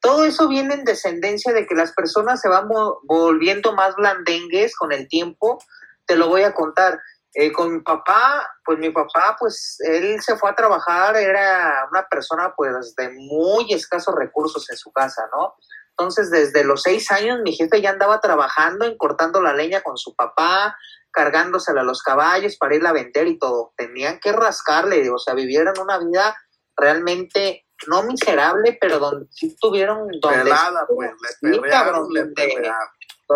todo 0.00 0.24
eso 0.26 0.46
viene 0.46 0.74
en 0.74 0.84
descendencia 0.84 1.52
de 1.52 1.66
que 1.66 1.74
las 1.74 1.92
personas 1.92 2.40
se 2.40 2.48
van 2.48 2.68
volviendo 3.02 3.74
más 3.74 3.96
blandengues 3.96 4.76
con 4.76 4.92
el 4.92 5.08
tiempo. 5.08 5.58
Te 6.06 6.14
lo 6.14 6.28
voy 6.28 6.42
a 6.42 6.54
contar. 6.54 7.00
Eh, 7.34 7.50
con 7.50 7.72
mi 7.72 7.80
papá, 7.80 8.46
pues 8.64 8.78
mi 8.78 8.90
papá, 8.90 9.36
pues 9.38 9.78
él 9.80 10.20
se 10.20 10.36
fue 10.36 10.50
a 10.50 10.54
trabajar, 10.54 11.16
era 11.16 11.88
una 11.90 12.06
persona 12.06 12.52
pues 12.54 12.94
de 12.94 13.08
muy 13.10 13.72
escasos 13.72 14.14
recursos 14.14 14.68
en 14.70 14.76
su 14.76 14.92
casa, 14.92 15.22
¿no? 15.34 15.54
Entonces, 15.90 16.30
desde 16.30 16.64
los 16.64 16.82
seis 16.82 17.10
años, 17.10 17.40
mi 17.42 17.52
jefe 17.52 17.80
ya 17.80 17.90
andaba 17.90 18.20
trabajando 18.20 18.84
en 18.84 18.96
cortando 18.98 19.40
la 19.40 19.54
leña 19.54 19.80
con 19.82 19.96
su 19.96 20.14
papá, 20.14 20.76
cargándosela 21.10 21.82
a 21.82 21.84
los 21.84 22.02
caballos 22.02 22.56
para 22.56 22.74
irla 22.74 22.90
a 22.90 22.94
vender 22.94 23.26
y 23.26 23.38
todo. 23.38 23.72
Tenían 23.76 24.18
que 24.20 24.32
rascarle, 24.32 25.08
o 25.10 25.18
sea, 25.18 25.34
vivieron 25.34 25.78
una 25.78 25.98
vida 25.98 26.36
realmente 26.76 27.66
no 27.86 28.02
miserable, 28.02 28.78
pero 28.80 28.98
donde 28.98 29.26
sí 29.30 29.56
tuvieron 29.60 30.08
donde 30.20 30.52
pues, 30.88 31.16
le 31.40 31.60
cabrón, 31.68 32.08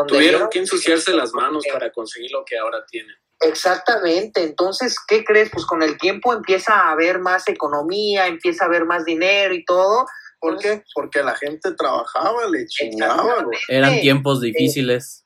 tuvieron 0.06 0.48
que 0.50 0.58
ensuciarse 0.60 1.12
las 1.12 1.32
manos 1.32 1.64
para 1.72 1.90
conseguir 1.92 2.30
lo 2.32 2.44
que 2.44 2.58
ahora 2.58 2.84
tienen. 2.86 3.16
Exactamente, 3.40 4.42
entonces, 4.42 4.96
¿qué 5.06 5.24
crees? 5.24 5.50
Pues 5.50 5.66
con 5.66 5.82
el 5.82 5.98
tiempo 5.98 6.32
empieza 6.32 6.74
a 6.74 6.92
haber 6.92 7.18
más 7.18 7.48
economía, 7.48 8.26
empieza 8.26 8.64
a 8.64 8.68
haber 8.68 8.86
más 8.86 9.04
dinero 9.04 9.54
y 9.54 9.64
todo, 9.64 10.06
¿Por 10.38 10.58
qué? 10.58 10.82
Porque 10.94 11.22
la 11.22 11.34
gente 11.34 11.72
trabajaba, 11.72 12.46
le 12.50 12.66
chingaba, 12.66 13.44
Eran 13.68 14.00
tiempos 14.00 14.40
difíciles. 14.40 15.24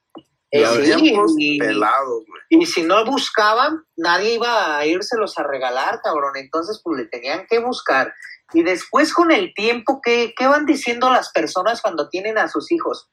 Eh, 0.53 0.67
sí, 0.83 1.15
y- 1.39 1.59
pelados, 1.59 2.25
güey. 2.27 2.43
Y 2.49 2.67
si 2.67 2.83
no 2.83 3.05
buscaban, 3.05 3.85
nadie 3.97 4.35
iba 4.35 4.79
a 4.79 4.87
írselos 4.87 5.39
a 5.39 5.45
regalar, 5.45 6.01
cabrón. 6.03 6.37
Entonces, 6.37 6.81
pues 6.83 7.03
le 7.03 7.07
tenían 7.07 7.47
que 7.49 7.61
buscar. 7.61 8.13
Y 8.53 8.65
después, 8.65 9.13
con 9.13 9.31
el 9.31 9.55
tiempo, 9.55 10.01
¿qué, 10.03 10.35
qué 10.37 10.47
van 10.47 10.67
diciendo 10.67 11.09
las 11.11 11.31
personas 11.31 11.81
cuando 11.81 12.09
tienen 12.09 12.37
a 12.37 12.49
sus 12.49 12.73
hijos? 12.73 13.09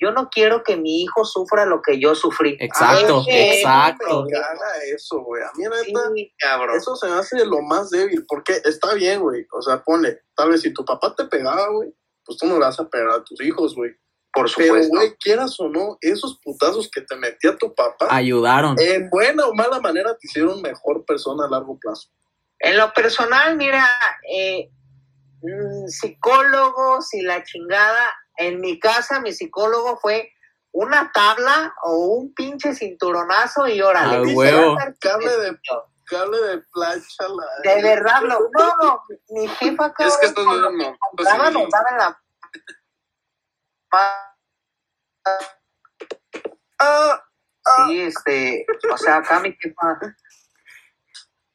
Yo 0.00 0.12
no 0.12 0.30
quiero 0.30 0.62
que 0.64 0.76
mi 0.76 1.02
hijo 1.02 1.24
sufra 1.24 1.66
lo 1.66 1.82
que 1.82 2.00
yo 2.00 2.14
sufrí. 2.14 2.56
Exacto, 2.58 3.22
Ay, 3.28 3.58
exacto. 3.58 4.24
Que 4.26 4.36
haga 4.36 4.72
eso, 4.94 5.20
güey. 5.22 5.42
A 5.42 5.50
mí, 5.56 5.64
Sí, 5.84 5.92
neta, 5.92 6.32
cabrón. 6.38 6.76
eso 6.76 6.96
se 6.96 7.06
me 7.08 7.14
hace 7.16 7.36
de 7.36 7.46
lo 7.46 7.60
más 7.62 7.90
débil, 7.90 8.24
porque 8.26 8.60
está 8.64 8.94
bien, 8.94 9.20
güey. 9.20 9.46
O 9.52 9.60
sea, 9.60 9.82
ponle, 9.82 10.22
tal 10.34 10.50
vez 10.50 10.62
si 10.62 10.72
tu 10.72 10.84
papá 10.84 11.14
te 11.14 11.24
pegaba, 11.26 11.68
güey, 11.68 11.92
pues 12.24 12.38
tú 12.38 12.46
no 12.46 12.54
le 12.54 12.60
vas 12.60 12.80
a 12.80 12.88
pegar 12.88 13.10
a 13.10 13.24
tus 13.24 13.40
hijos, 13.42 13.74
güey. 13.74 13.90
Por 14.32 14.48
Pero, 14.56 14.68
supuesto. 14.74 14.96
güey, 14.96 15.16
quieras 15.16 15.58
o 15.58 15.68
no, 15.68 15.98
esos 16.00 16.38
putazos 16.42 16.88
que 16.88 17.00
te 17.00 17.16
metía 17.16 17.56
tu 17.56 17.74
papá, 17.74 18.06
Ayudaron. 18.10 18.76
en 18.80 19.10
buena 19.10 19.44
o 19.46 19.54
mala 19.54 19.80
manera 19.80 20.12
te 20.12 20.26
hicieron 20.28 20.62
mejor 20.62 21.04
persona 21.04 21.46
a 21.46 21.50
largo 21.50 21.76
plazo. 21.80 22.08
En 22.60 22.76
lo 22.78 22.92
personal, 22.92 23.56
mira, 23.56 23.88
eh, 24.32 24.70
mm, 25.42 25.88
psicólogos 25.88 27.12
y 27.14 27.22
la 27.22 27.42
chingada, 27.42 28.08
en 28.40 28.60
mi 28.60 28.78
casa 28.80 29.20
mi 29.20 29.32
psicólogo 29.32 29.98
fue 29.98 30.32
una 30.72 31.10
tabla 31.12 31.74
o 31.82 31.96
un 32.16 32.34
pinche 32.34 32.74
cinturonazo 32.74 33.68
y 33.68 33.80
órale. 33.82 34.16
Ah, 34.16 34.34
huevo. 34.34 34.76
Cable 35.00 35.36
de-. 35.38 35.60
Cable 36.06 36.38
de 36.38 36.58
plancha, 36.72 37.28
la... 37.28 37.72
De 37.72 37.82
verdad, 37.82 38.22
lo, 38.22 38.40
no, 38.58 38.74
no, 38.82 39.02
mi 39.28 39.46
jefa, 39.46 39.92
cabrón, 39.92 40.18
Es 40.22 40.32
que 40.32 40.42
lo 40.42 40.60
dando- 40.60 40.78
que 40.78 40.98
compraba, 40.98 41.44
pues, 41.44 41.54
nos 41.54 41.68
daba 41.70 41.90
en 41.90 41.98
la... 41.98 42.22
Ah, 43.92 44.34
ah. 46.80 47.24
Sí, 47.86 48.00
este, 48.00 48.66
o 48.92 48.96
sea, 48.96 49.16
acá 49.18 49.38
mi 49.40 49.56
jefa... 49.60 50.00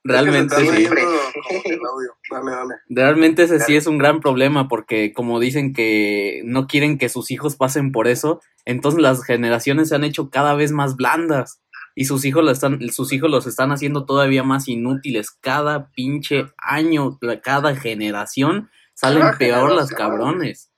Realmente 0.07 0.55
Es 0.55 0.61
que 0.61 0.67
se 0.69 0.75
sí. 0.77 0.83
está 0.83 0.93
oyendo 0.95 1.19
como 1.49 1.63
que 1.63 1.69
el 1.73 1.79
audio. 1.85 2.15
Dale, 2.31 2.51
dale. 2.51 2.75
Realmente 2.89 3.43
ese 3.43 3.59
sí 3.59 3.75
es 3.75 3.87
un 3.87 3.97
gran 3.97 4.19
problema 4.21 4.67
porque 4.67 5.11
como 5.13 5.39
dicen 5.39 5.73
que 5.73 6.41
no 6.45 6.67
quieren 6.67 6.97
que 6.99 7.09
sus 7.09 7.31
hijos 7.31 7.55
pasen 7.55 7.91
por 7.91 8.07
eso, 8.07 8.39
entonces 8.65 9.01
las 9.01 9.23
generaciones 9.25 9.89
se 9.89 9.95
han 9.95 10.03
hecho 10.03 10.29
cada 10.29 10.53
vez 10.53 10.71
más 10.71 10.95
blandas 10.95 11.59
y 11.95 12.05
sus 12.05 12.23
hijos, 12.25 12.49
están, 12.51 12.79
sus 12.89 13.11
hijos 13.13 13.31
los 13.31 13.47
están 13.47 13.71
haciendo 13.71 14.05
todavía 14.05 14.43
más 14.43 14.67
inútiles. 14.67 15.31
Cada 15.31 15.89
pinche 15.91 16.45
año, 16.57 17.17
cada 17.41 17.75
generación 17.75 18.69
salen 18.93 19.21
Cada 19.21 19.37
peor 19.39 19.71
las 19.71 19.89
generación. 19.89 19.97
cabrones. 20.19 20.71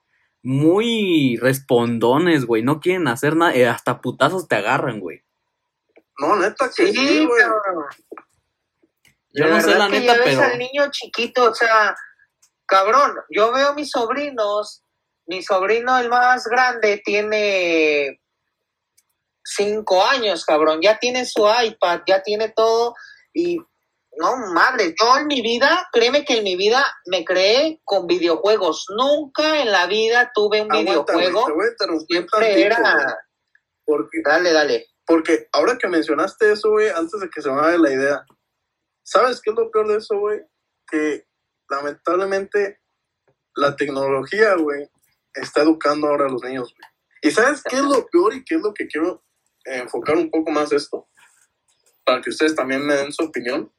Muy 0.43 1.37
respondones, 1.41 2.45
güey. 2.45 2.63
No 2.63 2.79
quieren 2.79 3.07
hacer 3.09 3.35
nada. 3.35 3.53
eh, 3.55 3.67
hasta 3.67 3.99
putazos 3.99 4.47
te 4.47 4.55
agarran, 4.55 4.99
güey. 5.01 5.23
No, 6.19 6.35
neta 6.37 6.69
que 6.75 6.87
sí, 6.87 6.93
Sí, 6.95 7.25
güey. 7.25 7.41
cabrón. 7.41 7.85
Yo 9.37 9.47
no 9.47 9.61
sé 9.61 9.67
verdad 9.67 9.85
la 9.85 9.89
que 9.91 9.99
neta, 9.99 10.13
ya 10.13 10.23
ves 10.23 10.35
pero... 10.35 10.51
al 10.51 10.57
niño 10.57 10.89
chiquito, 10.91 11.51
o 11.51 11.53
sea, 11.53 11.95
cabrón, 12.65 13.13
yo 13.29 13.51
veo 13.51 13.73
mis 13.75 13.91
sobrinos, 13.91 14.83
mi 15.27 15.43
sobrino 15.43 15.97
el 15.99 16.09
más 16.09 16.45
grande 16.45 17.01
tiene 17.05 18.19
cinco 19.43 20.03
años, 20.03 20.43
cabrón, 20.43 20.79
ya 20.81 20.97
tiene 20.97 21.25
su 21.25 21.47
iPad, 21.47 22.01
ya 22.07 22.21
tiene 22.23 22.49
todo 22.49 22.95
y 23.33 23.57
no 24.19 24.35
madre, 24.53 24.95
yo 24.99 25.17
en 25.17 25.27
mi 25.27 25.41
vida, 25.41 25.87
créeme 25.91 26.25
que 26.25 26.39
en 26.39 26.43
mi 26.43 26.55
vida 26.55 26.83
me 27.05 27.23
creé 27.23 27.79
con 27.83 28.07
videojuegos, 28.07 28.87
nunca 28.89 29.61
en 29.61 29.71
la 29.71 29.85
vida 29.85 30.31
tuve 30.33 30.63
un 30.63 30.71
Aguanta, 30.71 30.91
videojuego, 30.91 31.45
te 31.45 31.53
voy 31.53 31.65
a 31.65 31.69
interrumpir 31.69 32.07
siempre 32.07 32.39
tantito, 32.39 32.65
era, 32.65 32.79
güey, 32.79 33.15
Porque, 33.85 34.21
dale, 34.25 34.51
dale, 34.51 34.87
porque 35.05 35.47
ahora 35.53 35.77
que 35.77 35.87
mencionaste 35.87 36.51
eso, 36.51 36.71
güey, 36.71 36.89
antes 36.89 37.21
de 37.21 37.29
que 37.29 37.41
se 37.41 37.49
me 37.49 37.61
vaya 37.61 37.77
la 37.77 37.91
idea, 37.91 38.25
¿sabes 39.07 39.41
qué 39.41 39.51
es 39.51 39.55
lo 39.55 39.71
peor 39.71 39.87
de 39.87 39.97
eso, 39.97 40.19
güey? 40.19 40.41
Que 40.85 41.25
lamentablemente 41.69 42.81
la 43.55 43.75
tecnología, 43.75 44.55
güey, 44.55 44.87
está 45.33 45.61
educando 45.61 46.07
ahora 46.07 46.25
a 46.25 46.29
los 46.29 46.43
niños, 46.43 46.73
güey. 46.73 46.89
¿Y 47.21 47.31
sabes 47.31 47.63
qué 47.63 47.77
es 47.77 47.83
lo 47.83 48.05
peor 48.07 48.35
y 48.35 48.43
qué 48.43 48.55
es 48.55 48.61
lo 48.61 48.73
que 48.73 48.85
quiero 48.87 49.23
eh, 49.65 49.79
enfocar 49.79 50.17
un 50.17 50.29
poco 50.29 50.51
más 50.51 50.71
esto? 50.71 51.07
Para 52.03 52.21
que 52.21 52.29
ustedes 52.29 52.53
también 52.53 52.85
me 52.85 52.95
den 52.95 53.11
su 53.11 53.23
opinión. 53.23 53.71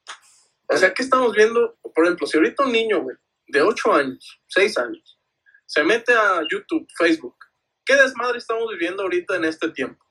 O 0.67 0.77
sea, 0.77 0.93
¿qué 0.93 1.03
estamos 1.03 1.33
viendo? 1.35 1.79
Por 1.95 2.05
ejemplo, 2.05 2.27
si 2.27 2.37
ahorita 2.37 2.64
un 2.64 2.73
niño, 2.73 3.03
güey, 3.03 3.17
de 3.49 3.62
8 3.62 3.95
años, 3.95 4.41
6 4.49 4.79
años, 4.79 5.21
se 5.67 5.85
mete 5.85 6.14
a 6.14 6.41
YouTube, 6.51 6.87
Facebook, 6.97 7.37
¿qué 7.85 7.95
desmadre 7.97 8.38
estamos 8.38 8.69
viviendo 8.71 9.03
ahorita 9.03 9.37
en 9.37 9.45
este 9.45 9.71
tiempo? 9.71 10.03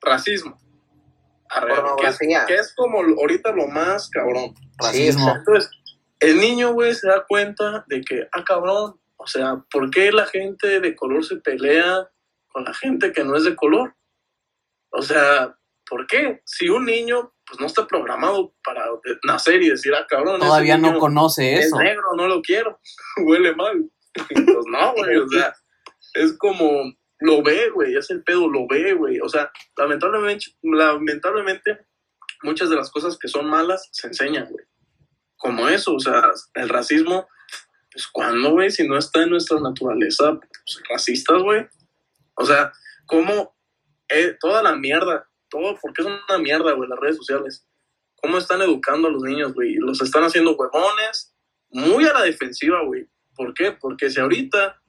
Racismo. 0.00 0.58
Que, 1.98 2.06
es, 2.06 2.18
que 2.18 2.54
es 2.54 2.74
como 2.74 3.00
ahorita 3.00 3.52
lo 3.52 3.66
más 3.68 4.08
cabrón. 4.10 4.54
Racismo. 4.78 5.34
Entonces, 5.36 5.70
el 6.20 6.38
niño, 6.38 6.72
güey, 6.72 6.94
se 6.94 7.08
da 7.08 7.24
cuenta 7.26 7.84
de 7.88 8.00
que, 8.00 8.28
ah, 8.32 8.44
cabrón, 8.44 9.00
o 9.16 9.26
sea, 9.26 9.62
¿por 9.70 9.90
qué 9.90 10.10
la 10.12 10.26
gente 10.26 10.80
de 10.80 10.96
color 10.96 11.24
se 11.24 11.36
pelea 11.36 12.08
con 12.48 12.64
la 12.64 12.74
gente 12.74 13.12
que 13.12 13.24
no 13.24 13.36
es 13.36 13.44
de 13.44 13.54
color? 13.56 13.94
O 14.90 15.02
sea, 15.02 15.56
¿por 15.88 16.06
qué? 16.06 16.40
Si 16.44 16.68
un 16.68 16.84
niño, 16.84 17.32
pues 17.46 17.60
no 17.60 17.66
está 17.66 17.86
programado 17.86 18.54
para 18.64 18.84
nacer 19.24 19.62
y 19.62 19.70
decir, 19.70 19.92
ah, 19.94 20.06
cabrón, 20.08 20.36
ese 20.36 20.46
Todavía 20.46 20.78
no 20.78 20.98
conoce 20.98 21.54
es 21.54 21.66
eso. 21.66 21.78
negro, 21.78 22.14
no 22.16 22.26
lo 22.26 22.40
quiero, 22.40 22.80
huele 23.24 23.54
mal. 23.54 23.90
pues 24.14 24.64
no, 24.68 24.92
güey, 24.94 25.16
o 25.16 25.28
sea, 25.28 25.54
es 26.14 26.36
como, 26.38 26.92
lo 27.22 27.42
ve, 27.42 27.70
güey, 27.70 27.96
es 27.96 28.10
el 28.10 28.22
pedo, 28.22 28.48
lo 28.48 28.66
ve, 28.66 28.94
güey. 28.94 29.20
O 29.20 29.28
sea, 29.28 29.50
lamentablemente, 29.76 30.46
lamentablemente, 30.62 31.86
muchas 32.42 32.68
de 32.70 32.76
las 32.76 32.90
cosas 32.90 33.18
que 33.18 33.28
son 33.28 33.48
malas 33.48 33.88
se 33.92 34.08
enseñan, 34.08 34.48
güey. 34.50 34.64
Como 35.36 35.68
eso, 35.68 35.94
o 35.94 36.00
sea, 36.00 36.30
el 36.54 36.68
racismo, 36.68 37.28
pues 37.90 38.06
cuando, 38.08 38.50
güey, 38.50 38.70
si 38.70 38.86
no 38.86 38.96
está 38.96 39.22
en 39.22 39.30
nuestra 39.30 39.60
naturaleza, 39.60 40.38
pues 40.38 40.82
racistas, 40.88 41.42
güey. 41.42 41.66
O 42.34 42.44
sea, 42.44 42.72
como 43.06 43.54
toda 44.40 44.62
la 44.62 44.76
mierda, 44.76 45.28
todo, 45.48 45.78
porque 45.80 46.02
es 46.02 46.08
una 46.08 46.38
mierda, 46.38 46.72
güey, 46.72 46.88
las 46.88 46.98
redes 46.98 47.16
sociales. 47.16 47.66
¿Cómo 48.16 48.38
están 48.38 48.62
educando 48.62 49.08
a 49.08 49.10
los 49.10 49.22
niños, 49.22 49.52
güey? 49.52 49.74
Los 49.74 50.00
están 50.00 50.24
haciendo 50.24 50.54
huevones, 50.54 51.34
muy 51.70 52.04
a 52.04 52.12
la 52.12 52.22
defensiva, 52.22 52.82
güey. 52.84 53.08
¿Por 53.34 53.54
qué? 53.54 53.72
Porque 53.72 54.10
si 54.10 54.20
ahorita 54.20 54.81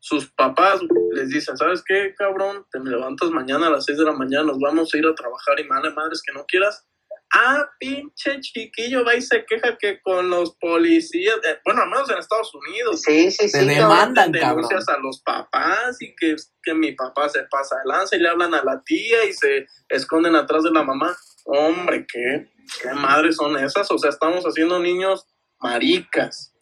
sus 0.00 0.30
papás 0.32 0.80
les 1.12 1.28
dicen, 1.30 1.56
¿sabes 1.56 1.82
qué, 1.86 2.14
cabrón? 2.16 2.64
Te 2.70 2.78
me 2.78 2.90
levantas 2.90 3.30
mañana 3.30 3.66
a 3.66 3.70
las 3.70 3.84
6 3.86 3.98
de 3.98 4.04
la 4.04 4.12
mañana, 4.12 4.44
nos 4.44 4.58
vamos 4.58 4.92
a 4.94 4.98
ir 4.98 5.06
a 5.06 5.14
trabajar 5.14 5.58
y 5.60 5.64
madre 5.64 5.90
madres 5.92 6.22
que 6.24 6.32
no 6.32 6.44
quieras. 6.46 6.84
Ah, 7.30 7.68
pinche 7.78 8.40
chiquillo, 8.40 9.04
va 9.04 9.14
y 9.14 9.20
se 9.20 9.44
queja 9.44 9.76
que 9.76 10.00
con 10.00 10.30
los 10.30 10.56
policías, 10.56 11.36
eh, 11.44 11.58
bueno, 11.62 11.82
al 11.82 11.90
menos 11.90 12.10
en 12.10 12.16
Estados 12.18 12.54
Unidos, 12.54 13.02
Sí, 13.02 13.30
sí, 13.30 13.52
Te 13.52 13.66
demandan. 13.66 14.32
denuncias 14.32 14.88
a 14.88 14.96
los 14.98 15.20
papás 15.20 16.00
y 16.00 16.14
que, 16.16 16.36
que 16.62 16.72
mi 16.72 16.92
papá 16.92 17.28
se 17.28 17.42
pasa 17.50 17.76
de 17.76 17.82
lanza 17.84 18.16
y 18.16 18.20
le 18.20 18.30
hablan 18.30 18.54
a 18.54 18.64
la 18.64 18.80
tía 18.82 19.26
y 19.26 19.34
se 19.34 19.66
esconden 19.90 20.36
atrás 20.36 20.62
de 20.62 20.70
la 20.70 20.82
mamá. 20.82 21.14
Hombre, 21.44 22.06
¿qué, 22.10 22.50
qué 22.80 22.94
madres 22.94 23.36
son 23.36 23.58
esas? 23.58 23.90
O 23.90 23.98
sea, 23.98 24.08
estamos 24.08 24.44
haciendo 24.44 24.78
niños 24.78 25.26
maricas. 25.60 26.54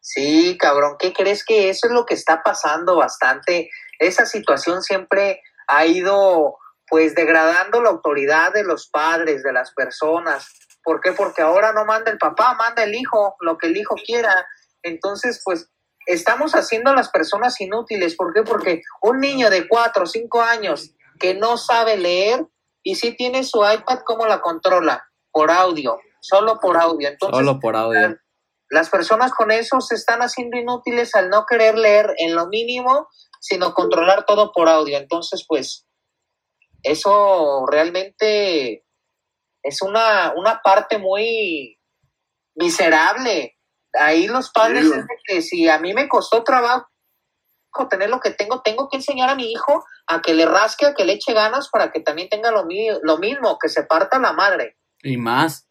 Sí, 0.00 0.56
cabrón, 0.58 0.96
¿qué 0.98 1.12
crees 1.12 1.44
que 1.44 1.68
eso 1.68 1.86
es 1.86 1.92
lo 1.92 2.06
que 2.06 2.14
está 2.14 2.42
pasando 2.42 2.96
bastante? 2.96 3.68
Esa 3.98 4.26
situación 4.26 4.82
siempre 4.82 5.42
ha 5.66 5.86
ido 5.86 6.56
pues 6.88 7.14
degradando 7.14 7.82
la 7.82 7.90
autoridad 7.90 8.52
de 8.52 8.64
los 8.64 8.88
padres, 8.88 9.42
de 9.42 9.52
las 9.52 9.72
personas. 9.74 10.48
¿Por 10.82 11.00
qué? 11.00 11.12
Porque 11.12 11.42
ahora 11.42 11.72
no 11.72 11.84
manda 11.84 12.10
el 12.10 12.18
papá, 12.18 12.54
manda 12.54 12.84
el 12.84 12.94
hijo, 12.94 13.36
lo 13.40 13.58
que 13.58 13.66
el 13.66 13.76
hijo 13.76 13.94
quiera. 14.06 14.46
Entonces, 14.82 15.42
pues 15.44 15.70
estamos 16.06 16.52
haciendo 16.52 16.90
a 16.90 16.94
las 16.94 17.10
personas 17.10 17.60
inútiles. 17.60 18.16
¿Por 18.16 18.32
qué? 18.32 18.42
Porque 18.42 18.82
un 19.02 19.20
niño 19.20 19.50
de 19.50 19.68
cuatro 19.68 20.04
o 20.04 20.06
cinco 20.06 20.40
años 20.40 20.94
que 21.20 21.34
no 21.34 21.58
sabe 21.58 21.96
leer 21.96 22.46
y 22.82 22.94
sí 22.94 23.14
tiene 23.14 23.44
su 23.44 23.58
iPad, 23.58 24.00
¿cómo 24.06 24.26
la 24.26 24.40
controla? 24.40 25.04
Por 25.30 25.50
audio, 25.50 25.98
solo 26.20 26.58
por 26.58 26.76
audio. 26.76 27.08
Entonces, 27.08 27.36
Solo 27.36 27.60
por 27.60 27.76
audio. 27.76 28.16
Las 28.70 28.90
personas 28.90 29.32
con 29.32 29.50
eso 29.50 29.80
se 29.80 29.94
están 29.94 30.20
haciendo 30.20 30.58
inútiles 30.58 31.14
al 31.14 31.30
no 31.30 31.44
querer 31.48 31.76
leer 31.78 32.12
en 32.18 32.34
lo 32.34 32.46
mínimo, 32.48 33.08
sino 33.40 33.72
controlar 33.74 34.24
todo 34.26 34.52
por 34.52 34.68
audio. 34.68 34.98
Entonces, 34.98 35.44
pues, 35.48 35.86
eso 36.82 37.64
realmente 37.70 38.84
es 39.62 39.82
una, 39.82 40.32
una 40.36 40.60
parte 40.62 40.98
muy 40.98 41.78
miserable. 42.54 43.56
Ahí 43.94 44.26
los 44.28 44.50
padres 44.50 44.84
Sí, 44.84 44.90
es 44.90 45.06
de 45.06 45.16
que 45.26 45.42
si 45.42 45.68
a 45.68 45.78
mí 45.78 45.94
me 45.94 46.08
costó 46.08 46.44
trabajo 46.44 46.86
tener 47.90 48.10
lo 48.10 48.20
que 48.20 48.30
tengo, 48.30 48.60
tengo 48.62 48.88
que 48.88 48.96
enseñar 48.96 49.30
a 49.30 49.34
mi 49.34 49.50
hijo 49.52 49.84
a 50.06 50.20
que 50.20 50.34
le 50.34 50.46
rasque, 50.46 50.86
a 50.86 50.94
que 50.94 51.04
le 51.04 51.14
eche 51.14 51.32
ganas 51.32 51.68
para 51.70 51.90
que 51.92 52.00
también 52.00 52.28
tenga 52.28 52.50
lo, 52.50 52.64
mi- 52.64 52.88
lo 53.02 53.18
mismo, 53.18 53.58
que 53.58 53.68
se 53.68 53.84
parta 53.84 54.18
la 54.18 54.32
madre. 54.32 54.76
Y 55.02 55.16
más. 55.16 55.67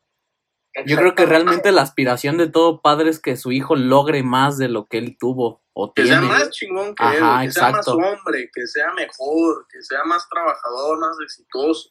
Yo 0.86 0.98
creo 0.98 1.16
que 1.16 1.26
realmente 1.26 1.72
la 1.72 1.82
aspiración 1.82 2.38
de 2.38 2.48
todo 2.48 2.82
padre 2.82 3.10
es 3.10 3.20
que 3.20 3.36
su 3.36 3.52
hijo 3.52 3.76
logre 3.76 4.22
más 4.22 4.58
de 4.58 4.70
lo 4.70 4.88
que 4.88 5.00
él 5.00 5.18
tuvo 5.20 5.64
O 5.74 5.92
Que 5.94 6.06
sea 6.06 6.22
más 6.22 6.52
chingón 6.52 6.94
que 6.94 7.04
Ajá, 7.04 7.44
él, 7.44 7.48
que 7.48 7.54
sea 7.54 7.72
más 7.72 7.88
hombre, 7.88 8.52
que 8.54 8.68
sea 8.68 8.94
mejor, 8.94 9.66
que 9.70 9.82
sea 9.82 10.04
más 10.06 10.28
trabajador, 10.30 11.00
más 11.00 11.18
exitoso. 11.24 11.90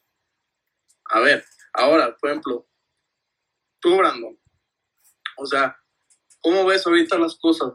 A 1.11 1.21
ver, 1.21 1.45
ahora, 1.73 2.17
por 2.17 2.31
ejemplo, 2.31 2.67
tú, 3.81 3.97
Brandon, 3.97 4.39
o 5.37 5.47
sea, 5.47 5.77
¿cómo 6.41 6.65
ves 6.65 6.87
ahorita 6.87 7.19
las 7.19 7.37
cosas? 7.37 7.73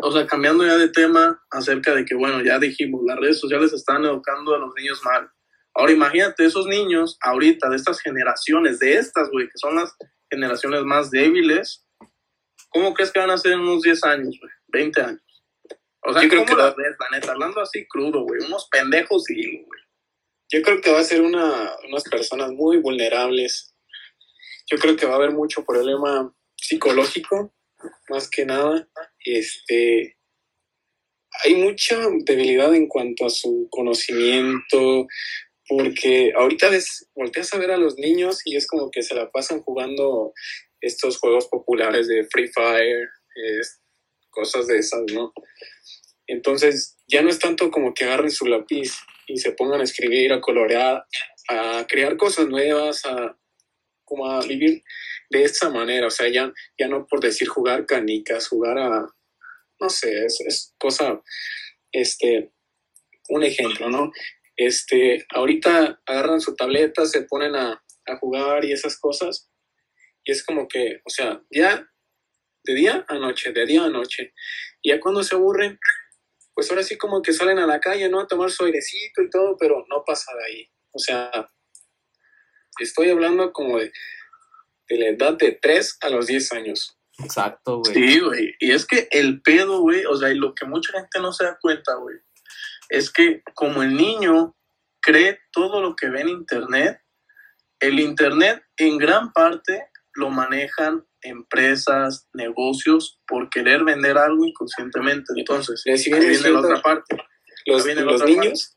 O 0.00 0.10
sea, 0.10 0.26
cambiando 0.26 0.64
ya 0.64 0.76
de 0.76 0.88
tema 0.88 1.40
acerca 1.50 1.94
de 1.94 2.04
que, 2.04 2.14
bueno, 2.14 2.42
ya 2.42 2.58
dijimos, 2.58 3.02
las 3.04 3.18
redes 3.18 3.38
sociales 3.38 3.72
están 3.72 4.04
educando 4.04 4.54
a 4.54 4.58
los 4.58 4.74
niños 4.74 5.00
mal. 5.04 5.30
Ahora 5.74 5.92
imagínate 5.92 6.44
esos 6.44 6.66
niños 6.66 7.16
ahorita, 7.20 7.68
de 7.68 7.76
estas 7.76 8.00
generaciones, 8.00 8.78
de 8.78 8.94
estas, 8.94 9.30
güey, 9.30 9.46
que 9.46 9.56
son 9.58 9.76
las 9.76 9.94
generaciones 10.30 10.82
más 10.82 11.10
débiles, 11.10 11.86
¿cómo 12.70 12.92
crees 12.94 13.10
que 13.10 13.20
van 13.20 13.30
a 13.30 13.38
ser 13.38 13.52
en 13.52 13.60
unos 13.60 13.82
10 13.82 14.04
años, 14.04 14.38
güey? 14.40 14.52
20 14.68 15.00
años. 15.00 15.42
O 16.04 16.12
sea, 16.12 16.22
Yo 16.22 16.28
creo 16.28 16.44
¿cómo 16.44 16.56
que 16.56 16.62
las 16.62 16.76
ves, 16.76 16.96
la 16.98 17.16
neta? 17.16 17.32
Hablando 17.32 17.60
así 17.60 17.86
crudo, 17.86 18.24
güey, 18.24 18.44
unos 18.44 18.68
pendejos 18.70 19.28
y, 19.30 19.62
güey. 19.64 19.80
Yo 20.50 20.60
creo 20.62 20.80
que 20.80 20.90
va 20.90 21.00
a 21.00 21.04
ser 21.04 21.22
una, 21.22 21.70
unas 21.88 22.02
personas 22.04 22.50
muy 22.50 22.78
vulnerables. 22.78 23.74
Yo 24.70 24.78
creo 24.78 24.96
que 24.96 25.06
va 25.06 25.12
a 25.12 25.16
haber 25.16 25.30
mucho 25.30 25.64
problema 25.64 26.34
psicológico, 26.56 27.54
más 28.10 28.28
que 28.28 28.44
nada. 28.44 28.86
Este, 29.24 30.18
hay 31.44 31.54
mucha 31.54 31.98
debilidad 32.24 32.74
en 32.74 32.86
cuanto 32.86 33.26
a 33.26 33.30
su 33.30 33.68
conocimiento, 33.70 35.06
porque 35.74 36.34
ahorita 36.36 36.68
ves, 36.68 37.08
volteas 37.14 37.54
a 37.54 37.58
ver 37.58 37.70
a 37.70 37.78
los 37.78 37.96
niños 37.96 38.42
y 38.44 38.56
es 38.56 38.66
como 38.66 38.90
que 38.90 39.02
se 39.02 39.14
la 39.14 39.30
pasan 39.30 39.62
jugando 39.62 40.34
estos 40.82 41.16
juegos 41.16 41.48
populares 41.48 42.08
de 42.08 42.24
Free 42.24 42.48
Fire, 42.48 43.08
cosas 44.28 44.66
de 44.66 44.76
esas, 44.76 45.00
¿no? 45.14 45.32
Entonces, 46.26 46.98
ya 47.06 47.22
no 47.22 47.30
es 47.30 47.38
tanto 47.38 47.70
como 47.70 47.94
que 47.94 48.04
agarren 48.04 48.30
su 48.30 48.44
lápiz 48.44 48.92
y 49.26 49.38
se 49.38 49.52
pongan 49.52 49.80
a 49.80 49.84
escribir, 49.84 50.34
a 50.34 50.42
colorear, 50.42 51.06
a 51.48 51.86
crear 51.88 52.18
cosas 52.18 52.48
nuevas, 52.48 53.06
a 53.06 53.38
como 54.04 54.30
a 54.30 54.44
vivir 54.44 54.82
de 55.30 55.44
esa 55.44 55.70
manera, 55.70 56.08
o 56.08 56.10
sea, 56.10 56.28
ya, 56.28 56.52
ya 56.78 56.86
no 56.86 57.06
por 57.06 57.20
decir 57.20 57.48
jugar 57.48 57.86
canicas, 57.86 58.46
jugar 58.46 58.76
a, 58.76 59.06
no 59.80 59.88
sé, 59.88 60.26
es, 60.26 60.38
es 60.46 60.74
cosa, 60.78 61.22
este, 61.92 62.52
un 63.30 63.42
ejemplo, 63.42 63.88
¿no? 63.88 64.12
Este, 64.56 65.26
ahorita 65.30 66.00
agarran 66.06 66.40
su 66.40 66.54
tableta, 66.54 67.06
se 67.06 67.22
ponen 67.22 67.56
a, 67.56 67.82
a 68.06 68.16
jugar 68.18 68.64
y 68.64 68.72
esas 68.72 68.98
cosas, 68.98 69.50
y 70.24 70.32
es 70.32 70.44
como 70.44 70.68
que, 70.68 71.00
o 71.04 71.10
sea, 71.10 71.42
ya 71.50 71.88
de 72.64 72.74
día 72.74 73.04
a 73.08 73.18
noche, 73.18 73.52
de 73.52 73.66
día 73.66 73.84
a 73.84 73.88
noche, 73.90 74.32
y 74.82 74.90
ya 74.90 75.00
cuando 75.00 75.22
se 75.22 75.34
aburren, 75.34 75.78
pues 76.54 76.70
ahora 76.70 76.82
sí 76.82 76.96
como 76.96 77.22
que 77.22 77.32
salen 77.32 77.58
a 77.58 77.66
la 77.66 77.80
calle, 77.80 78.08
¿no? 78.08 78.20
A 78.20 78.26
tomar 78.26 78.50
su 78.50 78.64
airecito 78.64 79.22
y 79.22 79.30
todo, 79.30 79.56
pero 79.58 79.84
no 79.88 80.04
pasa 80.04 80.32
de 80.36 80.44
ahí. 80.44 80.70
O 80.92 80.98
sea, 80.98 81.30
estoy 82.78 83.08
hablando 83.10 83.52
como 83.52 83.78
de, 83.78 83.90
de 84.88 84.98
la 84.98 85.08
edad 85.08 85.34
de 85.34 85.52
3 85.60 85.98
a 86.02 86.10
los 86.10 86.26
10 86.26 86.52
años. 86.52 86.98
Exacto, 87.18 87.78
güey. 87.78 87.94
Sí, 87.94 88.20
güey. 88.20 88.54
Y 88.60 88.72
es 88.72 88.86
que 88.86 89.08
el 89.10 89.40
pedo, 89.42 89.80
güey, 89.80 90.04
o 90.04 90.16
sea, 90.16 90.30
y 90.30 90.34
lo 90.34 90.54
que 90.54 90.66
mucha 90.66 90.92
gente 90.92 91.20
no 91.20 91.32
se 91.32 91.44
da 91.44 91.58
cuenta, 91.60 91.94
güey, 91.94 92.16
es 92.92 93.10
que 93.10 93.42
como 93.54 93.82
el 93.82 93.96
niño 93.96 94.54
cree 95.00 95.38
todo 95.50 95.80
lo 95.80 95.96
que 95.96 96.10
ve 96.10 96.20
en 96.20 96.28
Internet, 96.28 97.00
el 97.80 97.98
Internet 97.98 98.62
en 98.76 98.98
gran 98.98 99.32
parte 99.32 99.86
lo 100.14 100.30
manejan 100.30 101.04
empresas, 101.22 102.28
negocios, 102.34 103.18
por 103.26 103.48
querer 103.48 103.82
vender 103.84 104.18
algo 104.18 104.44
inconscientemente. 104.44 105.32
Entonces, 105.36 105.82
ahí 105.86 106.28
viene 106.28 106.50
la 106.50 106.60
otra 106.60 106.82
parte. 106.82 107.16
Los, 107.64 107.84
viene 107.84 108.02
la 108.02 108.12
los 108.12 108.20
otra 108.20 108.26
niños, 108.26 108.74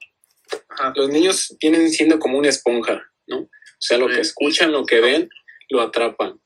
los 0.96 1.10
niños 1.10 1.58
vienen 1.60 1.90
siendo 1.90 2.18
como 2.20 2.38
una 2.38 2.50
esponja, 2.50 3.04
¿no? 3.28 3.40
O 3.40 3.50
sea, 3.80 3.98
lo 3.98 4.08
Sí. 4.08 4.16
que 4.16 4.22
escuchan, 4.22 4.72
lo 4.72 4.86
que 4.86 5.02
ven, 5.02 5.30
lo 5.70 5.82
atrapan. 5.82 6.40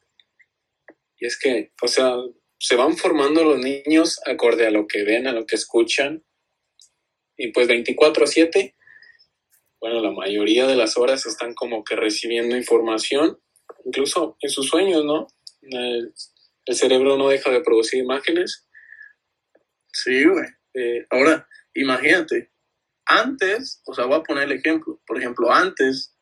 Y 1.18 1.28
es 1.28 1.38
que, 1.38 1.72
o 1.82 1.88
sea, 1.88 2.16
se 2.58 2.76
van 2.76 2.98
formando 2.98 3.44
los 3.44 3.60
niños 3.60 4.20
acorde 4.26 4.66
a 4.66 4.72
lo 4.72 4.88
que 4.88 5.04
ven, 5.04 5.28
a 5.28 5.34
lo 5.34 5.46
que 5.46 5.56
escuchan. 5.56 6.24
Y 7.42 7.54
pues 7.54 7.68
24/7, 7.70 8.76
bueno, 9.80 10.02
la 10.02 10.12
mayoría 10.12 10.68
de 10.68 10.76
las 10.76 10.98
horas 10.98 11.26
están 11.26 11.54
como 11.54 11.86
que 11.86 11.96
recibiendo 11.96 12.58
información, 12.58 13.40
incluso 13.86 14.36
en 14.42 14.50
sus 14.50 14.68
sueños, 14.68 15.06
¿no? 15.06 15.28
El, 15.62 16.14
el 16.66 16.76
cerebro 16.76 17.18
no 17.18 17.30
deja 17.30 17.50
de 17.50 17.62
producir 17.62 18.00
imágenes. 18.04 18.68
Sí, 19.94 20.26
güey. 20.26 20.46
eh, 20.74 21.06
Ahora, 21.10 21.48
imagínate, 21.74 22.52
antes, 23.06 23.82
o 23.86 23.94
sea, 23.94 24.06
voy 24.06 24.20
a 24.20 24.24
poner 24.24 24.44
el 24.44 24.58
ejemplo. 24.60 25.02
Por 25.08 25.18
ejemplo, 25.18 25.50
antes, 25.52 26.14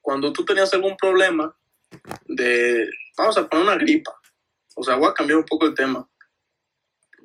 cuando 0.00 0.32
tú 0.32 0.44
tenías 0.44 0.72
algún 0.72 0.96
problema 0.96 1.54
de, 2.26 2.88
vamos 3.18 3.36
a 3.36 3.48
poner 3.48 3.64
una 3.66 3.76
gripa. 3.76 4.12
O 4.76 4.84
sea, 4.84 4.94
voy 4.94 5.08
a 5.08 5.14
cambiar 5.14 5.38
un 5.40 5.44
poco 5.46 5.66
el 5.66 5.74
tema. 5.74 6.08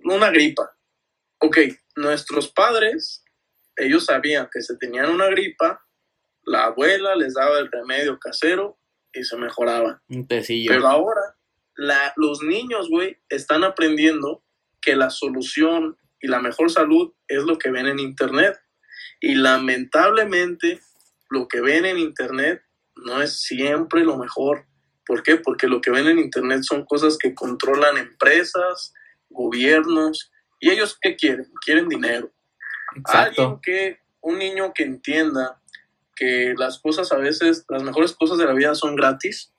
Una 0.03 0.31
gripa. 0.31 0.75
Ok, 1.39 1.57
nuestros 1.95 2.51
padres, 2.51 3.23
ellos 3.77 4.05
sabían 4.05 4.49
que 4.51 4.61
se 4.61 4.77
tenían 4.77 5.09
una 5.09 5.27
gripa, 5.27 5.85
la 6.43 6.65
abuela 6.65 7.15
les 7.15 7.33
daba 7.33 7.59
el 7.59 7.71
remedio 7.71 8.19
casero 8.19 8.77
y 9.13 9.23
se 9.23 9.37
mejoraban. 9.37 9.99
Pero 10.67 10.87
ahora, 10.87 11.35
la, 11.75 12.13
los 12.15 12.41
niños, 12.41 12.89
güey, 12.89 13.17
están 13.29 13.63
aprendiendo 13.63 14.43
que 14.81 14.95
la 14.95 15.09
solución 15.09 15.97
y 16.21 16.27
la 16.27 16.39
mejor 16.39 16.71
salud 16.71 17.13
es 17.27 17.43
lo 17.43 17.57
que 17.57 17.71
ven 17.71 17.87
en 17.87 17.99
Internet. 17.99 18.57
Y 19.19 19.35
lamentablemente, 19.35 20.79
lo 21.29 21.47
que 21.47 21.61
ven 21.61 21.85
en 21.85 21.97
Internet 21.97 22.61
no 22.95 23.21
es 23.21 23.41
siempre 23.41 24.03
lo 24.03 24.17
mejor. 24.17 24.65
¿Por 25.05 25.23
qué? 25.23 25.37
Porque 25.37 25.67
lo 25.67 25.81
que 25.81 25.91
ven 25.91 26.07
en 26.07 26.19
Internet 26.19 26.63
son 26.63 26.85
cosas 26.85 27.17
que 27.17 27.33
controlan 27.33 27.97
empresas, 27.97 28.93
gobiernos, 29.29 30.31
y 30.59 30.69
ellos 30.71 30.97
qué 31.01 31.15
quieren? 31.15 31.51
Quieren 31.63 31.87
dinero. 31.87 32.31
Exacto. 32.95 33.41
Alguien 33.41 33.59
que, 33.61 33.99
un 34.21 34.39
niño 34.39 34.73
que 34.73 34.83
entienda 34.83 35.59
que 36.15 36.53
las 36.57 36.79
cosas 36.79 37.11
a 37.11 37.17
veces, 37.17 37.65
las 37.69 37.83
mejores 37.83 38.13
cosas 38.13 38.37
de 38.37 38.45
la 38.45 38.53
vida 38.53 38.73
son 38.73 38.95
gratis. 38.95 39.51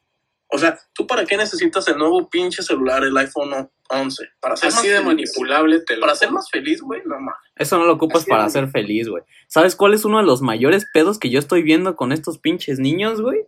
O 0.49 0.59
sea, 0.59 0.79
¿tú 0.95 1.07
para 1.07 1.25
qué 1.25 1.37
necesitas 1.37 1.87
el 1.89 1.99
nuevo 1.99 2.29
pinche 2.29 2.63
celular, 2.63 3.03
el 3.05 3.17
iPhone 3.17 3.69
11? 3.89 4.25
Para 4.41 4.57
ser 4.57 4.69
así 4.69 4.77
más 4.77 4.85
de 4.85 4.91
feliz. 4.91 5.07
manipulable 5.07 5.81
te 5.81 5.97
lo 5.97 6.01
Para 6.01 6.15
ser 6.15 6.31
más 6.31 6.49
feliz, 6.51 6.81
güey, 6.81 7.03
no 7.05 7.17
mames. 7.17 7.35
Eso 7.57 7.79
no 7.79 7.85
lo 7.85 7.95
ocupas 7.95 8.23
Así 8.23 8.31
para 8.31 8.49
ser 8.49 8.69
feliz, 8.69 9.09
güey. 9.09 9.23
¿Sabes 9.49 9.77
cuál 9.77 9.95
es 9.95 10.05
uno 10.05 10.19
de 10.19 10.25
los 10.25 10.43
mayores 10.43 10.87
pedos 10.93 11.19
que 11.19 11.31
yo 11.31 11.39
estoy 11.39 11.63
viendo 11.63 11.97
con 11.97 12.13
estos 12.13 12.39
pinches 12.39 12.79
niños, 12.79 13.21
güey? 13.21 13.47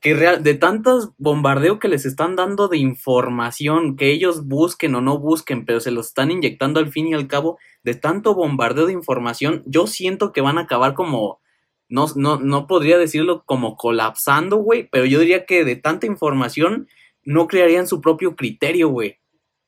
Que 0.00 0.14
real, 0.14 0.42
de 0.42 0.54
tantos 0.54 1.10
bombardeo 1.18 1.78
que 1.78 1.88
les 1.88 2.06
están 2.06 2.34
dando 2.34 2.68
de 2.68 2.78
información, 2.78 3.96
que 3.96 4.10
ellos 4.10 4.46
busquen 4.46 4.94
o 4.94 5.02
no 5.02 5.18
busquen, 5.18 5.66
pero 5.66 5.78
se 5.80 5.90
los 5.90 6.08
están 6.08 6.30
inyectando 6.30 6.80
al 6.80 6.90
fin 6.90 7.08
y 7.08 7.14
al 7.14 7.28
cabo, 7.28 7.58
de 7.82 7.94
tanto 7.94 8.34
bombardeo 8.34 8.86
de 8.86 8.94
información, 8.94 9.62
yo 9.66 9.86
siento 9.86 10.32
que 10.32 10.40
van 10.40 10.56
a 10.56 10.62
acabar 10.62 10.94
como, 10.94 11.40
no, 11.88 12.06
no, 12.16 12.38
no 12.40 12.66
podría 12.66 12.96
decirlo 12.96 13.44
como 13.44 13.76
colapsando, 13.76 14.56
güey, 14.56 14.88
pero 14.90 15.04
yo 15.04 15.20
diría 15.20 15.44
que 15.44 15.64
de 15.66 15.76
tanta 15.76 16.06
información 16.06 16.88
no 17.22 17.46
crearían 17.46 17.86
su 17.86 18.00
propio 18.00 18.36
criterio, 18.36 18.88
güey. 18.88 19.18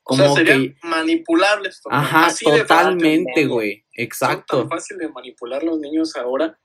O 0.04 0.16
Como 0.16 0.24
sea, 0.24 0.34
serían 0.34 0.62
que, 0.62 0.76
manipulables. 0.82 1.82
totalmente. 1.82 2.08
ajá, 2.08 2.26
así 2.26 2.44
totalmente, 2.46 3.46
güey, 3.46 3.84
exacto. 3.92 4.60
tan 4.60 4.68
fácil 4.70 4.96
de 4.96 5.10
manipular 5.10 5.62
los 5.62 5.78
niños 5.78 6.16
ahora 6.16 6.58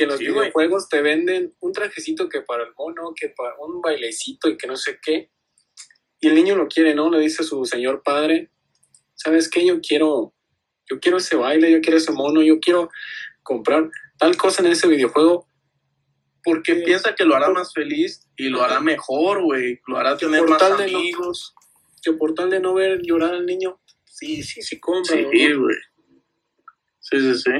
que 0.00 0.06
los 0.06 0.16
Sí, 0.18 0.28
güey. 0.28 0.40
videojuegos 0.48 0.88
te 0.88 1.02
venden 1.02 1.54
un 1.60 1.72
trajecito 1.72 2.26
que 2.30 2.40
para 2.40 2.62
el 2.64 2.72
mono, 2.74 3.12
que 3.14 3.28
para 3.36 3.54
un 3.58 3.82
bailecito 3.82 4.48
y 4.48 4.56
que 4.56 4.66
no 4.66 4.76
sé 4.76 4.98
qué. 5.02 5.30
Y 6.20 6.28
el 6.28 6.34
niño 6.34 6.56
lo 6.56 6.68
quiere, 6.68 6.94
¿no? 6.94 7.10
Le 7.10 7.18
dice 7.20 7.42
a 7.42 7.46
su 7.46 7.66
señor 7.66 8.02
padre, 8.02 8.50
¿sabes 9.14 9.50
qué? 9.50 9.66
Yo 9.66 9.78
quiero, 9.82 10.34
yo 10.90 11.00
quiero 11.00 11.18
ese 11.18 11.36
baile, 11.36 11.70
yo 11.70 11.82
quiero 11.82 11.98
ese 11.98 12.12
mono, 12.12 12.40
yo 12.42 12.60
quiero 12.60 12.88
comprar 13.42 13.90
tal 14.18 14.38
cosa 14.38 14.62
en 14.62 14.72
ese 14.72 14.88
videojuego. 14.88 15.46
Porque 16.42 16.76
Sí. 16.76 16.82
piensa 16.86 17.14
que 17.14 17.24
lo 17.26 17.34
hará 17.36 17.50
más 17.50 17.74
feliz 17.74 18.26
y 18.38 18.48
lo 18.48 18.62
hará 18.62 18.80
mejor, 18.80 19.42
güey. 19.42 19.80
Lo 19.86 19.98
hará 19.98 20.16
tener 20.16 20.42
más 20.48 20.62
no- 20.62 20.76
amigos. 20.76 21.54
Que 22.02 22.14
por 22.14 22.32
tal 22.32 22.48
de 22.48 22.60
no 22.60 22.72
ver 22.72 23.00
llorar 23.02 23.34
al 23.34 23.44
niño, 23.44 23.78
sí, 24.06 24.42
sí, 24.42 24.62
sí, 24.62 24.80
compra. 24.80 25.14
Sí, 25.14 25.52
güey. 25.52 25.76
Sí, 27.00 27.20
sí, 27.20 27.34
sí. 27.34 27.50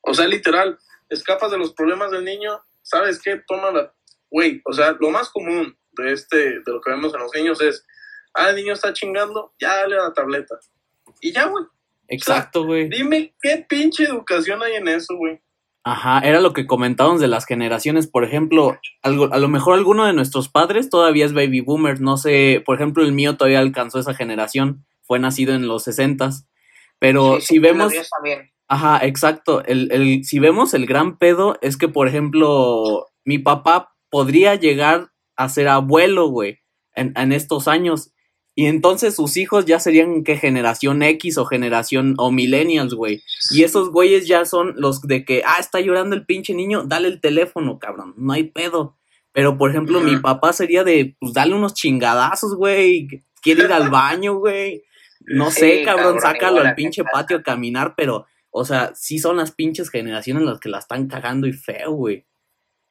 O 0.00 0.12
sea, 0.14 0.26
literal, 0.26 0.76
escapas 1.08 1.50
de 1.50 1.58
los 1.58 1.72
problemas 1.72 2.10
del 2.10 2.24
niño, 2.24 2.60
¿sabes 2.82 3.20
qué? 3.22 3.40
Toma 3.46 3.70
la... 3.70 3.92
Güey, 4.30 4.60
o 4.64 4.72
sea, 4.72 4.96
lo 4.98 5.10
más 5.10 5.30
común 5.30 5.76
de 5.92 6.12
este, 6.12 6.36
de 6.36 6.72
lo 6.72 6.80
que 6.80 6.90
vemos 6.90 7.14
en 7.14 7.20
los 7.20 7.32
niños 7.34 7.60
es, 7.60 7.84
ah, 8.34 8.50
el 8.50 8.56
niño 8.56 8.72
está 8.72 8.92
chingando, 8.92 9.54
ya 9.60 9.76
dale 9.76 9.96
a 9.96 10.04
la 10.04 10.12
tableta. 10.12 10.58
Y 11.20 11.32
ya, 11.32 11.46
güey. 11.46 11.64
Exacto, 12.08 12.64
güey. 12.64 12.88
Dime 12.88 13.34
qué 13.40 13.64
pinche 13.68 14.04
educación 14.04 14.62
hay 14.62 14.74
en 14.74 14.88
eso, 14.88 15.16
güey. 15.16 15.40
Ajá, 15.88 16.18
era 16.18 16.40
lo 16.40 16.52
que 16.52 16.66
comentábamos 16.66 17.20
de 17.20 17.28
las 17.28 17.46
generaciones. 17.46 18.08
Por 18.08 18.24
ejemplo, 18.24 18.76
algo, 19.02 19.32
a 19.32 19.38
lo 19.38 19.48
mejor 19.48 19.74
alguno 19.74 20.04
de 20.04 20.12
nuestros 20.12 20.48
padres 20.48 20.90
todavía 20.90 21.24
es 21.24 21.32
baby 21.32 21.60
boomer. 21.60 22.00
No 22.00 22.16
sé, 22.16 22.60
por 22.66 22.74
ejemplo, 22.74 23.04
el 23.04 23.12
mío 23.12 23.36
todavía 23.36 23.60
alcanzó 23.60 24.00
esa 24.00 24.14
generación. 24.14 24.84
fue 25.02 25.20
nacido 25.20 25.54
en 25.54 25.68
los 25.68 25.84
sesentas. 25.84 26.48
Pero 26.98 27.40
si 27.40 27.58
vemos... 27.58 27.92
Ajá, 28.68 29.04
exacto. 29.06 29.64
El, 29.64 29.92
el, 29.92 30.24
si 30.24 30.38
vemos 30.40 30.74
el 30.74 30.86
gran 30.86 31.18
pedo, 31.18 31.56
es 31.60 31.76
que, 31.76 31.88
por 31.88 32.08
ejemplo, 32.08 33.06
mi 33.24 33.38
papá 33.38 33.94
podría 34.10 34.56
llegar 34.56 35.12
a 35.36 35.48
ser 35.48 35.68
abuelo, 35.68 36.28
güey, 36.28 36.58
en, 36.94 37.12
en 37.16 37.32
estos 37.32 37.68
años. 37.68 38.12
Y 38.58 38.66
entonces 38.66 39.14
sus 39.14 39.36
hijos 39.36 39.66
ya 39.66 39.78
serían 39.78 40.24
que 40.24 40.38
generación 40.38 41.02
X 41.02 41.36
o 41.36 41.44
generación 41.44 42.14
o 42.16 42.32
millennials, 42.32 42.94
güey. 42.94 43.22
Y 43.50 43.64
esos 43.64 43.90
güeyes 43.90 44.26
ya 44.26 44.46
son 44.46 44.72
los 44.76 45.02
de 45.02 45.26
que, 45.26 45.42
ah, 45.46 45.58
está 45.60 45.80
llorando 45.80 46.16
el 46.16 46.24
pinche 46.24 46.54
niño, 46.54 46.82
dale 46.84 47.08
el 47.08 47.20
teléfono, 47.20 47.78
cabrón, 47.78 48.14
no 48.16 48.32
hay 48.32 48.44
pedo. 48.44 48.96
Pero, 49.32 49.58
por 49.58 49.68
ejemplo, 49.68 50.00
mi 50.00 50.16
papá 50.16 50.54
sería 50.54 50.82
de, 50.82 51.14
pues, 51.20 51.34
dale 51.34 51.54
unos 51.54 51.74
chingadazos, 51.74 52.56
güey, 52.56 53.22
quiere 53.42 53.64
ir 53.64 53.72
al 53.72 53.90
baño, 53.90 54.38
güey. 54.38 54.82
No 55.26 55.50
sé, 55.50 55.82
cabrón, 55.84 56.20
sácalo 56.20 56.60
al 56.60 56.74
pinche 56.74 57.02
patio 57.04 57.38
a 57.38 57.42
caminar, 57.42 57.94
pero, 57.96 58.26
o 58.50 58.64
sea, 58.64 58.94
sí 58.94 59.18
son 59.18 59.36
las 59.36 59.50
pinches 59.50 59.90
generaciones 59.90 60.44
las 60.44 60.60
que 60.60 60.68
la 60.68 60.78
están 60.78 61.08
cagando 61.08 61.46
y 61.46 61.52
feo, 61.52 61.92
güey. 61.92 62.24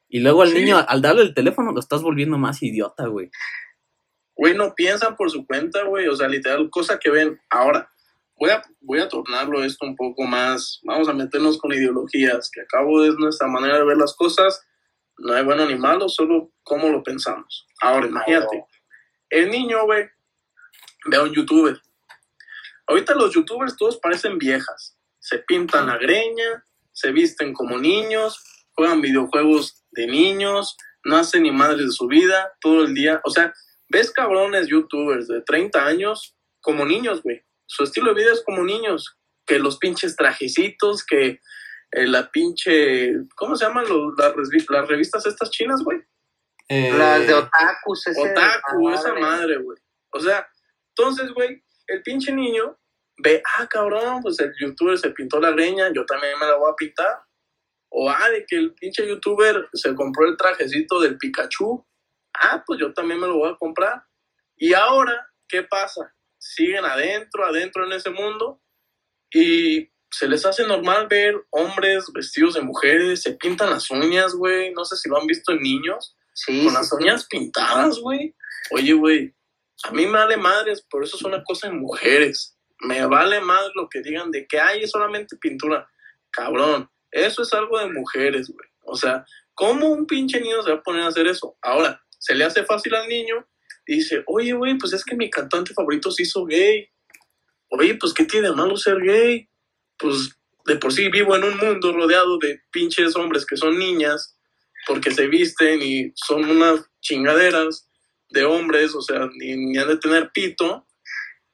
Y 0.08 0.20
luego 0.20 0.42
al 0.42 0.54
niño, 0.54 0.76
al 0.86 1.02
darle 1.02 1.22
el 1.22 1.34
teléfono, 1.34 1.72
lo 1.72 1.80
estás 1.80 2.02
volviendo 2.02 2.38
más 2.38 2.62
idiota, 2.62 3.06
güey. 3.06 3.30
Güey, 4.36 4.54
no 4.54 4.74
piensan 4.74 5.16
por 5.16 5.30
su 5.30 5.46
cuenta, 5.46 5.82
güey. 5.84 6.06
O 6.08 6.14
sea, 6.14 6.28
literal, 6.28 6.68
cosa 6.70 6.98
que 6.98 7.10
ven. 7.10 7.40
Ahora, 7.50 7.90
voy 8.36 8.50
a, 8.50 8.62
voy 8.80 9.00
a 9.00 9.08
tornarlo 9.08 9.64
esto 9.64 9.86
un 9.86 9.96
poco 9.96 10.24
más. 10.24 10.80
Vamos 10.84 11.08
a 11.08 11.14
meternos 11.14 11.58
con 11.58 11.72
ideologías, 11.72 12.50
que 12.52 12.60
acabo 12.60 13.02
de 13.02 13.12
nuestra 13.16 13.48
manera 13.48 13.78
de 13.78 13.84
ver 13.84 13.96
las 13.96 14.14
cosas. 14.14 14.62
No 15.18 15.32
hay 15.32 15.42
bueno 15.42 15.66
ni 15.66 15.76
malo, 15.76 16.08
solo 16.08 16.52
cómo 16.62 16.88
lo 16.90 17.02
pensamos. 17.02 17.66
Ahora, 17.80 18.06
imagínate. 18.06 18.64
El 19.30 19.50
niño, 19.50 19.84
güey, 19.86 20.04
ve 21.06 21.16
a 21.16 21.22
un 21.22 21.32
youtuber. 21.32 21.80
Ahorita 22.86 23.14
los 23.14 23.34
youtubers 23.34 23.76
todos 23.76 23.98
parecen 23.98 24.38
viejas. 24.38 24.96
Se 25.18 25.38
pintan 25.38 25.86
la 25.88 25.98
greña, 25.98 26.64
se 26.92 27.12
visten 27.12 27.52
como 27.52 27.78
niños, 27.78 28.42
juegan 28.74 29.00
videojuegos 29.00 29.84
de 29.90 30.06
niños, 30.06 30.76
no 31.04 31.16
hacen 31.16 31.42
ni 31.42 31.50
madres 31.50 31.86
de 31.86 31.92
su 31.92 32.06
vida 32.06 32.52
todo 32.60 32.84
el 32.84 32.94
día. 32.94 33.20
O 33.24 33.30
sea, 33.30 33.52
ves 33.88 34.10
cabrones 34.10 34.68
youtubers 34.68 35.28
de 35.28 35.42
30 35.42 35.84
años 35.84 36.36
como 36.60 36.84
niños, 36.84 37.22
güey. 37.22 37.42
Su 37.66 37.84
estilo 37.84 38.14
de 38.14 38.22
vida 38.22 38.32
es 38.32 38.42
como 38.44 38.62
niños, 38.62 39.18
que 39.44 39.58
los 39.58 39.78
pinches 39.78 40.14
trajecitos, 40.14 41.04
que 41.04 41.40
eh, 41.92 42.06
la 42.06 42.30
pinche, 42.30 43.12
¿cómo 43.36 43.56
se 43.56 43.64
llaman 43.64 43.84
las, 43.88 44.66
las 44.68 44.88
revistas 44.88 45.26
estas 45.26 45.50
chinas, 45.50 45.82
güey? 45.82 46.00
Eh, 46.68 46.92
las 46.96 47.26
de 47.26 47.34
otakus. 47.34 48.06
Ese 48.06 48.20
otaku, 48.20 48.90
esa 48.90 49.14
madre, 49.14 49.58
güey. 49.58 49.78
O 50.10 50.20
sea, 50.20 50.46
entonces, 50.96 51.32
güey, 51.32 51.62
el 51.86 52.02
pinche 52.02 52.32
niño 52.32 52.78
ve, 53.18 53.42
ah, 53.58 53.66
cabrón, 53.66 54.22
pues 54.22 54.38
el 54.40 54.52
youtuber 54.60 54.98
se 54.98 55.10
pintó 55.10 55.40
la 55.40 55.50
greña, 55.50 55.92
yo 55.94 56.04
también 56.04 56.38
me 56.38 56.46
la 56.46 56.56
voy 56.56 56.70
a 56.70 56.76
pintar. 56.76 57.20
O, 57.88 58.10
ah, 58.10 58.28
de 58.30 58.44
que 58.46 58.56
el 58.56 58.74
pinche 58.74 59.06
youtuber 59.06 59.68
se 59.72 59.94
compró 59.94 60.26
el 60.28 60.36
trajecito 60.36 61.00
del 61.00 61.16
Pikachu 61.16 61.86
ah, 62.40 62.62
pues 62.66 62.80
yo 62.80 62.92
también 62.92 63.20
me 63.20 63.26
lo 63.26 63.38
voy 63.38 63.50
a 63.50 63.56
comprar. 63.56 64.02
Y 64.56 64.72
ahora, 64.74 65.28
¿qué 65.48 65.62
pasa? 65.62 66.14
Siguen 66.38 66.84
adentro, 66.84 67.44
adentro 67.46 67.86
en 67.86 67.92
ese 67.92 68.10
mundo 68.10 68.60
y 69.32 69.88
se 70.10 70.28
les 70.28 70.46
hace 70.46 70.66
normal 70.66 71.08
ver 71.08 71.34
hombres 71.50 72.04
vestidos 72.14 72.54
de 72.54 72.62
mujeres, 72.62 73.22
se 73.22 73.32
pintan 73.32 73.70
las 73.70 73.90
uñas, 73.90 74.34
güey. 74.34 74.72
No 74.72 74.84
sé 74.84 74.96
si 74.96 75.08
lo 75.08 75.20
han 75.20 75.26
visto 75.26 75.52
en 75.52 75.60
niños. 75.60 76.16
Sí. 76.34 76.64
Con 76.64 76.74
las 76.74 76.92
uñas 76.92 77.26
pintadas, 77.26 77.98
güey. 77.98 78.34
Oye, 78.70 78.92
güey, 78.92 79.34
a 79.84 79.90
mí 79.92 80.06
me 80.06 80.12
vale 80.12 80.36
madres, 80.36 80.82
por 80.82 81.04
eso 81.04 81.16
es 81.16 81.22
una 81.22 81.42
cosa 81.44 81.68
de 81.68 81.74
mujeres. 81.74 82.56
Me 82.80 83.04
vale 83.06 83.40
más 83.40 83.70
lo 83.74 83.88
que 83.88 84.02
digan 84.02 84.30
de 84.30 84.46
que 84.46 84.60
hay 84.60 84.86
solamente 84.86 85.36
pintura. 85.36 85.88
Cabrón, 86.30 86.90
eso 87.10 87.42
es 87.42 87.52
algo 87.52 87.78
de 87.78 87.90
mujeres, 87.92 88.48
güey. 88.48 88.68
O 88.82 88.96
sea, 88.96 89.24
¿cómo 89.54 89.88
un 89.88 90.06
pinche 90.06 90.40
niño 90.40 90.62
se 90.62 90.70
va 90.70 90.76
a 90.76 90.82
poner 90.82 91.02
a 91.02 91.08
hacer 91.08 91.26
eso? 91.26 91.56
Ahora, 91.62 92.02
se 92.18 92.34
le 92.34 92.44
hace 92.44 92.64
fácil 92.64 92.94
al 92.94 93.08
niño 93.08 93.46
y 93.86 93.96
dice, 93.96 94.22
oye, 94.26 94.52
güey, 94.52 94.76
pues 94.78 94.92
es 94.92 95.04
que 95.04 95.16
mi 95.16 95.30
cantante 95.30 95.74
favorito 95.74 96.10
se 96.10 96.24
hizo 96.24 96.44
gay. 96.44 96.88
Oye, 97.68 97.94
pues 97.94 98.12
¿qué 98.12 98.24
tiene 98.24 98.48
de 98.48 98.54
malo 98.54 98.76
ser 98.76 99.00
gay? 99.00 99.48
Pues 99.98 100.36
de 100.66 100.76
por 100.76 100.92
sí 100.92 101.08
vivo 101.08 101.36
en 101.36 101.44
un 101.44 101.56
mundo 101.56 101.92
rodeado 101.92 102.38
de 102.38 102.60
pinches 102.70 103.14
hombres 103.16 103.46
que 103.46 103.56
son 103.56 103.78
niñas, 103.78 104.36
porque 104.86 105.10
se 105.10 105.26
visten 105.26 105.80
y 105.82 106.12
son 106.14 106.44
unas 106.44 106.84
chingaderas 107.00 107.85
de 108.30 108.44
hombres, 108.44 108.94
o 108.94 109.00
sea, 109.00 109.28
ni, 109.34 109.56
ni 109.56 109.78
han 109.78 109.88
de 109.88 109.96
tener 109.96 110.30
pito. 110.32 110.86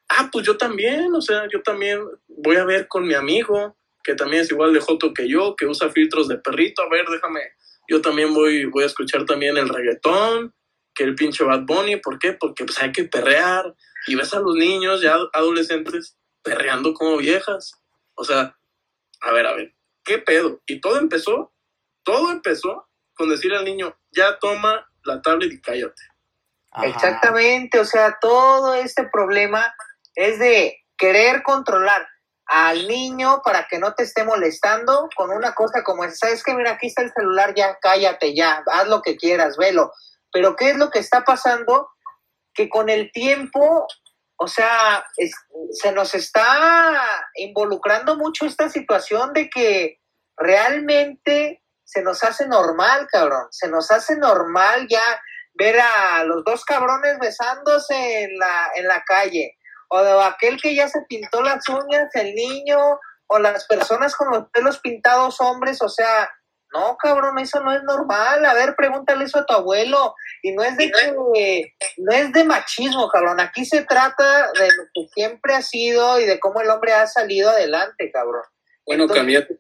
Ah, 0.09 0.29
pues 0.31 0.47
yo 0.47 0.57
también, 0.57 1.15
o 1.15 1.21
sea, 1.21 1.49
yo 1.51 1.63
también 1.63 2.01
voy 2.29 2.57
a 2.57 2.65
ver 2.65 2.89
con 2.89 3.07
mi 3.07 3.15
amigo, 3.15 3.77
que 4.05 4.15
también 4.15 4.43
es 4.43 4.51
igual 4.51 4.73
de 4.73 4.81
joto 4.81 5.15
que 5.15 5.29
yo, 5.29 5.55
que 5.57 5.67
usa 5.67 5.91
filtros 5.91 6.29
de 6.29 6.39
perrito, 6.39 6.83
a 6.83 6.89
ver, 6.89 7.07
déjame, 7.09 7.41
yo 7.89 8.01
también 8.01 8.35
voy, 8.35 8.67
voy 8.67 8.85
a 8.85 8.87
escuchar 8.87 9.25
también 9.25 9.57
el 9.57 9.69
reggaetón, 9.69 10.55
que 10.95 11.05
el 11.05 11.15
pinche 11.15 11.45
Bad 11.45 11.63
Bunny, 11.63 11.97
¿por 11.97 12.19
qué? 12.19 12.33
Porque 12.33 12.65
pues 12.65 12.79
hay 12.81 12.93
que 12.93 13.05
perrear 13.05 13.75
y 14.07 14.15
ves 14.15 14.35
a 14.35 14.41
los 14.41 14.55
niños 14.55 15.01
ya 15.01 15.17
adolescentes 15.33 16.17
perreando 16.43 16.93
como 16.95 17.17
viejas. 17.17 17.73
O 18.15 18.25
sea, 18.25 18.57
a 19.21 19.33
ver, 19.33 19.47
a 19.47 19.55
ver, 19.55 19.75
¿qué 20.05 20.19
pedo? 20.19 20.61
Y 20.67 20.81
todo 20.81 20.99
empezó, 20.99 21.53
todo 22.03 22.31
empezó 22.31 22.89
con 23.15 23.31
decir 23.31 23.55
al 23.55 23.65
niño, 23.65 23.97
ya 24.11 24.39
toma 24.39 24.87
la 25.05 25.23
tablet 25.23 25.53
y 25.53 25.61
cállate. 25.61 26.03
Exactamente, 26.83 27.79
o 27.79 27.85
sea, 27.85 28.19
todo 28.21 28.75
este 28.75 29.05
problema 29.05 29.75
es 30.15 30.39
de 30.39 30.79
querer 30.97 31.43
controlar 31.43 32.07
al 32.47 32.87
niño 32.89 33.41
para 33.45 33.67
que 33.67 33.79
no 33.79 33.95
te 33.95 34.03
esté 34.03 34.25
molestando 34.25 35.09
con 35.17 35.31
una 35.31 35.55
cosa 35.55 35.83
como 35.83 36.05
esa. 36.05 36.27
¿Sabes 36.27 36.43
que 36.43 36.55
Mira, 36.55 36.73
aquí 36.73 36.87
está 36.89 37.03
el 37.03 37.13
celular, 37.13 37.55
ya 37.55 37.79
cállate, 37.81 38.35
ya, 38.35 38.63
haz 38.73 38.89
lo 38.89 39.03
que 39.03 39.17
quieras, 39.17 39.57
velo. 39.57 39.93
Pero 40.33 40.57
¿qué 40.57 40.71
es 40.71 40.77
lo 40.77 40.91
que 40.91 40.99
está 40.99 41.25
pasando? 41.25 41.89
Que 42.55 42.69
con 42.69 42.89
el 42.89 43.11
tiempo, 43.13 43.87
o 44.37 44.49
sea, 44.49 45.05
se 45.73 45.93
nos 45.93 46.15
está 46.15 47.03
involucrando 47.35 48.17
mucho 48.17 48.47
esta 48.47 48.69
situación 48.69 49.33
de 49.33 49.49
que 49.49 49.99
realmente 50.37 51.63
se 51.85 52.03
nos 52.03 52.25
hace 52.25 52.47
normal, 52.47 53.07
cabrón. 53.11 53.47
Se 53.51 53.69
nos 53.69 53.91
hace 53.91 54.17
normal 54.17 54.87
ya 54.89 55.03
ver 55.55 55.79
a 55.81 56.25
los 56.25 56.45
dos 56.45 56.65
cabrones 56.65 57.19
besándose 57.19 58.23
en 58.23 58.39
la, 58.39 58.71
en 58.75 58.87
la 58.87 59.03
calle. 59.05 59.57
O 59.89 60.03
de 60.03 60.23
aquel 60.23 60.61
que 60.61 60.75
ya 60.75 60.89
se 60.89 61.01
pintó 61.09 61.43
las 61.43 61.69
uñas, 61.69 62.09
el 62.15 62.35
niño, 62.35 62.79
o 63.27 63.39
las 63.39 63.67
personas 63.67 64.15
con 64.17 64.31
los 64.31 64.49
pelos 64.51 64.79
pintados 64.79 65.41
hombres, 65.41 65.83
o 65.83 65.89
sea, 65.89 66.31
no, 66.73 66.97
cabrón, 66.97 67.39
eso 67.39 67.61
no 67.61 67.73
es 67.73 67.83
normal. 67.83 68.45
A 68.47 68.55
ver, 68.55 68.75
pregúntale 68.77 69.25
eso 69.25 69.39
a 69.39 69.47
tu 69.47 69.53
abuelo. 69.53 70.15
Y 70.43 70.53
no 70.53 70.63
es 70.63 70.77
de 70.77 70.91
que, 70.91 71.75
no 71.99 72.13
es 72.13 72.33
de 72.33 72.45
machismo, 72.45 73.09
cabrón. 73.09 73.41
Aquí 73.41 73.65
se 73.65 73.83
trata 73.83 74.51
de 74.53 74.67
lo 74.67 74.85
que 74.95 75.07
siempre 75.13 75.55
ha 75.55 75.63
sido 75.63 76.19
y 76.19 76.25
de 76.25 76.41
cómo 76.41 76.61
el 76.63 76.71
hombre 76.71 76.93
ha 76.93 77.07
salido 77.07 77.51
adelante, 77.51 78.11
cabrón. 78.11 78.43
Bueno, 78.87 79.07
cambiando, 79.07 79.55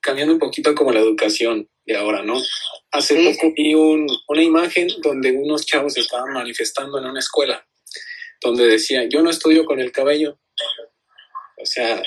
cambiando 0.00 0.34
un 0.34 0.38
poquito 0.38 0.74
como 0.74 0.92
la 0.92 1.00
educación 1.00 1.68
de 1.92 1.98
ahora, 1.98 2.22
¿no? 2.22 2.40
Hace 2.92 3.16
poco 3.32 3.52
vi 3.54 3.74
una 3.74 4.42
imagen 4.42 4.88
donde 5.02 5.32
unos 5.32 5.66
chavos 5.66 5.96
estaban 5.96 6.32
manifestando 6.32 6.98
en 6.98 7.06
una 7.06 7.20
escuela, 7.20 7.66
donde 8.40 8.66
decía, 8.66 9.04
yo 9.08 9.22
no 9.22 9.30
estudio 9.30 9.64
con 9.64 9.80
el 9.80 9.92
cabello. 9.92 10.38
O 11.56 11.66
sea, 11.66 12.02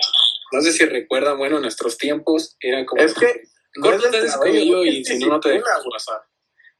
no 0.52 0.62
sé 0.62 0.72
si 0.72 0.86
recuerdan, 0.86 1.38
bueno, 1.38 1.60
nuestros 1.60 1.98
tiempos 1.98 2.56
era 2.60 2.86
como... 2.86 3.02
Es 3.02 3.14
que 3.14 3.44
Córtate 3.82 4.20
ese 4.20 4.38
cabello 4.38 4.86
y 4.86 5.04
si 5.04 5.18
no, 5.18 5.28
no 5.28 5.40
te 5.40 5.50
dejas 5.50 5.84
pasar. 5.92 6.22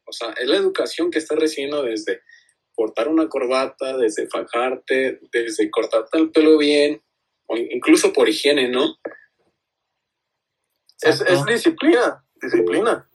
O 0.06 0.12
sea, 0.12 0.30
es 0.40 0.48
la 0.48 0.58
educación 0.58 1.10
que 1.10 1.20
estás 1.20 1.40
recibiendo 1.40 1.82
desde 1.82 2.22
cortar 2.76 3.08
una 3.08 3.28
corbata, 3.28 3.98
desde 3.98 4.28
fajarte, 4.28 5.20
desde 5.32 5.72
cortarte 5.72 6.18
el 6.20 6.32
pelo 6.32 6.58
bien, 6.58 7.02
o 7.48 7.58
incluso 7.58 8.14
por 8.14 8.30
higiene, 8.30 8.70
¿no? 8.70 8.96
Es, 11.02 11.22
es 11.22 11.46
disciplina, 11.46 12.23
disciplina. 12.44 13.10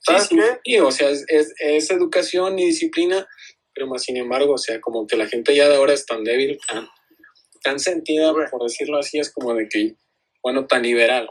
¿Sabes 0.00 0.24
sí, 0.24 0.36
qué? 0.36 0.60
Sí, 0.64 0.78
o 0.78 0.90
sea, 0.90 1.10
es, 1.10 1.24
es, 1.28 1.90
educación 1.90 2.58
y 2.58 2.66
disciplina, 2.66 3.26
pero 3.74 3.86
más 3.86 4.02
sin 4.02 4.16
embargo, 4.16 4.54
o 4.54 4.58
sea, 4.58 4.80
como 4.80 5.06
que 5.06 5.16
la 5.16 5.26
gente 5.26 5.54
ya 5.54 5.68
de 5.68 5.76
ahora 5.76 5.94
es 5.94 6.04
tan 6.04 6.24
débil, 6.24 6.58
tan, 6.68 6.88
tan 7.62 7.78
sentida, 7.78 8.32
por 8.50 8.62
decirlo 8.62 8.98
así, 8.98 9.18
es 9.18 9.32
como 9.32 9.54
de 9.54 9.68
que, 9.68 9.96
bueno, 10.42 10.66
tan 10.66 10.82
liberal. 10.82 11.30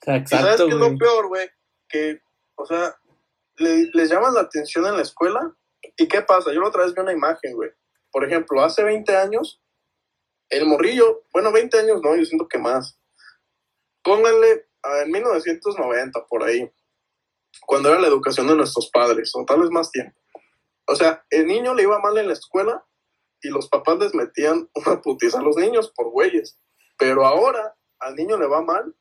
Exacto, 0.00 0.36
¿Sabes 0.36 0.56
qué 0.56 0.68
es 0.68 0.74
lo 0.74 0.96
peor, 0.96 1.28
güey? 1.28 1.48
Que, 1.88 2.20
o 2.56 2.66
sea, 2.66 2.96
les 3.58 4.10
llaman 4.10 4.34
la 4.34 4.42
atención 4.42 4.86
en 4.86 4.96
la 4.96 5.02
escuela. 5.02 5.54
¿Y 5.96 6.08
qué 6.08 6.22
pasa? 6.22 6.52
Yo 6.52 6.60
la 6.60 6.68
otra 6.68 6.84
vez 6.84 6.94
vi 6.94 7.00
una 7.00 7.12
imagen, 7.12 7.54
güey. 7.54 7.70
Por 8.10 8.24
ejemplo, 8.24 8.62
hace 8.62 8.82
20 8.82 9.16
años, 9.16 9.60
el 10.48 10.66
morrillo, 10.66 11.24
bueno, 11.32 11.52
20 11.52 11.78
años 11.78 12.00
no, 12.02 12.16
yo 12.16 12.24
siento 12.24 12.48
que 12.48 12.58
más. 12.58 12.98
Pónganle 14.02 14.66
en 15.02 15.10
1990, 15.10 16.26
por 16.26 16.44
ahí, 16.44 16.70
cuando 17.66 17.90
era 17.90 18.00
la 18.00 18.08
educación 18.08 18.46
de 18.48 18.56
nuestros 18.56 18.90
padres, 18.90 19.32
o 19.34 19.44
tal 19.44 19.60
vez 19.60 19.70
más 19.70 19.90
tiempo. 19.90 20.18
O 20.86 20.94
sea, 20.94 21.24
el 21.30 21.46
niño 21.46 21.74
le 21.74 21.82
iba 21.82 21.98
mal 21.98 22.16
en 22.18 22.28
la 22.28 22.32
escuela 22.32 22.84
y 23.42 23.48
los 23.48 23.68
papás 23.68 23.98
les 23.98 24.14
metían 24.14 24.68
una 24.74 25.00
putiza 25.00 25.38
a 25.38 25.42
los 25.42 25.56
niños 25.56 25.92
por 25.94 26.10
güeyes. 26.10 26.58
Pero 26.98 27.26
ahora 27.26 27.74
al 28.00 28.14
niño 28.14 28.36
le 28.36 28.46
va 28.46 28.62
mal 28.62 28.94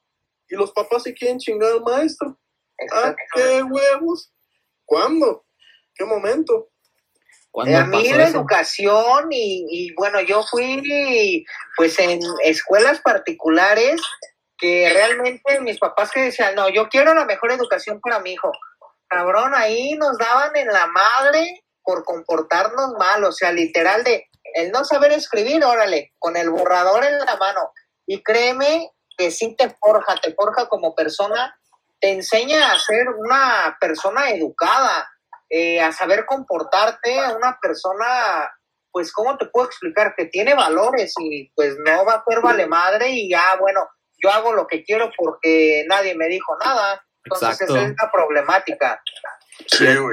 y 0.50 0.56
los 0.56 0.72
papás 0.72 1.04
se 1.04 1.14
quieren 1.14 1.40
chingar 1.40 1.72
al 1.72 1.82
maestro. 1.82 2.38
¿Ah, 2.92 3.16
qué 3.34 3.64
huevos? 3.64 4.32
¿Cuándo? 4.86 5.46
¿Qué 5.96 6.06
momento? 6.06 6.70
Eh, 7.66 7.76
a 7.76 7.86
mí 7.86 8.10
la 8.10 8.28
educación 8.28 9.30
y, 9.32 9.66
y, 9.70 9.94
bueno, 9.96 10.22
yo 10.22 10.44
fui 10.44 11.44
pues 11.76 11.98
en 11.98 12.20
escuelas 12.44 13.02
particulares 13.02 14.00
que 14.58 14.90
realmente 14.92 15.60
mis 15.62 15.80
papás 15.80 16.12
que 16.12 16.24
decían, 16.24 16.56
no, 16.56 16.70
yo 16.70 16.90
quiero 16.90 17.14
la 17.14 17.26
mejor 17.26 17.52
educación 17.52 18.00
para 18.02 18.20
mi 18.20 18.34
hijo. 18.34 18.52
Cabrón, 19.08 19.54
ahí 19.56 19.94
nos 19.94 20.18
daban 20.18 20.56
en 20.56 20.68
la 20.68 20.88
madre 20.88 21.64
por 21.84 22.04
comportarnos 22.04 22.94
mal, 22.98 23.24
o 23.24 23.32
sea, 23.32 23.52
literal 23.52 24.04
de 24.04 24.28
el 24.54 24.72
no 24.72 24.84
saber 24.84 25.12
escribir, 25.12 25.64
órale, 25.64 26.14
con 26.20 26.36
el 26.36 26.50
borrador 26.50 27.06
en 27.06 27.20
la 27.20 27.36
mano. 27.38 27.72
Y 28.06 28.24
créeme 28.24 28.92
que 29.18 29.32
sí 29.32 29.56
te 29.56 29.70
forja, 29.70 30.16
te 30.16 30.34
forja 30.34 30.68
como 30.68 30.96
persona, 30.96 31.58
te 32.00 32.12
enseña 32.12 32.72
a 32.72 32.80
ser 32.80 33.08
una 33.10 33.78
persona 33.80 34.30
educada, 34.30 35.10
eh, 35.50 35.82
a 35.82 35.92
saber 35.92 36.26
comportarte, 36.26 37.18
una 37.36 37.58
persona, 37.62 38.50
pues, 38.92 39.12
¿cómo 39.14 39.38
te 39.38 39.46
puedo 39.46 39.68
explicar? 39.68 40.14
Que 40.16 40.26
tiene 40.26 40.54
valores 40.54 41.14
y 41.20 41.52
pues 41.56 41.76
no 41.86 42.06
va 42.06 42.14
a 42.14 42.24
ser 42.28 42.42
vale 42.42 42.68
madre 42.68 43.10
y 43.10 43.30
ya, 43.30 43.56
bueno, 43.60 43.88
yo 44.22 44.30
hago 44.32 44.54
lo 44.54 44.68
que 44.68 44.84
quiero 44.84 45.12
porque 45.16 45.86
nadie 45.88 46.16
me 46.16 46.28
dijo 46.28 46.56
nada. 46.64 47.04
Entonces 47.24 47.62
esa 47.62 47.82
es 47.84 47.96
la 48.02 48.12
problemática. 48.12 49.02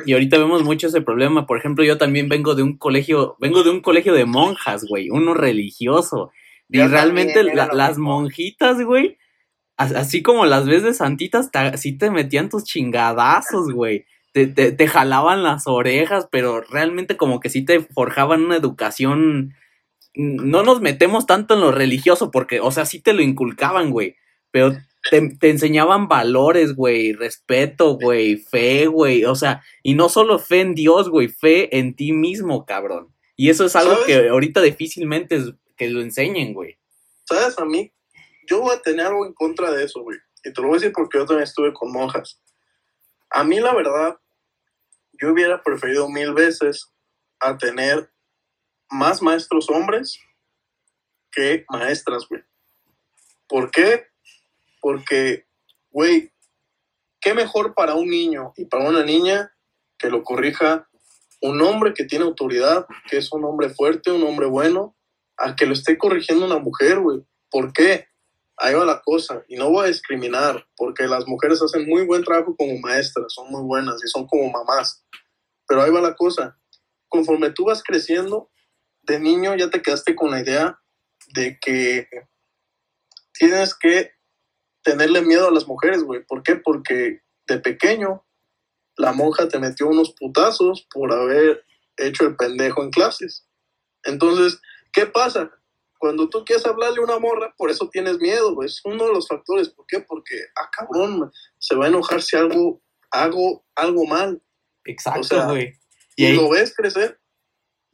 y 0.07 0.13
ahorita 0.13 0.39
vemos 0.39 0.63
mucho 0.63 0.89
ese 0.89 1.01
problema. 1.01 1.47
Por 1.47 1.59
ejemplo, 1.59 1.85
yo 1.85 1.99
también 1.99 2.29
vengo 2.29 2.55
de 2.55 2.63
un 2.63 2.77
colegio, 2.77 3.37
vengo 3.39 3.63
de 3.63 3.71
un 3.71 3.81
colegio 3.81 4.15
de 4.15 4.25
monjas, 4.25 4.85
güey, 4.89 5.11
uno 5.11 5.35
religioso. 5.35 6.33
y 6.69 6.81
realmente 6.83 7.45
las 7.45 7.99
monjitas, 7.99 8.81
güey, 8.81 9.19
así 9.77 10.23
como 10.23 10.47
las 10.47 10.67
ves 10.67 10.83
de 10.83 10.95
santitas, 10.95 11.51
sí 11.77 11.97
te 11.97 12.11
metían 12.11 12.49
tus 12.49 12.65
chingadazos, 12.65 13.73
güey. 13.73 14.07
Te, 14.33 14.49
te, 14.49 14.73
te, 14.73 14.89
jalaban 14.89 15.45
las 15.45 15.69
orejas, 15.69 16.27
pero 16.29 16.61
realmente 16.63 17.17
como 17.17 17.39
que 17.39 17.51
sí 17.51 17.65
te 17.65 17.81
forjaban 17.81 18.43
una 18.43 18.57
educación 18.57 19.55
no 20.15 20.63
nos 20.63 20.81
metemos 20.81 21.27
tanto 21.27 21.55
en 21.55 21.61
lo 21.61 21.73
religioso 21.73 22.31
porque, 22.31 22.61
o 22.61 22.71
sea, 22.71 22.87
sí 22.87 23.01
te 23.01 23.13
lo 23.13 23.23
inculcaban, 23.23 23.91
güey, 23.91 24.17
pero 24.51 24.77
te, 25.11 25.51
enseñaban 25.51 26.09
valores, 26.09 26.75
güey, 26.75 27.13
respeto, 27.13 27.99
güey, 27.99 28.37
fe, 28.37 28.87
güey, 28.87 29.25
o 29.25 29.35
sea, 29.35 29.63
y 29.83 29.95
no 29.95 30.09
solo 30.09 30.39
fe 30.39 30.61
en 30.61 30.75
Dios, 30.75 31.09
güey, 31.09 31.29
fe 31.29 31.77
en 31.77 31.95
ti 31.95 32.13
mismo, 32.13 32.65
cabrón. 32.65 33.13
Y 33.37 33.51
eso 33.51 33.65
es 33.65 33.75
algo 33.75 33.97
que 34.07 34.29
ahorita 34.29 34.63
difícilmente 34.63 35.37
es 35.37 35.53
que 35.77 35.91
lo 35.91 36.01
enseñen, 36.01 36.55
güey. 36.55 36.79
¿Sabes? 37.25 37.59
A 37.59 37.65
mí, 37.65 37.93
yo 38.47 38.61
voy 38.61 38.77
a 38.77 38.81
tener 38.81 39.07
algo 39.07 39.27
en 39.27 39.33
contra 39.35 39.73
de 39.73 39.85
eso, 39.85 40.03
güey. 40.03 40.19
Y 40.45 40.53
te 40.53 40.61
lo 40.61 40.69
voy 40.69 40.77
a 40.77 40.81
decir 40.81 40.93
porque 40.95 41.19
yo 41.19 41.27
también 41.27 41.45
estuve 41.45 41.73
con 41.73 41.91
monjas. 41.91 42.41
A 43.31 43.43
mí, 43.43 43.59
la 43.59 43.75
verdad, 43.75 44.17
yo 45.21 45.33
hubiera 45.33 45.63
preferido 45.63 46.09
mil 46.09 46.33
veces 46.33 46.93
a 47.41 47.59
tener 47.59 48.14
más 48.95 49.21
maestros 49.21 49.69
hombres 49.69 50.19
que 51.31 51.65
maestras, 51.69 52.27
güey. 52.29 52.43
¿Por 53.49 53.71
qué? 53.71 54.07
Porque, 54.81 55.47
güey, 55.91 56.33
qué 57.21 57.35
mejor 57.35 57.75
para 57.75 57.95
un 57.95 58.09
niño 58.09 58.53
y 58.57 58.65
para 58.67 58.89
una 58.89 59.05
niña 59.05 59.53
que 59.99 60.09
lo 60.11 60.23
corrija 60.23 60.89
un 61.41 61.61
hombre 61.61 61.93
que 61.93 62.05
tiene 62.05 62.25
autoridad, 62.25 62.87
que 63.11 63.19
es 63.19 63.31
un 63.31 63.45
hombre 63.45 63.69
fuerte, 63.69 64.11
un 64.11 64.23
hombre 64.23 64.47
bueno, 64.47 64.97
a 65.37 65.55
que 65.55 65.67
lo 65.67 65.75
esté 65.75 65.99
corrigiendo 65.99 66.47
una 66.47 66.59
mujer, 66.59 67.01
güey. 67.01 67.23
¿Por 67.51 67.73
qué? 67.73 68.07
Ahí 68.57 68.75
va 68.75 68.87
la 68.87 69.03
cosa. 69.03 69.45
Y 69.49 69.57
no 69.57 69.69
voy 69.69 69.85
a 69.85 69.89
discriminar, 69.89 70.67
porque 70.75 71.07
las 71.07 71.27
mujeres 71.27 71.61
hacen 71.61 71.87
muy 71.87 72.07
buen 72.07 72.25
trabajo 72.25 72.57
como 72.57 72.79
maestras, 72.79 73.27
son 73.35 73.51
muy 73.51 73.63
buenas 73.63 74.03
y 74.03 74.09
son 74.09 74.27
como 74.27 74.51
mamás. 74.51 75.05
Pero 75.69 75.83
ahí 75.83 75.91
va 75.91 76.01
la 76.01 76.15
cosa. 76.15 76.57
Conforme 77.09 77.51
tú 77.51 77.67
vas 77.67 77.83
creciendo, 77.83 78.51
de 79.07 79.21
niño 79.21 79.55
ya 79.57 79.71
te 79.71 79.83
quedaste 79.83 80.15
con 80.15 80.31
la 80.31 80.41
idea 80.41 80.81
de 81.35 81.59
que 81.61 82.09
tienes 83.33 83.75
que 83.75 84.13
tenerle 84.83 85.23
miedo 85.23 85.49
a 85.49 85.53
las 85.53 85.67
mujeres, 85.67 86.03
güey. 86.03 86.25
¿Por 86.25 86.43
qué? 86.43 86.57
Porque 86.57 87.23
de 87.47 87.59
pequeño 87.59 88.25
la 88.97 89.13
monja 89.13 89.49
te 89.49 89.59
metió 89.59 89.89
unos 89.89 90.15
putazos 90.15 90.87
por 90.93 91.13
haber 91.13 91.65
hecho 91.97 92.27
el 92.27 92.37
pendejo 92.37 92.83
en 92.83 92.91
clases. 92.91 93.47
Entonces, 94.05 94.61
¿qué 94.93 95.07
pasa? 95.07 95.51
Cuando 95.99 96.29
tú 96.29 96.45
quieres 96.45 96.67
hablarle 96.67 97.01
a 97.01 97.05
una 97.05 97.19
morra, 97.19 97.55
por 97.57 97.71
eso 97.71 97.89
tienes 97.89 98.19
miedo, 98.19 98.55
güey. 98.55 98.67
Es 98.67 98.81
uno 98.85 99.07
de 99.07 99.13
los 99.13 99.27
factores. 99.27 99.71
¿Por 99.71 99.87
qué? 99.87 100.01
Porque, 100.01 100.37
ah, 100.57 100.69
cabrón, 100.71 101.33
se 101.59 101.75
va 101.75 101.87
a 101.87 101.89
enojar 101.89 102.21
si 102.21 102.37
algo, 102.37 102.83
hago 103.11 103.65
algo 103.75 104.05
mal. 104.07 104.41
Exacto, 104.85 105.47
güey. 105.47 105.73
y 106.17 106.33
lo 106.33 106.51
ves 106.51 106.75
crecer 106.77 107.19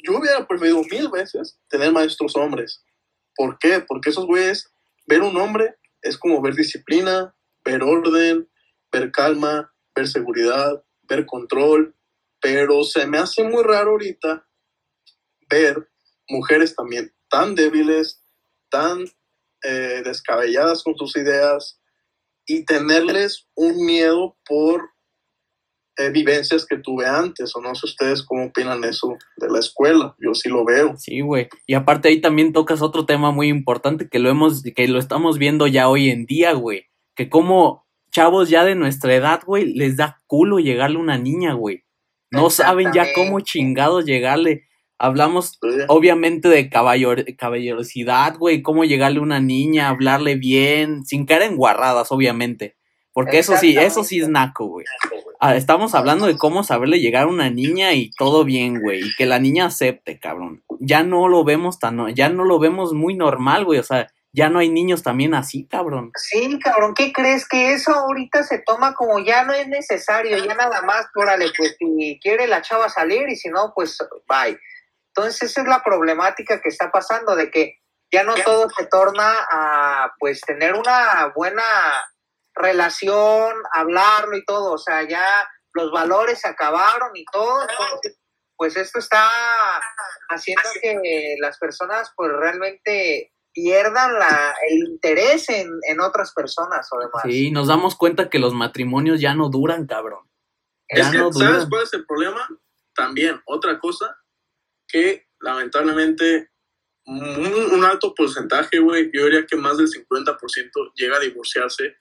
yo 0.02 0.18
hubiera 0.18 0.46
preferido 0.46 0.82
mil 0.90 1.08
veces 1.10 1.58
tener 1.68 1.92
maestros 1.92 2.36
hombres. 2.36 2.84
¿Por 3.34 3.58
qué? 3.58 3.80
Porque 3.80 4.10
esos 4.10 4.26
güeyes, 4.26 4.72
ver 5.06 5.22
un 5.22 5.36
hombre 5.36 5.74
es 6.02 6.18
como 6.18 6.40
ver 6.40 6.54
disciplina, 6.54 7.34
ver 7.64 7.82
orden, 7.82 8.48
ver 8.92 9.10
calma, 9.12 9.72
ver 9.94 10.08
seguridad, 10.08 10.82
ver 11.02 11.26
control. 11.26 11.94
Pero 12.40 12.84
se 12.84 13.06
me 13.06 13.18
hace 13.18 13.44
muy 13.44 13.62
raro 13.62 13.92
ahorita 13.92 14.46
ver 15.48 15.90
mujeres 16.28 16.74
también 16.74 17.12
tan 17.28 17.54
débiles, 17.54 18.22
tan 18.70 19.04
eh, 19.62 20.02
descabelladas 20.04 20.82
con 20.82 20.96
sus 20.96 21.16
ideas 21.16 21.80
y 22.46 22.64
tenerles 22.64 23.48
un 23.54 23.84
miedo 23.84 24.36
por 24.46 24.90
eh, 26.00 26.10
vivencias 26.10 26.64
que 26.66 26.78
tuve 26.78 27.06
antes, 27.06 27.54
o 27.54 27.60
no 27.60 27.74
sé 27.74 27.86
ustedes 27.86 28.22
cómo 28.22 28.46
opinan 28.46 28.82
eso 28.84 29.16
de 29.36 29.48
la 29.50 29.58
escuela, 29.58 30.14
yo 30.18 30.34
sí 30.34 30.48
lo 30.48 30.64
veo. 30.64 30.94
Sí, 30.96 31.20
güey, 31.20 31.48
y 31.66 31.74
aparte 31.74 32.08
ahí 32.08 32.20
también 32.20 32.52
tocas 32.52 32.82
otro 32.82 33.06
tema 33.06 33.30
muy 33.30 33.48
importante 33.48 34.08
que 34.08 34.18
lo 34.18 34.30
hemos, 34.30 34.62
que 34.62 34.88
lo 34.88 34.98
estamos 34.98 35.38
viendo 35.38 35.66
ya 35.66 35.88
hoy 35.88 36.10
en 36.10 36.26
día, 36.26 36.52
güey, 36.52 36.86
que 37.14 37.28
como 37.28 37.86
chavos 38.10 38.48
ya 38.48 38.64
de 38.64 38.74
nuestra 38.74 39.14
edad, 39.14 39.42
güey, 39.44 39.74
les 39.74 39.96
da 39.96 40.20
culo 40.26 40.58
llegarle 40.58 40.96
a 40.96 41.00
una 41.00 41.18
niña, 41.18 41.54
güey. 41.54 41.84
No 42.30 42.50
saben 42.50 42.92
ya 42.92 43.06
cómo 43.14 43.40
chingados 43.40 44.04
llegarle. 44.04 44.64
Hablamos 44.98 45.58
obviamente 45.88 46.48
de 46.48 46.68
caballerosidad, 46.68 48.36
güey, 48.36 48.62
cómo 48.62 48.84
llegarle 48.84 49.18
a 49.18 49.22
una 49.22 49.40
niña, 49.40 49.88
hablarle 49.88 50.36
bien, 50.36 51.04
sin 51.04 51.24
caer 51.26 51.42
en 51.42 51.56
guarradas, 51.56 52.12
obviamente. 52.12 52.76
Porque 53.24 53.38
eso 53.38 53.56
sí, 53.56 53.76
eso 53.76 54.04
sí 54.04 54.20
es 54.20 54.28
naco, 54.28 54.66
güey. 54.66 54.86
Ah, 55.40 55.56
estamos 55.56 55.94
hablando 55.94 56.26
de 56.26 56.36
cómo 56.36 56.64
saberle 56.64 57.00
llegar 57.00 57.24
a 57.24 57.28
una 57.28 57.50
niña 57.50 57.92
y 57.94 58.10
todo 58.10 58.44
bien, 58.44 58.80
güey. 58.80 59.00
Y 59.00 59.14
que 59.16 59.26
la 59.26 59.38
niña 59.38 59.66
acepte, 59.66 60.18
cabrón. 60.18 60.62
Ya 60.78 61.02
no 61.02 61.28
lo 61.28 61.44
vemos 61.44 61.78
tan, 61.78 62.14
ya 62.14 62.28
no 62.28 62.44
lo 62.44 62.58
vemos 62.58 62.92
muy 62.92 63.14
normal, 63.14 63.64
güey. 63.64 63.78
O 63.78 63.82
sea, 63.82 64.08
ya 64.32 64.48
no 64.48 64.58
hay 64.58 64.68
niños 64.68 65.02
también 65.02 65.34
así, 65.34 65.66
cabrón. 65.66 66.12
Sí, 66.14 66.58
cabrón, 66.62 66.94
¿qué 66.94 67.12
crees? 67.12 67.48
Que 67.48 67.72
eso 67.72 67.92
ahorita 67.92 68.42
se 68.42 68.58
toma 68.58 68.94
como 68.94 69.18
ya 69.18 69.44
no 69.44 69.52
es 69.52 69.66
necesario, 69.66 70.36
ya 70.44 70.54
nada 70.54 70.82
más, 70.82 71.06
órale, 71.16 71.46
pues 71.56 71.76
si 71.78 72.18
quiere 72.22 72.46
la 72.46 72.62
chava 72.62 72.88
salir 72.88 73.28
y 73.28 73.36
si 73.36 73.48
no, 73.48 73.72
pues 73.74 73.98
bye. 74.28 74.58
Entonces 75.08 75.50
esa 75.50 75.62
es 75.62 75.66
la 75.66 75.82
problemática 75.82 76.60
que 76.60 76.68
está 76.68 76.90
pasando, 76.92 77.34
de 77.34 77.50
que 77.50 77.78
ya 78.12 78.24
no 78.24 78.34
todo 78.44 78.68
se 78.70 78.86
torna 78.86 79.36
a, 79.50 80.12
pues, 80.18 80.40
tener 80.40 80.74
una 80.74 81.32
buena 81.34 81.62
relación, 82.60 83.54
hablarlo 83.72 84.36
y 84.36 84.44
todo, 84.44 84.72
o 84.72 84.78
sea, 84.78 85.06
ya 85.08 85.24
los 85.72 85.90
valores 85.92 86.40
se 86.40 86.48
acabaron 86.48 87.10
y 87.14 87.24
todo, 87.26 87.66
pues 88.56 88.76
esto 88.76 88.98
está 88.98 89.28
haciendo 90.28 90.62
que 90.82 91.36
las 91.40 91.58
personas 91.58 92.12
pues 92.16 92.30
realmente 92.32 93.32
pierdan 93.52 94.18
la, 94.18 94.54
el 94.68 94.78
interés 94.90 95.48
en, 95.48 95.68
en 95.88 96.00
otras 96.00 96.32
personas 96.32 96.88
o 96.92 96.98
demás. 96.98 97.22
Sí, 97.24 97.50
nos 97.50 97.68
damos 97.68 97.96
cuenta 97.96 98.28
que 98.28 98.38
los 98.38 98.54
matrimonios 98.54 99.20
ya 99.20 99.34
no 99.34 99.48
duran, 99.48 99.86
cabrón. 99.86 100.28
es 100.88 101.08
que, 101.08 101.18
¿sabes 101.32 101.66
cuál 101.68 101.82
es 101.82 101.92
el 101.94 102.06
problema? 102.06 102.46
También, 102.94 103.40
otra 103.46 103.78
cosa, 103.78 104.16
que 104.86 105.26
lamentablemente 105.40 106.50
un, 107.06 107.84
alto 107.84 108.14
porcentaje, 108.14 108.78
güey, 108.78 109.10
yo 109.12 109.24
diría 109.24 109.46
que 109.46 109.56
más 109.56 109.78
del 109.78 109.88
50% 109.88 110.92
llega 110.94 111.16
a 111.16 111.20
divorciarse 111.20 111.96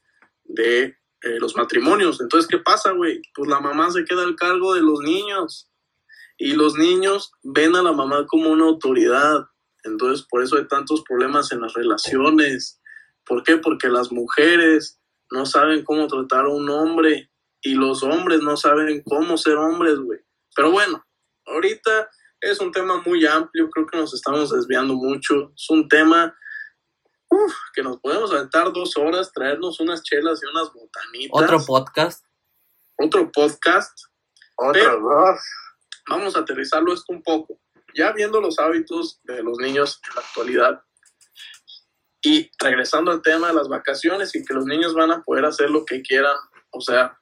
de 0.49 0.83
eh, 1.21 1.39
los 1.39 1.55
matrimonios. 1.55 2.19
Entonces, 2.19 2.49
¿qué 2.49 2.57
pasa, 2.59 2.91
güey? 2.91 3.21
Pues 3.33 3.49
la 3.49 3.59
mamá 3.59 3.89
se 3.91 4.03
queda 4.03 4.23
al 4.23 4.35
cargo 4.35 4.73
de 4.73 4.81
los 4.81 4.99
niños 4.99 5.69
y 6.37 6.53
los 6.53 6.75
niños 6.75 7.31
ven 7.43 7.75
a 7.75 7.81
la 7.81 7.91
mamá 7.91 8.25
como 8.27 8.49
una 8.49 8.65
autoridad. 8.65 9.45
Entonces, 9.83 10.25
por 10.29 10.43
eso 10.43 10.57
hay 10.57 10.67
tantos 10.67 11.03
problemas 11.07 11.51
en 11.51 11.61
las 11.61 11.73
relaciones. 11.73 12.81
¿Por 13.25 13.43
qué? 13.43 13.57
Porque 13.57 13.87
las 13.89 14.11
mujeres 14.11 14.99
no 15.31 15.45
saben 15.45 15.83
cómo 15.83 16.07
tratar 16.07 16.45
a 16.45 16.49
un 16.49 16.69
hombre 16.69 17.29
y 17.61 17.73
los 17.73 18.03
hombres 18.03 18.41
no 18.41 18.57
saben 18.57 19.03
cómo 19.03 19.37
ser 19.37 19.55
hombres, 19.55 19.97
güey. 19.99 20.19
Pero 20.55 20.71
bueno, 20.71 21.03
ahorita 21.45 22.09
Es 22.41 22.61
un 22.61 22.71
tema 22.71 23.01
muy 23.05 23.25
amplio, 23.25 23.69
creo 23.69 23.85
que 23.85 23.97
nos 23.97 24.13
estamos 24.13 24.51
desviando 24.51 24.95
mucho. 24.95 25.51
Es 25.57 25.69
un 25.69 25.89
tema 25.89 26.33
uf, 27.45 27.53
que 27.73 27.83
nos 27.83 27.99
podemos 27.99 28.31
aventar 28.31 28.71
dos 28.73 28.95
horas, 28.97 29.31
traernos 29.31 29.79
unas 29.79 30.03
chelas 30.03 30.41
y 30.43 30.47
unas 30.47 30.71
botanitas. 30.73 31.31
Otro 31.31 31.65
podcast. 31.65 32.25
Otro 32.97 33.31
podcast. 33.31 33.97
Otro 34.55 34.99
dos. 34.99 35.39
Vamos 36.09 36.35
a 36.35 36.39
aterrizarlo 36.39 36.93
esto 36.93 37.13
un 37.13 37.23
poco. 37.23 37.59
Ya 37.95 38.11
viendo 38.11 38.41
los 38.41 38.59
hábitos 38.59 39.19
de 39.23 39.41
los 39.41 39.57
niños 39.57 39.99
en 40.07 40.15
la 40.15 40.21
actualidad 40.21 40.83
y 42.21 42.51
regresando 42.59 43.11
al 43.11 43.21
tema 43.21 43.47
de 43.47 43.53
las 43.53 43.67
vacaciones 43.67 44.35
y 44.35 44.43
que 44.43 44.53
los 44.53 44.65
niños 44.65 44.93
van 44.93 45.11
a 45.11 45.21
poder 45.23 45.45
hacer 45.45 45.69
lo 45.69 45.85
que 45.85 46.01
quieran. 46.01 46.35
O 46.71 46.81
sea, 46.81 47.17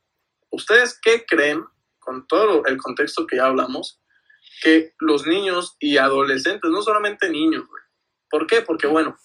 ¿ustedes 0.49 0.99
qué 1.01 1.26
creen, 1.26 1.63
con 1.99 2.26
todo 2.28 2.65
el 2.65 2.78
contexto 2.78 3.28
que 3.28 3.38
ya 3.38 3.45
hablamos, 3.45 4.01
que 4.61 4.93
los 4.99 5.28
niños 5.28 5.76
y 5.80 5.97
adolescentes, 5.97 6.72
no 6.72 6.82
solamente 6.82 7.30
niños, 7.30 7.68
güey? 7.68 7.84
¿Por 8.30 8.47
qué? 8.47 8.61
Porque, 8.61 8.88
bueno, 8.88 9.18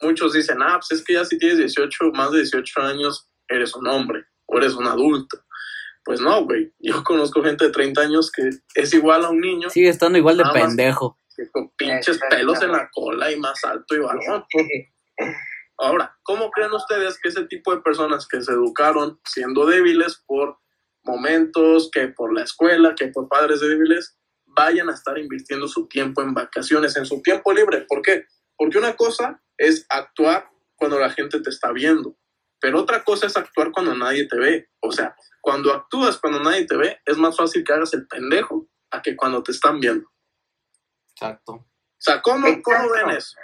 muchos 0.00 0.32
dicen, 0.32 0.58
ah, 0.62 0.78
pues 0.78 1.00
es 1.00 1.04
que 1.04 1.14
ya 1.14 1.24
si 1.24 1.38
tienes 1.38 1.58
18, 1.58 2.12
más 2.12 2.30
de 2.32 2.38
18 2.38 2.80
años, 2.80 3.28
eres 3.48 3.74
un 3.74 3.86
hombre 3.86 4.24
o 4.46 4.58
eres 4.58 4.74
un 4.74 4.86
adulto. 4.86 5.38
Pues 6.04 6.20
no, 6.20 6.44
güey. 6.44 6.72
Yo 6.78 7.02
conozco 7.04 7.42
gente 7.42 7.66
de 7.66 7.70
30 7.72 8.00
años 8.00 8.30
que 8.30 8.50
es 8.74 8.94
igual 8.94 9.24
a 9.24 9.30
un 9.30 9.40
niño 9.40 9.70
Sigue 9.70 9.88
estando 9.88 10.18
igual 10.18 10.38
de 10.38 10.44
pendejo. 10.52 11.16
que 11.36 11.48
con 11.50 11.70
pinches 11.76 12.18
pelos 12.30 12.62
en 12.62 12.72
la 12.72 12.88
cola 12.92 13.30
y 13.30 13.38
más 13.38 13.62
alto 13.64 13.94
y 13.94 13.98
varón. 13.98 14.44
Ahora, 15.78 16.14
¿cómo 16.22 16.50
creen 16.50 16.72
ustedes 16.72 17.18
que 17.18 17.30
ese 17.30 17.44
tipo 17.44 17.74
de 17.74 17.80
personas 17.80 18.28
que 18.28 18.42
se 18.42 18.52
educaron 18.52 19.18
siendo 19.24 19.64
débiles 19.64 20.22
por 20.26 20.58
momentos, 21.04 21.90
que 21.90 22.08
por 22.08 22.34
la 22.34 22.42
escuela, 22.42 22.94
que 22.94 23.08
por 23.08 23.28
padres 23.28 23.60
débiles, 23.60 24.18
vayan 24.44 24.90
a 24.90 24.94
estar 24.94 25.16
invirtiendo 25.16 25.68
su 25.68 25.88
tiempo 25.88 26.20
en 26.20 26.34
vacaciones, 26.34 26.96
en 26.96 27.06
su 27.06 27.22
tiempo 27.22 27.52
libre? 27.54 27.86
¿Por 27.88 28.02
qué? 28.02 28.26
Porque 28.60 28.76
una 28.76 28.94
cosa 28.94 29.40
es 29.56 29.86
actuar 29.88 30.50
cuando 30.76 30.98
la 30.98 31.08
gente 31.08 31.40
te 31.40 31.48
está 31.48 31.72
viendo, 31.72 32.14
pero 32.60 32.80
otra 32.80 33.02
cosa 33.04 33.26
es 33.26 33.34
actuar 33.34 33.72
cuando 33.72 33.94
nadie 33.94 34.28
te 34.28 34.36
ve. 34.36 34.68
O 34.80 34.92
sea, 34.92 35.16
cuando 35.40 35.72
actúas 35.72 36.18
cuando 36.18 36.40
nadie 36.40 36.66
te 36.66 36.76
ve, 36.76 37.00
es 37.06 37.16
más 37.16 37.38
fácil 37.38 37.64
que 37.64 37.72
hagas 37.72 37.94
el 37.94 38.06
pendejo 38.06 38.68
a 38.90 39.00
que 39.00 39.16
cuando 39.16 39.42
te 39.42 39.52
están 39.52 39.80
viendo. 39.80 40.06
O 40.06 41.12
Exacto. 41.12 41.66
sea, 41.96 42.20
¿cómo, 42.20 42.48
cómo 42.62 42.90
ven 42.90 43.08
eso? 43.16 43.34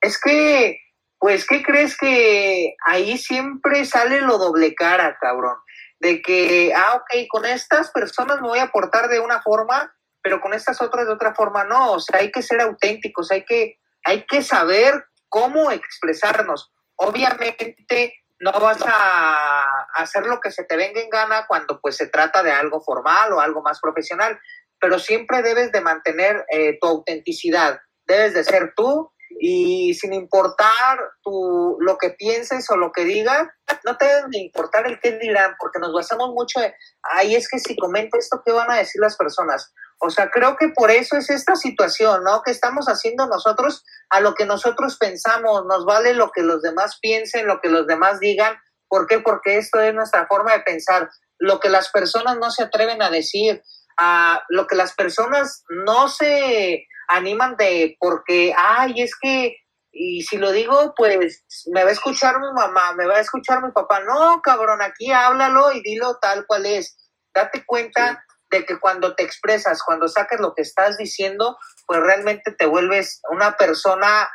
Es 0.00 0.20
que, 0.20 0.78
pues, 1.18 1.44
¿qué 1.44 1.60
crees 1.64 1.96
que 1.96 2.76
ahí 2.86 3.18
siempre 3.18 3.84
sale 3.84 4.20
lo 4.20 4.38
doble 4.38 4.76
cara, 4.76 5.18
cabrón? 5.20 5.56
De 5.98 6.22
que, 6.22 6.72
ah, 6.76 6.94
ok, 6.94 7.26
con 7.28 7.44
estas 7.44 7.90
personas 7.90 8.40
me 8.40 8.46
voy 8.46 8.60
a 8.60 8.70
portar 8.70 9.08
de 9.08 9.18
una 9.18 9.42
forma, 9.42 9.92
pero 10.22 10.40
con 10.40 10.54
estas 10.54 10.80
otras 10.80 11.06
de 11.06 11.12
otra 11.12 11.34
forma 11.34 11.64
no. 11.64 11.94
O 11.94 11.98
sea, 11.98 12.20
hay 12.20 12.30
que 12.30 12.42
ser 12.42 12.60
auténticos, 12.60 13.32
hay 13.32 13.44
que, 13.44 13.80
hay 14.04 14.24
que 14.26 14.42
saber 14.42 15.04
cómo 15.28 15.70
expresarnos. 15.70 16.72
Obviamente 16.96 18.14
no 18.40 18.52
vas 18.52 18.82
a 18.84 19.86
hacer 19.94 20.26
lo 20.26 20.40
que 20.40 20.50
se 20.50 20.64
te 20.64 20.76
venga 20.76 21.00
en 21.00 21.08
gana 21.08 21.46
cuando 21.46 21.80
pues 21.80 21.96
se 21.96 22.08
trata 22.08 22.42
de 22.42 22.50
algo 22.50 22.80
formal 22.80 23.32
o 23.32 23.40
algo 23.40 23.62
más 23.62 23.80
profesional, 23.80 24.38
pero 24.80 24.98
siempre 24.98 25.42
debes 25.42 25.70
de 25.70 25.80
mantener 25.80 26.44
eh, 26.50 26.76
tu 26.80 26.88
autenticidad, 26.88 27.80
debes 28.04 28.34
de 28.34 28.42
ser 28.42 28.72
tú 28.76 29.12
y 29.40 29.94
sin 29.94 30.12
importar 30.12 30.98
tu, 31.22 31.76
lo 31.80 31.96
que 31.98 32.10
pienses 32.10 32.68
o 32.70 32.76
lo 32.76 32.92
que 32.92 33.04
digas, 33.04 33.46
no 33.84 33.96
te 33.96 34.06
debe 34.06 34.28
de 34.30 34.38
importar 34.38 34.86
el 34.86 35.00
qué 35.00 35.18
dirán, 35.18 35.54
porque 35.58 35.78
nos 35.78 35.92
basamos 35.92 36.30
mucho 36.30 36.60
en, 36.60 36.72
ay, 37.02 37.36
es 37.36 37.48
que 37.48 37.58
si 37.58 37.76
comento 37.76 38.18
esto, 38.18 38.42
¿qué 38.44 38.52
van 38.52 38.70
a 38.70 38.76
decir 38.76 39.00
las 39.00 39.16
personas? 39.16 39.72
O 40.04 40.10
sea, 40.10 40.30
creo 40.30 40.56
que 40.56 40.68
por 40.70 40.90
eso 40.90 41.16
es 41.16 41.30
esta 41.30 41.54
situación, 41.54 42.24
¿no? 42.24 42.42
Que 42.42 42.50
estamos 42.50 42.86
haciendo 42.86 43.28
nosotros 43.28 43.84
a 44.10 44.18
lo 44.18 44.34
que 44.34 44.44
nosotros 44.44 44.96
pensamos, 44.98 45.64
nos 45.66 45.84
vale 45.84 46.12
lo 46.12 46.32
que 46.32 46.42
los 46.42 46.60
demás 46.60 46.98
piensen, 47.00 47.46
lo 47.46 47.60
que 47.60 47.68
los 47.68 47.86
demás 47.86 48.18
digan. 48.18 48.56
¿Por 48.88 49.06
qué? 49.06 49.20
Porque 49.20 49.58
esto 49.58 49.80
es 49.80 49.94
nuestra 49.94 50.26
forma 50.26 50.54
de 50.54 50.60
pensar. 50.62 51.08
Lo 51.38 51.60
que 51.60 51.68
las 51.68 51.88
personas 51.90 52.36
no 52.38 52.50
se 52.50 52.64
atreven 52.64 53.00
a 53.00 53.10
decir, 53.10 53.62
a 53.96 54.42
lo 54.48 54.66
que 54.66 54.74
las 54.74 54.92
personas 54.92 55.62
no 55.68 56.08
se 56.08 56.84
animan 57.06 57.56
de 57.56 57.96
porque, 58.00 58.52
ay, 58.58 59.02
es 59.02 59.12
que, 59.20 59.54
y 59.92 60.24
si 60.24 60.36
lo 60.36 60.50
digo, 60.50 60.94
pues 60.96 61.44
me 61.72 61.84
va 61.84 61.90
a 61.90 61.92
escuchar 61.92 62.40
mi 62.40 62.52
mamá, 62.52 62.92
me 62.94 63.06
va 63.06 63.18
a 63.18 63.20
escuchar 63.20 63.62
mi 63.62 63.70
papá. 63.70 64.00
No, 64.00 64.42
cabrón, 64.42 64.82
aquí 64.82 65.12
háblalo 65.12 65.70
y 65.70 65.80
dilo 65.80 66.18
tal 66.20 66.44
cual 66.44 66.66
es. 66.66 66.96
Date 67.32 67.64
cuenta 67.64 68.24
de 68.52 68.64
que 68.64 68.78
cuando 68.78 69.14
te 69.14 69.24
expresas, 69.24 69.82
cuando 69.82 70.06
sacas 70.06 70.38
lo 70.40 70.54
que 70.54 70.62
estás 70.62 70.96
diciendo, 70.96 71.56
pues 71.86 72.00
realmente 72.00 72.52
te 72.52 72.66
vuelves 72.66 73.20
una 73.30 73.56
persona 73.56 74.30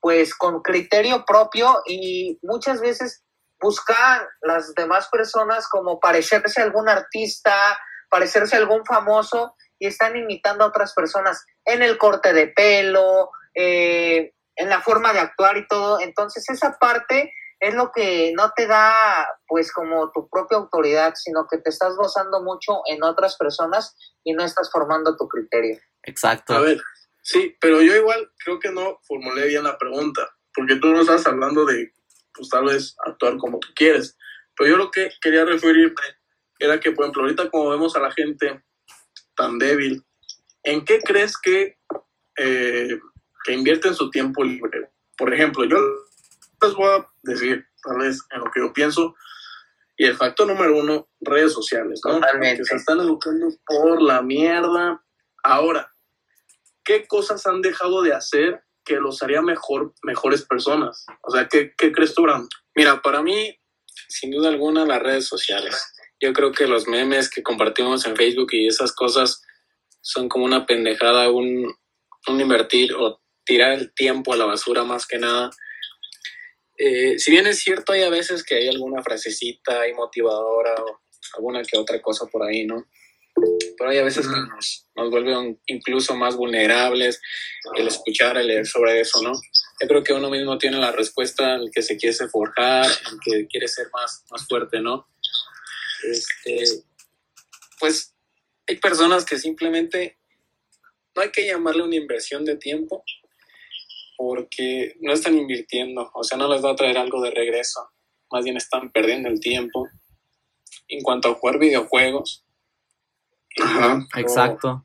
pues 0.00 0.34
con 0.34 0.62
criterio 0.62 1.24
propio 1.24 1.82
y 1.86 2.38
muchas 2.42 2.80
veces 2.80 3.22
buscan 3.60 4.22
las 4.40 4.74
demás 4.74 5.08
personas 5.10 5.68
como 5.68 6.00
parecerse 6.00 6.60
a 6.60 6.64
algún 6.64 6.88
artista, 6.88 7.78
parecerse 8.08 8.56
a 8.56 8.60
algún 8.60 8.84
famoso 8.84 9.54
y 9.78 9.86
están 9.86 10.16
imitando 10.16 10.64
a 10.64 10.68
otras 10.68 10.94
personas 10.94 11.44
en 11.64 11.82
el 11.82 11.98
corte 11.98 12.32
de 12.32 12.48
pelo, 12.48 13.30
eh, 13.54 14.32
en 14.56 14.68
la 14.68 14.80
forma 14.80 15.12
de 15.12 15.20
actuar 15.20 15.56
y 15.56 15.66
todo. 15.66 16.00
Entonces 16.00 16.48
esa 16.48 16.78
parte 16.78 17.32
es 17.60 17.74
lo 17.74 17.90
que 17.92 18.32
no 18.36 18.52
te 18.54 18.66
da 18.66 19.26
pues 19.46 19.72
como 19.72 20.10
tu 20.12 20.28
propia 20.28 20.58
autoridad, 20.58 21.14
sino 21.14 21.46
que 21.50 21.58
te 21.58 21.70
estás 21.70 21.96
basando 21.96 22.42
mucho 22.42 22.82
en 22.86 23.02
otras 23.02 23.36
personas 23.36 23.96
y 24.24 24.32
no 24.32 24.44
estás 24.44 24.70
formando 24.70 25.16
tu 25.16 25.28
criterio. 25.28 25.78
Exacto. 26.04 26.54
A 26.54 26.60
ver, 26.60 26.80
sí, 27.22 27.56
pero 27.60 27.82
yo 27.82 27.96
igual 27.96 28.30
creo 28.44 28.58
que 28.60 28.70
no 28.70 29.00
formulé 29.06 29.48
bien 29.48 29.64
la 29.64 29.76
pregunta, 29.76 30.28
porque 30.54 30.76
tú 30.76 30.88
no 30.88 31.00
estás 31.00 31.26
hablando 31.26 31.64
de, 31.64 31.92
pues 32.32 32.48
tal 32.48 32.66
vez 32.66 32.94
actuar 33.04 33.36
como 33.38 33.58
tú 33.58 33.68
quieres, 33.74 34.16
pero 34.56 34.70
yo 34.70 34.76
lo 34.76 34.90
que 34.90 35.10
quería 35.20 35.44
referirme 35.44 36.02
era 36.58 36.78
que, 36.80 36.92
por 36.92 37.04
ejemplo, 37.04 37.22
ahorita 37.22 37.50
como 37.50 37.70
vemos 37.70 37.94
a 37.96 38.00
la 38.00 38.10
gente 38.12 38.62
tan 39.36 39.58
débil, 39.58 40.04
¿en 40.64 40.84
qué 40.84 41.00
crees 41.00 41.36
que, 41.38 41.78
eh, 42.36 42.98
que 43.44 43.52
invierten 43.52 43.94
su 43.94 44.10
tiempo 44.10 44.42
libre? 44.42 44.90
Por 45.16 45.32
ejemplo, 45.32 45.64
yo 45.64 45.76
les 46.62 46.74
voy 46.74 46.88
a 46.88 47.08
decir, 47.30 47.64
tal 47.82 47.98
vez, 47.98 48.20
en 48.30 48.40
lo 48.40 48.50
que 48.50 48.60
yo 48.60 48.72
pienso, 48.72 49.14
y 49.96 50.04
el 50.04 50.16
factor 50.16 50.46
número 50.46 50.78
uno, 50.78 51.08
redes 51.20 51.52
sociales, 51.52 52.00
¿no? 52.04 52.14
Totalmente. 52.14 52.58
Que 52.58 52.64
se 52.64 52.76
están 52.76 53.00
educando 53.00 53.48
por 53.66 54.00
la 54.00 54.22
mierda. 54.22 55.02
Ahora, 55.42 55.92
¿qué 56.84 57.06
cosas 57.06 57.44
han 57.46 57.62
dejado 57.62 58.02
de 58.02 58.14
hacer 58.14 58.62
que 58.84 58.96
los 58.96 59.22
haría 59.22 59.42
mejor, 59.42 59.92
mejores 60.02 60.46
personas? 60.46 61.04
O 61.22 61.32
sea, 61.32 61.48
¿qué, 61.48 61.72
qué 61.76 61.90
crees 61.90 62.14
tú, 62.14 62.22
Bram? 62.22 62.48
Mira, 62.76 63.02
para 63.02 63.22
mí, 63.22 63.58
sin 64.08 64.30
duda 64.30 64.50
alguna, 64.50 64.86
las 64.86 65.02
redes 65.02 65.26
sociales. 65.26 65.92
Yo 66.20 66.32
creo 66.32 66.52
que 66.52 66.68
los 66.68 66.86
memes 66.86 67.28
que 67.28 67.42
compartimos 67.42 68.06
en 68.06 68.16
Facebook 68.16 68.48
y 68.52 68.68
esas 68.68 68.92
cosas 68.92 69.42
son 70.00 70.28
como 70.28 70.44
una 70.44 70.64
pendejada, 70.64 71.30
un, 71.30 71.74
un 72.28 72.40
invertir 72.40 72.94
o 72.94 73.20
tirar 73.44 73.72
el 73.72 73.92
tiempo 73.94 74.32
a 74.32 74.36
la 74.36 74.44
basura 74.44 74.84
más 74.84 75.06
que 75.06 75.18
nada. 75.18 75.50
Eh, 76.78 77.18
si 77.18 77.32
bien 77.32 77.46
es 77.48 77.58
cierto, 77.58 77.92
hay 77.92 78.02
a 78.02 78.10
veces 78.10 78.44
que 78.44 78.54
hay 78.54 78.68
alguna 78.68 79.02
frasecita 79.02 79.80
ahí 79.80 79.92
motivadora 79.94 80.74
o 80.76 81.00
alguna 81.36 81.62
que 81.62 81.76
otra 81.76 82.00
cosa 82.00 82.26
por 82.26 82.44
ahí, 82.44 82.64
¿no? 82.64 82.86
Pero 83.76 83.90
hay 83.90 83.98
a 83.98 84.04
veces 84.04 84.26
que 84.26 84.34
nos, 84.34 84.86
nos 84.94 85.10
vuelven 85.10 85.60
incluso 85.66 86.14
más 86.14 86.36
vulnerables 86.36 87.20
el 87.76 87.88
escuchar, 87.88 88.36
el 88.36 88.46
leer 88.46 88.66
sobre 88.66 89.00
eso, 89.00 89.20
¿no? 89.22 89.32
Yo 89.80 89.88
creo 89.88 90.04
que 90.04 90.12
uno 90.12 90.30
mismo 90.30 90.56
tiene 90.58 90.78
la 90.78 90.92
respuesta 90.92 91.56
el 91.56 91.70
que 91.72 91.82
se 91.82 91.96
quiere 91.96 92.14
forjar, 92.28 92.86
el 92.86 93.18
que 93.24 93.46
quiere 93.48 93.68
ser 93.68 93.88
más, 93.92 94.24
más 94.30 94.46
fuerte, 94.46 94.80
¿no? 94.80 95.08
Este, 96.04 96.64
pues 97.78 98.14
hay 98.68 98.76
personas 98.76 99.24
que 99.24 99.38
simplemente 99.38 100.18
no 101.14 101.22
hay 101.22 101.30
que 101.30 101.46
llamarle 101.46 101.82
una 101.82 101.96
inversión 101.96 102.44
de 102.44 102.56
tiempo 102.56 103.04
porque 104.18 104.96
no 105.00 105.12
están 105.12 105.38
invirtiendo, 105.38 106.10
o 106.12 106.24
sea, 106.24 106.36
no 106.36 106.52
les 106.52 106.62
va 106.62 106.72
a 106.72 106.76
traer 106.76 106.98
algo 106.98 107.22
de 107.22 107.30
regreso, 107.30 107.88
más 108.32 108.42
bien 108.44 108.56
están 108.56 108.90
perdiendo 108.90 109.28
el 109.28 109.38
tiempo. 109.38 109.86
En 110.88 111.02
cuanto 111.02 111.28
a 111.28 111.34
jugar 111.34 111.60
videojuegos, 111.60 112.44
Ajá. 113.60 114.04
Exacto. 114.16 114.84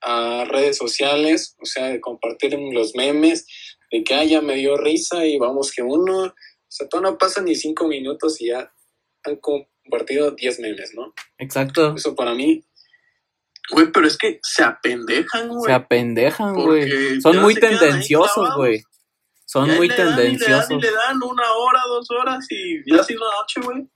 a 0.00 0.44
redes 0.44 0.76
sociales, 0.76 1.56
o 1.60 1.66
sea, 1.66 1.88
de 1.88 2.00
compartir 2.00 2.56
los 2.72 2.94
memes, 2.94 3.48
de 3.90 4.04
que 4.04 4.14
ah, 4.14 4.22
ya 4.22 4.40
me 4.40 4.54
dio 4.54 4.76
risa 4.76 5.26
y 5.26 5.38
vamos 5.38 5.72
que 5.72 5.82
uno, 5.82 6.26
o 6.26 6.34
sea, 6.68 6.88
todo 6.88 7.00
no 7.00 7.18
pasa 7.18 7.42
ni 7.42 7.56
cinco 7.56 7.88
minutos 7.88 8.40
y 8.40 8.48
ya 8.48 8.72
han 9.24 9.36
compartido 9.36 10.30
10 10.30 10.60
memes, 10.60 10.92
¿no? 10.94 11.12
Exacto. 11.38 11.96
Eso 11.96 12.14
para 12.14 12.34
mí, 12.34 12.64
Güey, 13.70 13.90
pero 13.92 14.06
es 14.06 14.16
que 14.16 14.38
se 14.42 14.62
apendejan, 14.62 15.48
güey. 15.48 15.66
Se 15.66 15.72
apendejan, 15.72 16.54
güey. 16.54 17.20
Son 17.20 17.38
muy 17.38 17.54
tendenciosos, 17.54 18.54
güey. 18.56 18.82
Son 19.44 19.68
muy 19.76 19.88
le 19.88 19.96
dan 19.96 20.06
y 20.06 20.08
le 20.08 20.12
dan 20.12 20.16
tendenciosos. 20.16 20.70
Y 20.70 20.80
le 20.80 20.90
dan 20.92 21.22
una 21.22 21.52
hora, 21.52 21.80
dos 21.88 22.10
horas 22.10 22.46
y 22.50 22.90
ya 22.90 23.00
ha 23.00 23.04
sido 23.04 23.20
noche, 23.20 23.60
güey. 23.62 23.88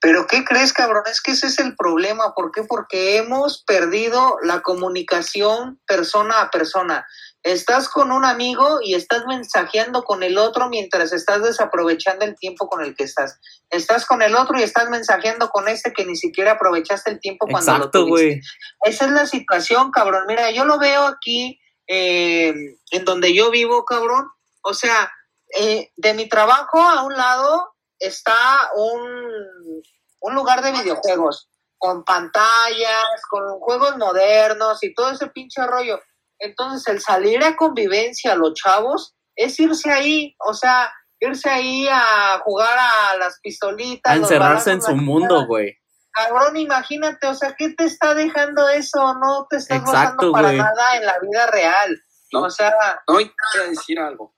Pero 0.00 0.26
¿qué 0.26 0.44
crees, 0.44 0.72
cabrón? 0.72 1.02
Es 1.10 1.20
que 1.20 1.32
ese 1.32 1.48
es 1.48 1.58
el 1.58 1.76
problema. 1.76 2.32
¿Por 2.34 2.52
qué? 2.52 2.62
Porque 2.64 3.18
hemos 3.18 3.62
perdido 3.64 4.38
la 4.42 4.62
comunicación 4.62 5.78
persona 5.86 6.40
a 6.40 6.50
persona. 6.50 7.06
Estás 7.42 7.88
con 7.88 8.12
un 8.12 8.26
amigo 8.26 8.80
y 8.82 8.94
estás 8.94 9.24
mensajeando 9.26 10.04
con 10.04 10.22
el 10.22 10.36
otro 10.36 10.68
mientras 10.68 11.12
estás 11.12 11.42
desaprovechando 11.42 12.26
el 12.26 12.36
tiempo 12.36 12.68
con 12.68 12.84
el 12.84 12.94
que 12.94 13.04
estás. 13.04 13.40
Estás 13.70 14.04
con 14.04 14.20
el 14.20 14.36
otro 14.36 14.58
y 14.58 14.62
estás 14.62 14.90
mensajeando 14.90 15.48
con 15.48 15.66
ese 15.66 15.92
que 15.94 16.04
ni 16.04 16.16
siquiera 16.16 16.52
aprovechaste 16.52 17.10
el 17.10 17.18
tiempo 17.18 17.46
cuando 17.46 17.72
Exacto, 17.72 18.00
lo 18.00 18.06
tuviste. 18.06 18.40
Esa 18.82 19.06
es 19.06 19.10
la 19.12 19.26
situación, 19.26 19.90
cabrón. 19.90 20.24
Mira, 20.28 20.50
yo 20.50 20.66
lo 20.66 20.78
veo 20.78 21.06
aquí 21.06 21.58
eh, 21.86 22.52
en 22.90 23.04
donde 23.06 23.34
yo 23.34 23.50
vivo, 23.50 23.86
cabrón. 23.86 24.28
O 24.62 24.74
sea, 24.74 25.10
eh, 25.58 25.90
de 25.96 26.14
mi 26.14 26.28
trabajo 26.28 26.78
a 26.82 27.02
un 27.04 27.14
lado 27.14 27.74
está 27.98 28.36
un, 28.76 29.82
un 30.20 30.34
lugar 30.34 30.62
de 30.62 30.72
videojuegos 30.72 31.48
con 31.78 32.04
pantallas, 32.04 33.22
con 33.30 33.58
juegos 33.60 33.96
modernos 33.96 34.82
y 34.82 34.92
todo 34.92 35.10
ese 35.10 35.28
pinche 35.28 35.66
rollo 35.66 35.98
entonces, 36.40 36.88
el 36.88 37.00
salir 37.00 37.44
a 37.44 37.54
convivencia 37.54 38.32
a 38.32 38.36
los 38.36 38.54
chavos 38.54 39.14
es 39.36 39.60
irse 39.60 39.90
ahí, 39.90 40.34
o 40.46 40.54
sea, 40.54 40.90
irse 41.20 41.50
ahí 41.50 41.86
a 41.86 42.40
jugar 42.42 42.78
a 42.78 43.16
las 43.18 43.38
pistolitas. 43.42 44.12
A 44.12 44.16
encerrarse 44.16 44.72
en 44.72 44.82
su 44.82 44.96
mundo, 44.96 45.46
güey. 45.46 45.76
Cabrón, 46.12 46.56
imagínate, 46.56 47.26
o 47.26 47.34
sea, 47.34 47.54
¿qué 47.56 47.74
te 47.74 47.84
está 47.84 48.14
dejando 48.14 48.68
eso? 48.70 49.14
No 49.14 49.46
te 49.48 49.58
estás 49.58 49.80
Exacto, 49.80 50.32
para 50.32 50.50
nada 50.52 50.96
en 50.96 51.06
la 51.06 51.18
vida 51.20 51.46
real. 51.48 52.02
No, 52.32 52.44
o 52.44 52.50
sea. 52.50 52.74
No, 53.06 53.16
quiero 53.16 53.68
decir 53.68 53.98
algo. 54.00 54.34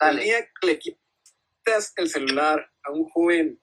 Dale. 0.00 0.22
El 0.22 0.24
día 0.26 0.38
que 0.60 0.66
le 0.66 0.78
quitas 0.78 1.92
el 1.96 2.08
celular 2.08 2.64
a 2.84 2.92
un 2.92 3.08
joven, 3.10 3.60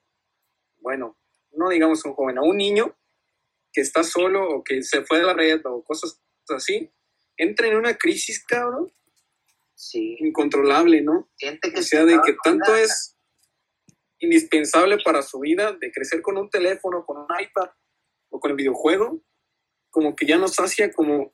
bueno, 0.80 1.18
no 1.52 1.70
digamos 1.70 2.04
un 2.06 2.14
joven, 2.14 2.38
a 2.38 2.42
un 2.42 2.58
niño 2.58 2.96
que 3.72 3.82
está 3.82 4.04
solo 4.04 4.50
o 4.50 4.64
que 4.64 4.84
se 4.84 5.04
fue 5.06 5.20
de 5.20 5.24
la 5.24 5.34
red 5.34 5.62
o 5.66 5.84
cosas 5.84 6.22
así, 6.50 6.92
entra 7.38 7.68
en 7.68 7.78
una 7.78 7.96
crisis, 7.96 8.44
cabrón. 8.46 8.92
Sí. 9.76 10.16
Incontrolable, 10.20 11.02
¿no? 11.02 11.30
Siente 11.36 11.72
que 11.72 11.80
o 11.80 11.84
sea, 11.84 12.06
de 12.06 12.20
que 12.24 12.36
tanto 12.44 12.76
es 12.76 13.18
indispensable 14.20 14.98
para 15.04 15.22
su 15.24 15.40
vida, 15.40 15.74
de 15.74 15.92
crecer 15.92 16.22
con 16.22 16.38
un 16.38 16.50
teléfono, 16.50 17.04
con 17.06 17.18
un 17.18 17.26
iPad 17.40 17.70
o 18.30 18.40
con 18.40 18.52
el 18.52 18.58
videojuego, 18.58 19.22
como 19.90 20.16
que 20.16 20.26
ya 20.26 20.38
nos 20.38 20.54
sacia 20.54 20.92
como 20.94 21.34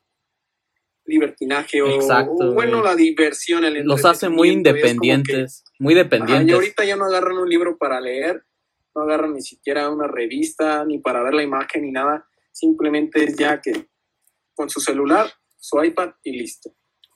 libertinaje 1.06 1.82
o, 1.82 2.54
bueno, 2.54 2.84
la 2.84 2.96
diversión. 2.96 3.64
El 3.64 3.86
Los 3.86 4.06
hace 4.06 4.30
muy 4.30 4.50
independientes, 4.50 5.64
muy 5.80 5.94
dependientes. 5.94 6.50
y 6.50 6.52
ahorita 6.52 6.86
ya 6.86 6.96
no 6.96 7.06
agarran 7.06 7.38
un 7.38 7.50
libro 7.50 7.78
para 7.78 8.00
leer, 8.02 8.44
no 8.94 9.04
agarran 9.04 9.34
ni 9.34 9.42
siquiera 9.42 9.90
una 9.90 10.08
revista, 10.08 10.86
ni 10.86 11.00
para 11.00 11.24
ver 11.24 11.34
la 11.34 11.44
imagen, 11.44 11.84
ni 11.84 11.92
nada. 11.92 12.28
Simplemente 12.52 13.24
es 13.24 13.38
ya 13.38 13.62
que 13.62 13.88
con 14.54 14.70
su 14.70 14.80
celular 14.80 15.32
su 15.60 15.84
iPad 15.84 16.12
y 16.24 16.38
listo. 16.38 16.72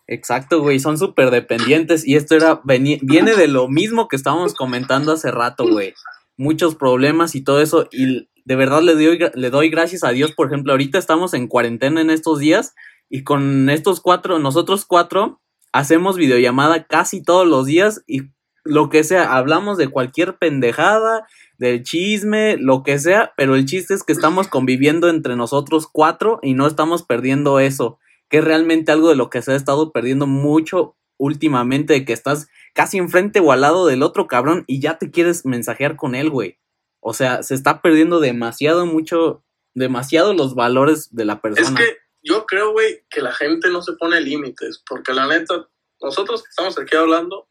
Exacto, 0.07 0.61
güey, 0.61 0.79
son 0.79 0.97
súper 0.97 1.31
dependientes 1.31 2.05
y 2.05 2.17
esto 2.17 2.35
era, 2.35 2.61
viene 2.65 3.35
de 3.35 3.47
lo 3.47 3.69
mismo 3.69 4.09
que 4.09 4.17
estábamos 4.17 4.53
comentando 4.53 5.13
hace 5.13 5.31
rato, 5.31 5.65
güey. 5.65 5.93
Muchos 6.35 6.75
problemas 6.75 7.33
y 7.35 7.41
todo 7.41 7.61
eso 7.61 7.87
y 7.91 8.27
de 8.43 8.55
verdad 8.55 8.81
le 8.81 8.95
doy, 8.95 9.19
le 9.33 9.49
doy 9.49 9.69
gracias 9.69 10.03
a 10.03 10.09
Dios, 10.09 10.33
por 10.33 10.47
ejemplo, 10.47 10.73
ahorita 10.73 10.97
estamos 10.97 11.33
en 11.33 11.47
cuarentena 11.47 12.01
en 12.01 12.09
estos 12.09 12.39
días 12.39 12.73
y 13.09 13.23
con 13.23 13.69
estos 13.69 14.01
cuatro, 14.01 14.37
nosotros 14.37 14.83
cuatro, 14.83 15.39
hacemos 15.71 16.17
videollamada 16.17 16.83
casi 16.87 17.23
todos 17.23 17.47
los 17.47 17.65
días 17.65 18.03
y 18.05 18.23
lo 18.65 18.89
que 18.89 19.05
sea, 19.05 19.33
hablamos 19.33 19.77
de 19.77 19.87
cualquier 19.87 20.37
pendejada, 20.37 21.25
del 21.57 21.83
chisme, 21.83 22.57
lo 22.57 22.83
que 22.83 22.99
sea, 22.99 23.31
pero 23.37 23.55
el 23.55 23.65
chiste 23.65 23.93
es 23.93 24.03
que 24.03 24.11
estamos 24.11 24.49
conviviendo 24.49 25.07
entre 25.07 25.37
nosotros 25.37 25.87
cuatro 25.89 26.39
y 26.41 26.53
no 26.53 26.67
estamos 26.67 27.03
perdiendo 27.03 27.61
eso 27.61 27.97
que 28.31 28.37
es 28.37 28.43
realmente 28.45 28.93
algo 28.93 29.09
de 29.09 29.15
lo 29.15 29.29
que 29.29 29.41
se 29.41 29.51
ha 29.51 29.55
estado 29.55 29.91
perdiendo 29.91 30.25
mucho 30.25 30.95
últimamente, 31.17 31.93
de 31.93 32.05
que 32.05 32.13
estás 32.13 32.47
casi 32.73 32.97
enfrente 32.97 33.41
o 33.41 33.51
al 33.51 33.61
lado 33.61 33.85
del 33.85 34.01
otro 34.01 34.27
cabrón 34.27 34.63
y 34.67 34.79
ya 34.79 34.97
te 34.97 35.11
quieres 35.11 35.45
mensajear 35.45 35.97
con 35.97 36.15
él, 36.15 36.29
güey. 36.29 36.57
O 37.01 37.13
sea, 37.13 37.43
se 37.43 37.53
está 37.53 37.81
perdiendo 37.81 38.21
demasiado, 38.21 38.85
mucho, 38.85 39.43
demasiado 39.73 40.33
los 40.33 40.55
valores 40.55 41.13
de 41.13 41.25
la 41.25 41.41
persona. 41.41 41.77
Es 41.77 41.85
que 41.85 41.97
yo 42.23 42.45
creo, 42.45 42.71
güey, 42.71 43.05
que 43.09 43.21
la 43.21 43.33
gente 43.33 43.69
no 43.69 43.81
se 43.81 43.93
pone 43.93 44.21
límites, 44.21 44.81
porque 44.87 45.13
la 45.13 45.27
neta, 45.27 45.67
nosotros 46.01 46.41
que 46.41 46.49
estamos 46.49 46.79
aquí 46.79 46.95
hablando, 46.95 47.49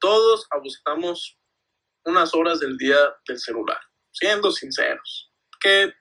todos 0.00 0.46
abusamos 0.50 1.38
unas 2.04 2.34
horas 2.34 2.60
del 2.60 2.78
día 2.78 2.96
del 3.28 3.38
celular, 3.38 3.78
siendo 4.10 4.50
sinceros. 4.52 5.30
Que 5.60 5.92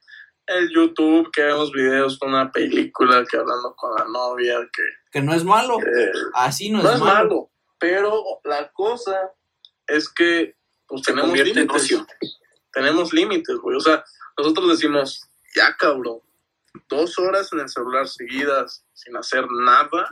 el 0.51 0.69
YouTube, 0.69 1.31
que 1.31 1.43
vemos 1.43 1.71
videos 1.71 2.19
de 2.19 2.27
una 2.27 2.51
película, 2.51 3.25
que 3.25 3.37
hablando 3.37 3.75
con 3.75 3.95
la 3.95 4.05
novia, 4.05 4.57
que... 4.73 4.83
Que 5.11 5.21
no 5.21 5.33
es 5.33 5.43
malo, 5.43 5.77
así 6.33 6.69
no, 6.69 6.89
es, 6.89 6.99
malo. 6.99 7.51
Pero 7.77 8.23
la 8.43 8.71
cosa 8.71 9.31
es 9.87 10.07
que 10.09 10.55
pues 10.87 11.01
tenemos 11.03 11.37
límites. 11.37 12.05
Tenemos 12.73 13.13
límites, 13.13 13.57
güey. 13.57 13.77
O 13.77 13.79
sea, 13.79 14.03
nosotros 14.37 14.69
decimos, 14.69 15.21
ya 15.55 15.75
cabrón, 15.77 16.19
dos 16.89 17.17
horas 17.19 17.51
en 17.53 17.59
el 17.59 17.69
celular 17.69 18.07
seguidas 18.07 18.85
sin 18.93 19.15
hacer 19.17 19.45
nada, 19.49 20.09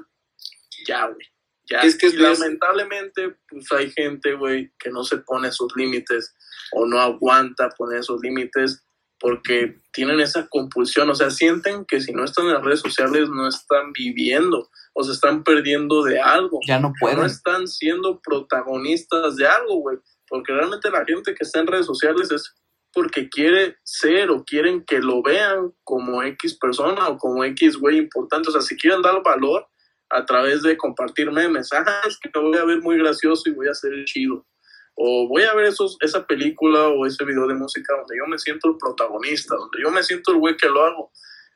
ya, 0.86 1.08
güey. 1.08 1.28
Ya. 1.70 1.82
Es 1.82 1.98
que 1.98 2.10
lamentablemente, 2.10 3.38
pues 3.48 3.72
hay 3.72 3.92
gente, 3.92 4.34
güey, 4.34 4.72
que 4.80 4.90
no 4.90 5.04
se 5.04 5.18
pone 5.18 5.52
sus 5.52 5.76
límites 5.76 6.34
o 6.72 6.86
no 6.86 7.00
aguanta 7.00 7.70
poner 7.70 8.00
esos 8.00 8.20
límites 8.22 8.84
porque 9.20 9.82
tienen 9.91 10.20
esa 10.20 10.47
compulsión, 10.47 11.09
o 11.09 11.15
sea, 11.15 11.30
sienten 11.30 11.86
que 11.86 11.99
si 11.99 12.13
no 12.13 12.24
están 12.24 12.45
en 12.45 12.53
las 12.53 12.63
redes 12.63 12.80
sociales 12.80 13.30
no 13.30 13.47
están 13.47 13.91
viviendo 13.91 14.70
o 14.93 15.03
se 15.03 15.11
están 15.11 15.43
perdiendo 15.43 16.03
de 16.03 16.20
algo. 16.20 16.59
Ya 16.67 16.80
no 16.80 16.93
pueden. 16.99 17.20
No 17.20 17.26
están 17.26 17.67
siendo 17.67 18.20
protagonistas 18.22 19.36
de 19.36 19.47
algo, 19.47 19.82
güey, 19.82 19.97
porque 20.28 20.53
realmente 20.53 20.89
la 20.89 21.05
gente 21.05 21.36
que 21.36 21.43
está 21.43 21.59
en 21.59 21.67
redes 21.67 21.86
sociales 21.86 22.32
es 22.32 22.55
porque 22.93 23.30
quiere 23.30 23.78
ser 23.84 24.32
o 24.32 24.43
quieren 24.43 24.84
que 24.86 24.99
lo 24.99 25.22
vean 25.22 25.74
como 25.84 26.24
X 26.24 26.57
persona 26.57 27.07
o 27.09 27.17
como 27.17 27.43
X 27.43 27.78
güey 27.78 27.97
importante, 27.97 28.49
o 28.49 28.51
sea, 28.51 28.61
si 28.61 28.76
quieren 28.78 29.01
dar 29.01 29.22
valor 29.24 29.67
a 30.09 30.26
través 30.26 30.63
de 30.63 30.76
compartir 30.76 31.32
memes, 31.32 31.72
ah, 31.72 32.01
es 32.07 32.17
que 32.17 32.32
me 32.34 32.47
voy 32.47 32.57
a 32.57 32.65
ver 32.65 32.82
muy 32.82 32.97
gracioso 32.97 33.43
y 33.45 33.53
voy 33.53 33.67
a 33.67 33.76
ser 33.76 33.91
chido 34.05 34.45
o 35.02 35.30
voy 35.30 35.43
a 35.43 35.54
ver 35.54 35.68
esos, 35.68 35.95
esa 36.02 36.28
película 36.28 36.89
o 36.89 37.06
ese 37.06 37.24
video 37.24 37.47
de 37.47 37.54
música 37.54 37.95
donde 37.95 38.18
yo 38.18 38.28
me 38.28 38.38
siento 38.38 38.68
el 38.68 38.76
protagonista, 38.78 39.56
donde 39.56 39.82
yo 39.82 39.89
me 39.91 40.04
siento 40.04 40.34
el 40.34 40.39
güey 40.39 40.58
que 40.58 40.68
lo 40.68 40.84
hago. 40.84 41.12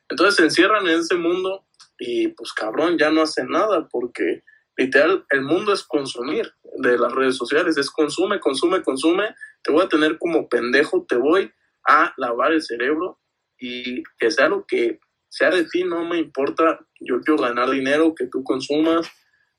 Entonces 0.08 0.36
se 0.36 0.44
encierran 0.44 0.88
en 0.88 1.00
ese 1.00 1.16
mundo 1.16 1.66
y 1.98 2.28
pues 2.28 2.54
cabrón, 2.54 2.96
ya 2.96 3.10
no 3.10 3.20
hacen 3.20 3.50
nada 3.50 3.86
porque 3.92 4.44
literal 4.78 5.26
el 5.28 5.42
mundo 5.42 5.74
es 5.74 5.84
consumir 5.84 6.54
de 6.78 6.96
las 6.96 7.12
redes 7.12 7.36
sociales, 7.36 7.76
es 7.76 7.90
consume, 7.90 8.40
consume, 8.40 8.82
consume, 8.82 9.34
te 9.62 9.72
voy 9.72 9.84
a 9.84 9.88
tener 9.90 10.16
como 10.18 10.48
pendejo, 10.48 11.04
te 11.06 11.16
voy 11.16 11.52
a 11.86 12.14
lavar 12.16 12.52
el 12.52 12.62
cerebro 12.62 13.20
y 13.58 14.02
que 14.18 14.30
sea 14.30 14.48
lo 14.48 14.64
que 14.66 15.00
sea 15.28 15.50
de 15.50 15.64
ti, 15.64 15.84
no 15.84 16.02
me 16.06 16.16
importa, 16.16 16.80
yo 16.98 17.20
quiero 17.20 17.42
ganar 17.42 17.68
dinero, 17.68 18.14
que 18.14 18.26
tú 18.26 18.42
consumas 18.42 19.06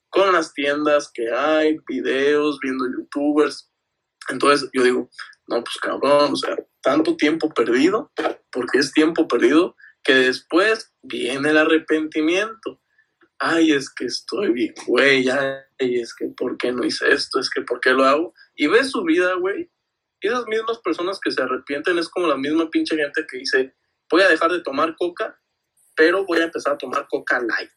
con 0.09 0.33
las 0.33 0.53
tiendas 0.53 1.11
que 1.13 1.29
hay, 1.31 1.77
videos, 1.87 2.57
viendo 2.61 2.85
youtubers, 2.87 3.69
entonces 4.29 4.69
yo 4.73 4.83
digo, 4.83 5.09
no, 5.47 5.63
pues 5.63 5.77
cabrón, 5.77 6.33
o 6.33 6.35
sea, 6.35 6.55
tanto 6.81 7.15
tiempo 7.15 7.49
perdido, 7.49 8.11
porque 8.51 8.79
es 8.79 8.91
tiempo 8.91 9.27
perdido, 9.27 9.75
que 10.03 10.13
después 10.13 10.93
viene 11.01 11.49
el 11.49 11.57
arrepentimiento. 11.57 12.81
Ay, 13.37 13.71
es 13.71 13.93
que 13.93 14.05
estoy 14.05 14.53
bien, 14.53 14.73
güey, 14.87 15.27
ay, 15.29 15.99
es 15.99 16.13
que 16.15 16.27
¿por 16.27 16.57
qué 16.57 16.71
no 16.71 16.85
hice 16.85 17.11
esto? 17.11 17.39
Es 17.39 17.49
que 17.49 17.61
¿por 17.61 17.79
qué 17.79 17.91
lo 17.91 18.05
hago? 18.05 18.33
Y 18.55 18.67
ves 18.67 18.91
su 18.91 19.03
vida, 19.03 19.33
güey, 19.35 19.69
y 20.21 20.27
esas 20.27 20.45
mismas 20.47 20.79
personas 20.79 21.19
que 21.19 21.31
se 21.31 21.41
arrepienten 21.41 21.97
es 21.99 22.09
como 22.09 22.27
la 22.27 22.37
misma 22.37 22.69
pinche 22.69 22.95
gente 22.95 23.25
que 23.29 23.37
dice, 23.37 23.75
voy 24.09 24.21
a 24.21 24.29
dejar 24.29 24.51
de 24.51 24.61
tomar 24.61 24.95
coca, 24.95 25.39
pero 25.95 26.25
voy 26.25 26.39
a 26.39 26.45
empezar 26.45 26.73
a 26.73 26.77
tomar 26.77 27.07
coca 27.07 27.39
light. 27.39 27.69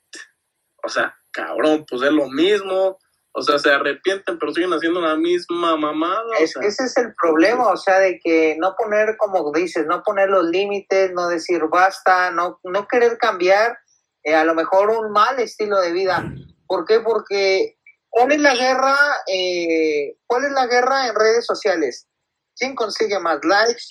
O 0.83 0.89
sea, 0.89 1.15
cabrón, 1.31 1.85
pues 1.89 2.03
es 2.03 2.13
lo 2.13 2.29
mismo, 2.29 2.99
o 3.33 3.43
sea, 3.43 3.59
se 3.59 3.71
arrepienten, 3.71 4.39
pero 4.39 4.53
siguen 4.53 4.73
haciendo 4.73 5.01
la 5.01 5.17
misma 5.17 5.77
mamada. 5.77 6.37
ese 6.39 6.85
es 6.85 6.97
el 6.97 7.15
problema, 7.15 7.69
o 7.69 7.77
sea, 7.77 7.99
de 7.99 8.19
que 8.19 8.57
no 8.59 8.75
poner, 8.77 9.17
como 9.17 9.53
dices, 9.53 9.87
no 9.87 10.03
poner 10.03 10.29
los 10.29 10.45
límites, 10.45 11.13
no 11.13 11.29
decir 11.29 11.63
basta, 11.71 12.31
no, 12.31 12.59
no 12.65 12.89
querer 12.89 13.19
cambiar 13.19 13.79
eh, 14.25 14.35
a 14.35 14.45
lo 14.45 14.55
mejor 14.55 14.91
un 14.91 15.13
mal 15.13 15.39
estilo 15.39 15.81
de 15.81 15.93
vida. 15.93 16.25
¿Por 16.67 16.85
qué? 16.85 17.01
Porque 17.01 17.79
¿cuál 18.09 18.33
es 18.33 18.41
la 18.41 18.55
guerra? 18.55 18.97
Eh, 19.27 20.17
¿Cuál 20.27 20.45
es 20.45 20.53
la 20.53 20.67
guerra 20.67 21.07
en 21.07 21.15
redes 21.15 21.47
sociales? 21.47 22.09
¿Quién 22.57 22.75
consigue 22.75 23.19
más 23.21 23.39
likes? 23.45 23.83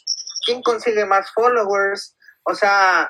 ¿Quién 0.46 0.62
consigue 0.62 1.06
más 1.06 1.32
followers? 1.34 2.16
O 2.44 2.54
sea, 2.54 3.10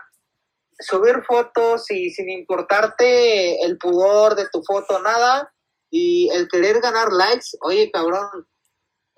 subir 0.80 1.24
fotos 1.28 1.90
y 1.90 2.12
sin 2.12 2.30
importarte 2.30 3.64
el 3.64 3.78
pudor 3.78 4.36
de 4.36 4.48
tu 4.50 4.62
foto, 4.64 5.02
nada, 5.02 5.52
y 5.90 6.30
el 6.34 6.48
querer 6.48 6.82
ganar 6.82 7.12
likes, 7.12 7.58
oye, 7.62 7.90
cabrón, 7.92 8.48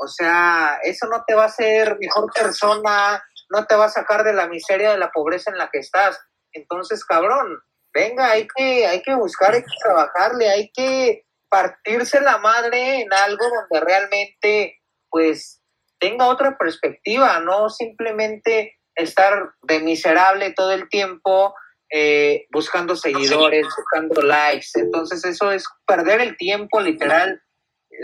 O 0.01 0.07
sea, 0.07 0.79
eso 0.83 1.07
no 1.07 1.23
te 1.27 1.35
va 1.35 1.43
a 1.43 1.47
hacer 1.47 1.97
mejor 1.99 2.31
persona, 2.33 3.21
no 3.49 3.65
te 3.65 3.75
va 3.75 3.85
a 3.85 3.89
sacar 3.89 4.23
de 4.23 4.31
la 4.31 4.47
miseria, 4.47 4.91
de 4.91 4.97
la 4.97 5.11
pobreza 5.11 5.51
en 5.51 5.57
la 5.57 5.69
que 5.69 5.79
estás. 5.79 6.17
Entonces, 6.53 7.03
cabrón, 7.03 7.59
venga, 7.93 8.31
hay 8.31 8.47
que, 8.47 8.87
hay 8.87 9.01
que 9.01 9.13
buscar, 9.15 9.53
hay 9.53 9.61
que 9.61 9.75
trabajarle, 9.83 10.49
hay 10.49 10.71
que 10.71 11.25
partirse 11.49 12.21
la 12.21 12.37
madre 12.37 13.01
en 13.01 13.11
algo 13.11 13.43
donde 13.43 13.85
realmente, 13.85 14.79
pues, 15.09 15.61
tenga 15.99 16.27
otra 16.27 16.57
perspectiva, 16.57 17.39
no 17.41 17.69
simplemente 17.69 18.77
estar 18.95 19.53
de 19.63 19.79
miserable 19.79 20.53
todo 20.53 20.71
el 20.71 20.87
tiempo 20.87 21.53
eh, 21.91 22.45
buscando 22.51 22.95
seguidores, 22.95 23.65
buscando 23.65 24.21
likes. 24.21 24.67
Entonces 24.75 25.23
eso 25.25 25.51
es 25.51 25.65
perder 25.85 26.21
el 26.21 26.37
tiempo 26.37 26.79
literal 26.79 27.41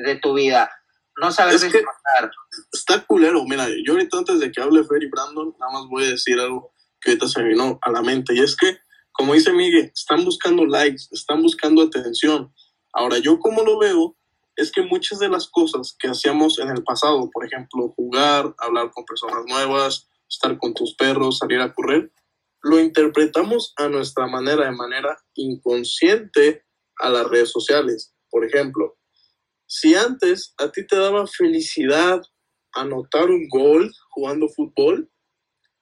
de 0.05 0.15
tu 0.17 0.33
vida. 0.33 0.71
No 1.17 1.31
sabes 1.31 1.63
es 1.63 1.73
Está 2.73 3.05
culero. 3.05 3.43
Mira, 3.45 3.67
yo 3.85 3.93
ahorita 3.93 4.17
antes 4.17 4.39
de 4.39 4.51
que 4.51 4.61
hable 4.61 4.83
Fer 4.83 5.03
y 5.03 5.09
Brandon, 5.09 5.55
nada 5.59 5.71
más 5.71 5.85
voy 5.87 6.05
a 6.05 6.09
decir 6.09 6.39
algo 6.39 6.73
que 6.99 7.11
ahorita 7.11 7.27
se 7.27 7.41
me 7.41 7.49
vino 7.49 7.79
a 7.81 7.91
la 7.91 8.01
mente. 8.01 8.33
Y 8.33 8.39
es 8.39 8.55
que, 8.55 8.77
como 9.11 9.33
dice 9.33 9.53
Miguel, 9.53 9.91
están 9.95 10.25
buscando 10.25 10.65
likes, 10.65 11.03
están 11.11 11.41
buscando 11.41 11.83
atención. 11.83 12.53
Ahora, 12.91 13.17
yo 13.19 13.39
como 13.39 13.63
lo 13.63 13.77
veo, 13.79 14.17
es 14.55 14.71
que 14.71 14.81
muchas 14.81 15.19
de 15.19 15.29
las 15.29 15.47
cosas 15.47 15.95
que 15.99 16.07
hacíamos 16.07 16.59
en 16.59 16.69
el 16.69 16.83
pasado, 16.83 17.29
por 17.31 17.45
ejemplo, 17.45 17.93
jugar, 17.95 18.53
hablar 18.57 18.91
con 18.91 19.05
personas 19.05 19.43
nuevas, 19.47 20.07
estar 20.29 20.57
con 20.57 20.73
tus 20.73 20.95
perros, 20.95 21.39
salir 21.39 21.59
a 21.59 21.73
correr, 21.73 22.11
lo 22.65 22.79
interpretamos 22.79 23.73
a 23.77 23.87
nuestra 23.89 24.25
manera, 24.25 24.65
de 24.65 24.71
manera 24.71 25.15
inconsciente 25.35 26.65
a 26.97 27.11
las 27.11 27.27
redes 27.27 27.51
sociales. 27.51 28.15
Por 28.27 28.43
ejemplo, 28.43 28.97
si 29.67 29.93
antes 29.93 30.55
a 30.57 30.71
ti 30.71 30.85
te 30.87 30.95
daba 30.95 31.27
felicidad 31.27 32.23
anotar 32.73 33.29
un 33.29 33.47
gol 33.49 33.91
jugando 34.09 34.49
fútbol, 34.49 35.11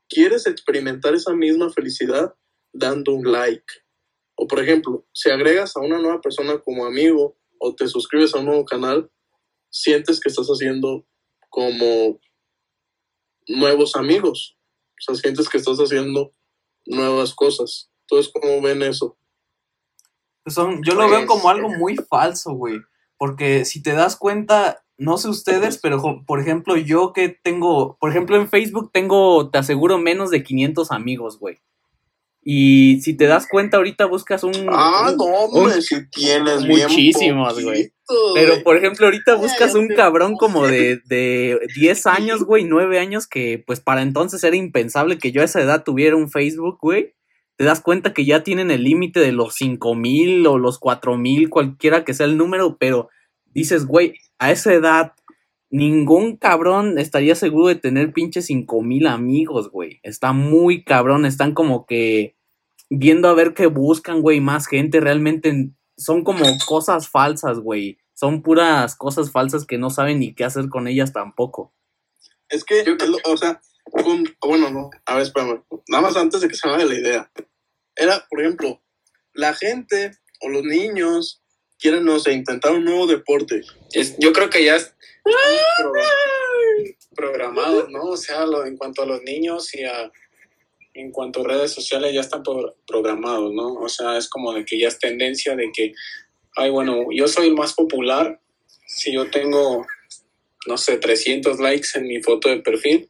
quieres 0.09 0.45
experimentar 0.45 1.15
esa 1.15 1.33
misma 1.33 1.71
felicidad 1.71 2.35
dando 2.73 3.13
un 3.13 3.31
like. 3.31 3.63
O 4.35 4.45
por 4.45 4.59
ejemplo, 4.59 5.07
si 5.13 5.29
agregas 5.29 5.77
a 5.77 5.79
una 5.79 5.99
nueva 5.99 6.19
persona 6.19 6.59
como 6.59 6.85
amigo 6.85 7.37
o 7.59 7.73
te 7.73 7.87
suscribes 7.87 8.35
a 8.35 8.39
un 8.39 8.47
nuevo 8.47 8.65
canal, 8.65 9.09
sientes 9.69 10.19
que 10.19 10.27
estás 10.27 10.47
haciendo 10.47 11.07
como 11.49 12.19
nuevos 13.47 13.95
amigos. 13.95 14.57
O 14.99 15.13
sea, 15.13 15.15
sientes 15.15 15.47
que 15.47 15.59
estás 15.59 15.77
haciendo 15.77 16.33
nuevas 16.85 17.33
cosas. 17.33 17.89
Entonces, 18.01 18.31
¿cómo 18.33 18.61
ven 18.61 18.83
eso? 18.83 19.17
Son, 20.45 20.83
yo 20.83 20.93
lo 20.95 21.09
veo 21.09 21.25
como 21.25 21.49
algo 21.49 21.69
muy 21.69 21.95
falso, 21.95 22.53
güey. 22.53 22.79
Porque 23.17 23.63
si 23.65 23.81
te 23.81 23.93
das 23.93 24.17
cuenta, 24.17 24.83
no 24.97 25.17
sé 25.17 25.29
ustedes, 25.29 25.77
pero 25.77 26.23
por 26.25 26.39
ejemplo, 26.39 26.75
yo 26.75 27.13
que 27.13 27.29
tengo, 27.29 27.97
por 27.99 28.09
ejemplo, 28.09 28.35
en 28.35 28.49
Facebook 28.49 28.91
tengo, 28.91 29.49
te 29.49 29.57
aseguro, 29.57 29.97
menos 29.97 30.29
de 30.29 30.43
500 30.43 30.91
amigos, 30.91 31.39
güey. 31.39 31.61
Y 32.45 32.99
si 33.01 33.15
te 33.15 33.25
das 33.25 33.47
cuenta, 33.47 33.77
ahorita 33.77 34.05
buscas 34.05 34.43
un. 34.43 34.53
Ah, 34.69 35.13
no, 35.17 35.23
hombre, 35.23 35.81
si 35.81 36.09
tienes 36.09 36.65
muchísimos, 36.65 37.61
güey. 37.63 37.93
Pero, 38.35 38.61
por 38.63 38.75
ejemplo, 38.75 39.05
ahorita 39.05 39.35
buscas 39.35 39.75
un 39.75 39.87
cabrón 39.87 40.35
como 40.35 40.67
de, 40.67 40.99
de 41.05 41.59
10 41.75 42.05
años, 42.07 42.43
güey, 42.43 42.65
9 42.65 42.99
años, 42.99 43.27
que 43.27 43.63
pues 43.65 43.79
para 43.79 44.01
entonces 44.01 44.43
era 44.43 44.57
impensable 44.57 45.17
que 45.17 45.31
yo 45.31 45.41
a 45.41 45.45
esa 45.45 45.61
edad 45.61 45.83
tuviera 45.83 46.17
un 46.17 46.29
Facebook, 46.29 46.79
güey. 46.81 47.15
Te 47.55 47.63
das 47.63 47.81
cuenta 47.81 48.13
que 48.13 48.25
ya 48.25 48.43
tienen 48.43 48.71
el 48.71 48.83
límite 48.83 49.19
de 49.21 49.31
los 49.31 49.55
5 49.55 49.95
mil 49.95 50.45
o 50.47 50.57
los 50.57 50.79
4 50.79 51.17
mil, 51.17 51.49
cualquiera 51.49 52.03
que 52.03 52.13
sea 52.13 52.25
el 52.25 52.35
número, 52.37 52.77
pero 52.77 53.09
dices, 53.53 53.85
güey, 53.85 54.15
a 54.37 54.51
esa 54.51 54.73
edad 54.73 55.13
ningún 55.73 56.37
cabrón 56.37 56.99
estaría 56.99 57.33
seguro 57.33 57.67
de 57.67 57.75
tener 57.75 58.13
pinche 58.13 58.43
cinco 58.43 58.83
mil 58.83 59.07
amigos, 59.07 59.71
güey. 59.71 59.99
Está 60.03 60.31
muy 60.31 60.83
cabrón, 60.83 61.25
están 61.25 61.55
como 61.55 61.87
que 61.87 62.37
viendo 62.91 63.27
a 63.27 63.33
ver 63.33 63.55
qué 63.55 63.65
buscan, 63.65 64.21
güey, 64.21 64.39
más 64.39 64.67
gente. 64.67 64.99
Realmente 64.99 65.71
son 65.97 66.23
como 66.23 66.45
cosas 66.67 67.09
falsas, 67.09 67.59
güey. 67.59 67.97
Son 68.13 68.43
puras 68.43 68.95
cosas 68.95 69.31
falsas 69.31 69.65
que 69.65 69.79
no 69.79 69.89
saben 69.89 70.19
ni 70.19 70.35
qué 70.35 70.43
hacer 70.43 70.69
con 70.69 70.87
ellas 70.87 71.11
tampoco. 71.11 71.73
Es 72.49 72.63
que, 72.63 72.85
o 73.25 73.35
sea, 73.35 73.59
bueno, 74.45 74.69
no, 74.69 74.91
a 75.07 75.15
ver, 75.15 75.23
espérame. 75.23 75.63
Nada 75.87 76.03
más 76.03 76.15
antes 76.15 76.41
de 76.41 76.49
que 76.49 76.55
se 76.55 76.67
me 76.67 76.73
vaya 76.73 76.85
la 76.85 76.95
idea. 76.99 77.31
Era, 77.95 78.23
por 78.29 78.41
ejemplo, 78.41 78.79
la 79.33 79.55
gente 79.55 80.11
o 80.41 80.49
los 80.49 80.63
niños 80.63 81.42
quieren, 81.83 82.05
no 82.05 82.17
sé, 82.17 82.31
intentar 82.31 82.71
un 82.71 82.85
nuevo 82.85 83.05
deporte. 83.05 83.61
Es, 83.91 84.15
yo 84.17 84.31
creo 84.31 84.49
que 84.49 84.63
ya 84.63 84.77
programados, 87.13 87.89
¿no? 87.89 88.03
O 88.05 88.17
sea, 88.17 88.45
lo, 88.45 88.65
en 88.65 88.77
cuanto 88.77 89.03
a 89.03 89.05
los 89.05 89.21
niños 89.23 89.75
y 89.75 89.83
a, 89.83 90.09
en 90.93 91.11
cuanto 91.11 91.41
a 91.41 91.47
redes 91.49 91.71
sociales 91.71 92.13
ya 92.13 92.21
están 92.21 92.41
programados, 92.87 93.53
¿no? 93.53 93.73
O 93.73 93.89
sea, 93.89 94.17
es 94.17 94.29
como 94.29 94.53
de 94.53 94.63
que 94.63 94.79
ya 94.79 94.87
es 94.87 94.97
tendencia 94.97 95.57
de 95.57 95.71
que, 95.73 95.93
ay, 96.55 96.69
bueno, 96.69 97.07
yo 97.11 97.27
soy 97.27 97.47
el 97.47 97.53
más 97.53 97.73
popular, 97.73 98.39
si 98.87 99.13
yo 99.13 99.29
tengo, 99.29 99.85
no 100.65 100.77
sé, 100.77 100.97
300 100.97 101.59
likes 101.59 101.89
en 101.95 102.07
mi 102.07 102.23
foto 102.23 102.47
de 102.47 102.61
perfil, 102.61 103.09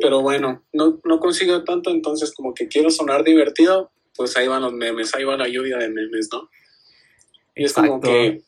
pero 0.00 0.22
bueno, 0.22 0.64
no, 0.72 0.98
no 1.04 1.20
consigo 1.20 1.62
tanto, 1.64 1.90
entonces 1.90 2.32
como 2.32 2.54
que 2.54 2.68
quiero 2.68 2.90
sonar 2.90 3.22
divertido, 3.22 3.92
pues 4.16 4.34
ahí 4.38 4.48
van 4.48 4.62
los 4.62 4.72
memes, 4.72 5.14
ahí 5.14 5.24
va 5.24 5.36
la 5.36 5.48
lluvia 5.48 5.76
de 5.76 5.90
memes, 5.90 6.30
¿no? 6.32 6.48
Y 7.54 7.64
es 7.64 7.72
como 7.72 8.00
que, 8.00 8.42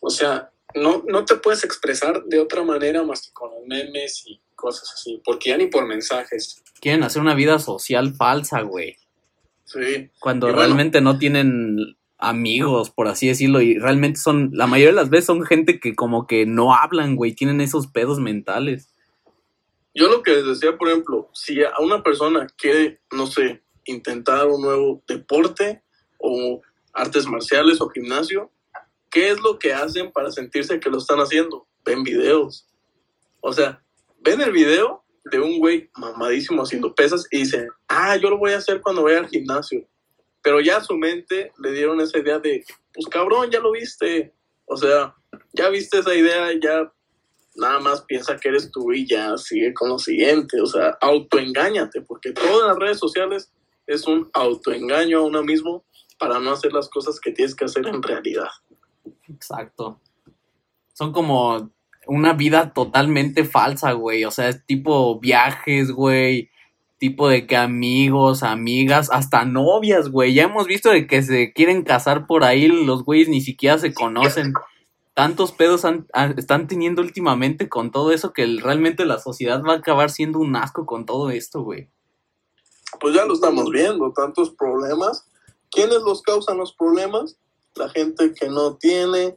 o 0.00 0.10
sea, 0.10 0.50
no, 0.74 1.02
no 1.06 1.24
te 1.24 1.36
puedes 1.36 1.64
expresar 1.64 2.24
de 2.24 2.38
otra 2.38 2.62
manera 2.62 3.02
más 3.02 3.26
que 3.26 3.32
con 3.32 3.50
los 3.50 3.66
memes 3.66 4.24
y 4.26 4.40
cosas 4.54 4.92
así, 4.94 5.20
porque 5.24 5.50
ya 5.50 5.56
ni 5.56 5.66
por 5.66 5.86
mensajes. 5.86 6.62
Quieren 6.80 7.02
hacer 7.02 7.22
una 7.22 7.34
vida 7.34 7.58
social 7.58 8.14
falsa, 8.14 8.60
güey. 8.62 8.96
Sí. 9.64 10.10
Cuando 10.20 10.52
realmente 10.52 11.00
no 11.00 11.18
tienen 11.18 11.96
amigos, 12.18 12.90
por 12.90 13.08
así 13.08 13.28
decirlo, 13.28 13.60
y 13.60 13.78
realmente 13.78 14.20
son, 14.20 14.50
la 14.52 14.66
mayoría 14.66 14.92
de 14.92 15.00
las 15.00 15.10
veces 15.10 15.26
son 15.26 15.44
gente 15.44 15.80
que 15.80 15.94
como 15.94 16.26
que 16.26 16.46
no 16.46 16.74
hablan, 16.74 17.16
güey, 17.16 17.34
tienen 17.34 17.60
esos 17.60 17.88
pedos 17.88 18.18
mentales. 18.18 18.88
Yo 19.94 20.08
lo 20.08 20.22
que 20.22 20.32
les 20.32 20.46
decía, 20.46 20.76
por 20.76 20.88
ejemplo, 20.88 21.30
si 21.32 21.62
a 21.62 21.72
una 21.80 22.02
persona 22.02 22.46
quiere, 22.56 23.00
no 23.12 23.26
sé, 23.26 23.62
intentar 23.86 24.46
un 24.46 24.62
nuevo 24.62 25.02
deporte 25.06 25.82
o 26.18 26.60
artes 26.96 27.26
marciales 27.26 27.80
o 27.80 27.88
gimnasio, 27.90 28.50
¿qué 29.10 29.30
es 29.30 29.40
lo 29.40 29.58
que 29.58 29.72
hacen 29.72 30.10
para 30.10 30.30
sentirse 30.30 30.80
que 30.80 30.90
lo 30.90 30.98
están 30.98 31.18
haciendo? 31.18 31.66
Ven 31.84 32.02
videos. 32.02 32.66
O 33.40 33.52
sea, 33.52 33.82
ven 34.20 34.40
el 34.40 34.50
video 34.50 35.04
de 35.24 35.38
un 35.38 35.58
güey 35.58 35.90
mamadísimo 35.96 36.62
haciendo 36.62 36.94
pesas 36.94 37.26
y 37.30 37.38
dicen, 37.38 37.68
ah, 37.88 38.16
yo 38.16 38.30
lo 38.30 38.38
voy 38.38 38.52
a 38.52 38.58
hacer 38.58 38.80
cuando 38.80 39.02
vaya 39.02 39.18
al 39.18 39.28
gimnasio. 39.28 39.86
Pero 40.42 40.60
ya 40.60 40.78
a 40.78 40.84
su 40.84 40.96
mente 40.96 41.52
le 41.58 41.72
dieron 41.72 42.00
esa 42.00 42.18
idea 42.18 42.38
de, 42.38 42.64
pues 42.94 43.06
cabrón, 43.08 43.50
ya 43.50 43.60
lo 43.60 43.72
viste. 43.72 44.32
O 44.64 44.76
sea, 44.76 45.14
ya 45.52 45.68
viste 45.68 45.98
esa 45.98 46.14
idea, 46.14 46.50
ya 46.60 46.92
nada 47.56 47.78
más 47.80 48.02
piensa 48.02 48.36
que 48.36 48.48
eres 48.48 48.70
tú 48.70 48.92
y 48.92 49.06
ya 49.06 49.36
sigue 49.36 49.74
con 49.74 49.90
lo 49.90 49.98
siguiente. 49.98 50.60
O 50.60 50.66
sea, 50.66 50.96
autoengáñate, 51.00 52.00
porque 52.00 52.32
todas 52.32 52.68
las 52.68 52.78
redes 52.78 52.98
sociales 52.98 53.52
es 53.86 54.06
un 54.06 54.30
autoengaño 54.32 55.18
a 55.18 55.24
uno 55.24 55.42
mismo 55.42 55.84
para 56.18 56.38
no 56.38 56.52
hacer 56.52 56.72
las 56.72 56.88
cosas 56.88 57.20
que 57.20 57.32
tienes 57.32 57.54
que 57.54 57.64
hacer 57.64 57.86
en 57.86 58.02
realidad. 58.02 58.48
Exacto. 59.28 60.00
Son 60.92 61.12
como 61.12 61.70
una 62.06 62.32
vida 62.32 62.72
totalmente 62.72 63.44
falsa, 63.44 63.92
güey. 63.92 64.24
O 64.24 64.30
sea, 64.30 64.48
es 64.48 64.64
tipo 64.64 65.18
viajes, 65.20 65.90
güey. 65.90 66.50
Tipo 66.98 67.28
de 67.28 67.46
que 67.46 67.56
amigos, 67.56 68.42
amigas, 68.42 69.10
hasta 69.12 69.44
novias, 69.44 70.08
güey. 70.08 70.32
Ya 70.32 70.44
hemos 70.44 70.66
visto 70.66 70.88
de 70.90 71.06
que 71.06 71.22
se 71.22 71.52
quieren 71.52 71.82
casar 71.82 72.26
por 72.26 72.42
ahí, 72.42 72.68
los 72.68 73.04
güeyes 73.04 73.28
ni 73.28 73.42
siquiera 73.42 73.76
se 73.76 73.92
conocen. 73.92 74.54
Tantos 75.12 75.52
pedos 75.52 75.84
están 76.36 76.66
teniendo 76.66 77.02
últimamente 77.02 77.68
con 77.68 77.90
todo 77.90 78.12
eso 78.12 78.32
que 78.32 78.46
realmente 78.62 79.04
la 79.04 79.18
sociedad 79.18 79.62
va 79.62 79.74
a 79.74 79.76
acabar 79.76 80.10
siendo 80.10 80.38
un 80.38 80.56
asco 80.56 80.86
con 80.86 81.04
todo 81.04 81.28
esto, 81.28 81.62
güey. 81.62 81.90
Pues 82.98 83.14
ya 83.14 83.26
lo 83.26 83.34
estamos 83.34 83.68
viendo, 83.70 84.10
tantos 84.12 84.50
problemas. 84.50 85.28
¿Quiénes 85.70 86.02
los 86.02 86.22
causan 86.22 86.58
los 86.58 86.72
problemas? 86.74 87.36
la 87.76 87.88
gente 87.88 88.32
que 88.38 88.48
no 88.48 88.76
tiene 88.76 89.36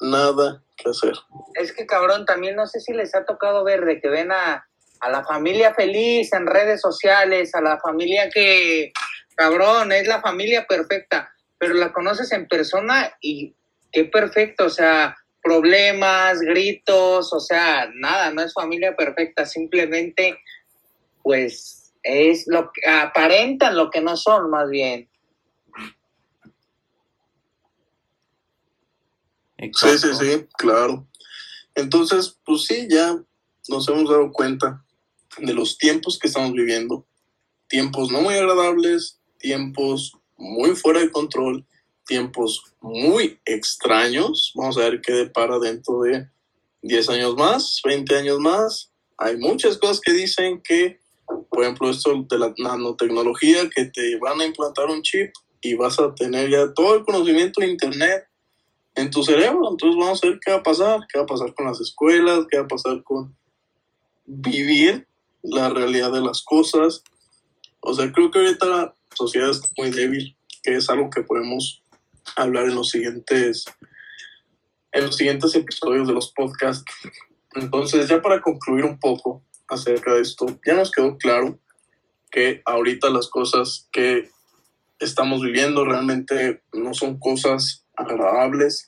nada 0.00 0.62
que 0.76 0.90
hacer. 0.90 1.14
Es 1.54 1.72
que 1.72 1.86
cabrón, 1.86 2.24
también 2.24 2.56
no 2.56 2.66
sé 2.66 2.80
si 2.80 2.92
les 2.92 3.14
ha 3.14 3.24
tocado 3.24 3.64
ver 3.64 3.84
de 3.84 4.00
que 4.00 4.08
ven 4.08 4.30
a, 4.30 4.64
la 5.10 5.24
familia 5.24 5.74
feliz 5.74 6.32
en 6.32 6.46
redes 6.46 6.80
sociales, 6.80 7.54
a 7.54 7.60
la 7.60 7.78
familia 7.78 8.28
que, 8.30 8.92
cabrón, 9.36 9.92
es 9.92 10.08
la 10.08 10.20
familia 10.20 10.66
perfecta, 10.66 11.32
pero 11.56 11.74
la 11.74 11.92
conoces 11.92 12.32
en 12.32 12.48
persona 12.48 13.12
y 13.20 13.54
qué 13.92 14.04
perfecto, 14.06 14.64
o 14.64 14.70
sea, 14.70 15.16
problemas, 15.40 16.40
gritos, 16.40 17.32
o 17.32 17.38
sea, 17.38 17.88
nada, 17.94 18.32
no 18.32 18.42
es 18.42 18.52
familia 18.52 18.96
perfecta, 18.96 19.46
simplemente, 19.46 20.36
pues, 21.22 21.92
es 22.02 22.46
lo 22.48 22.72
que 22.72 22.88
aparentan 22.88 23.76
lo 23.76 23.90
que 23.90 24.00
no 24.00 24.16
son, 24.16 24.50
más 24.50 24.68
bien. 24.68 25.08
Sí, 29.58 29.98
sí, 29.98 30.08
sí, 30.18 30.46
claro. 30.56 31.06
Entonces, 31.74 32.38
pues 32.44 32.64
sí, 32.64 32.86
ya 32.88 33.20
nos 33.68 33.88
hemos 33.88 34.08
dado 34.08 34.32
cuenta 34.32 34.84
de 35.38 35.52
los 35.52 35.76
tiempos 35.78 36.18
que 36.18 36.28
estamos 36.28 36.52
viviendo, 36.52 37.06
tiempos 37.68 38.10
no 38.10 38.22
muy 38.22 38.34
agradables, 38.34 39.18
tiempos 39.38 40.12
muy 40.36 40.74
fuera 40.74 41.00
de 41.00 41.10
control, 41.10 41.64
tiempos 42.06 42.62
muy 42.80 43.38
extraños. 43.44 44.52
Vamos 44.54 44.78
a 44.78 44.82
ver 44.88 45.00
qué 45.00 45.12
depara 45.12 45.58
dentro 45.58 46.02
de 46.02 46.28
10 46.82 47.08
años 47.10 47.36
más, 47.36 47.80
20 47.84 48.16
años 48.16 48.38
más. 48.38 48.90
Hay 49.18 49.36
muchas 49.36 49.76
cosas 49.76 50.00
que 50.00 50.12
dicen 50.12 50.62
que, 50.62 51.00
por 51.50 51.62
ejemplo, 51.62 51.90
esto 51.90 52.26
de 52.28 52.38
la 52.38 52.54
nanotecnología, 52.56 53.68
que 53.68 53.86
te 53.86 54.16
van 54.18 54.40
a 54.40 54.46
implantar 54.46 54.86
un 54.86 55.02
chip 55.02 55.32
y 55.60 55.74
vas 55.74 55.98
a 55.98 56.14
tener 56.14 56.48
ya 56.50 56.72
todo 56.72 56.94
el 56.94 57.04
conocimiento 57.04 57.60
de 57.60 57.68
Internet 57.68 58.27
en 58.98 59.10
tu 59.10 59.22
cerebro. 59.22 59.70
Entonces 59.70 59.98
vamos 59.98 60.22
a 60.22 60.26
ver 60.26 60.40
qué 60.44 60.50
va 60.50 60.58
a 60.58 60.62
pasar, 60.62 61.00
qué 61.10 61.18
va 61.18 61.24
a 61.24 61.28
pasar 61.28 61.54
con 61.54 61.66
las 61.66 61.80
escuelas, 61.80 62.46
qué 62.50 62.58
va 62.58 62.64
a 62.64 62.68
pasar 62.68 63.02
con 63.04 63.36
vivir 64.26 65.06
la 65.42 65.68
realidad 65.70 66.12
de 66.12 66.20
las 66.20 66.42
cosas. 66.42 67.02
O 67.80 67.94
sea, 67.94 68.12
creo 68.12 68.30
que 68.30 68.40
ahorita 68.40 68.66
la 68.66 68.94
sociedad 69.14 69.50
está 69.50 69.68
muy 69.76 69.90
débil, 69.90 70.36
que 70.62 70.74
es 70.74 70.90
algo 70.90 71.10
que 71.10 71.22
podemos 71.22 71.82
hablar 72.36 72.64
en 72.64 72.74
los 72.74 72.90
siguientes 72.90 73.64
en 74.90 75.04
los 75.04 75.16
siguientes 75.16 75.54
episodios 75.54 76.08
de 76.08 76.14
los 76.14 76.32
podcasts. 76.32 76.84
Entonces, 77.54 78.08
ya 78.08 78.22
para 78.22 78.40
concluir 78.40 78.84
un 78.84 78.98
poco 78.98 79.42
acerca 79.68 80.14
de 80.14 80.22
esto, 80.22 80.46
ya 80.66 80.74
nos 80.74 80.90
quedó 80.90 81.18
claro 81.18 81.58
que 82.30 82.62
ahorita 82.64 83.10
las 83.10 83.28
cosas 83.28 83.88
que 83.92 84.30
estamos 84.98 85.42
viviendo 85.42 85.84
realmente 85.84 86.62
no 86.72 86.94
son 86.94 87.18
cosas 87.18 87.84
agradables. 87.96 88.87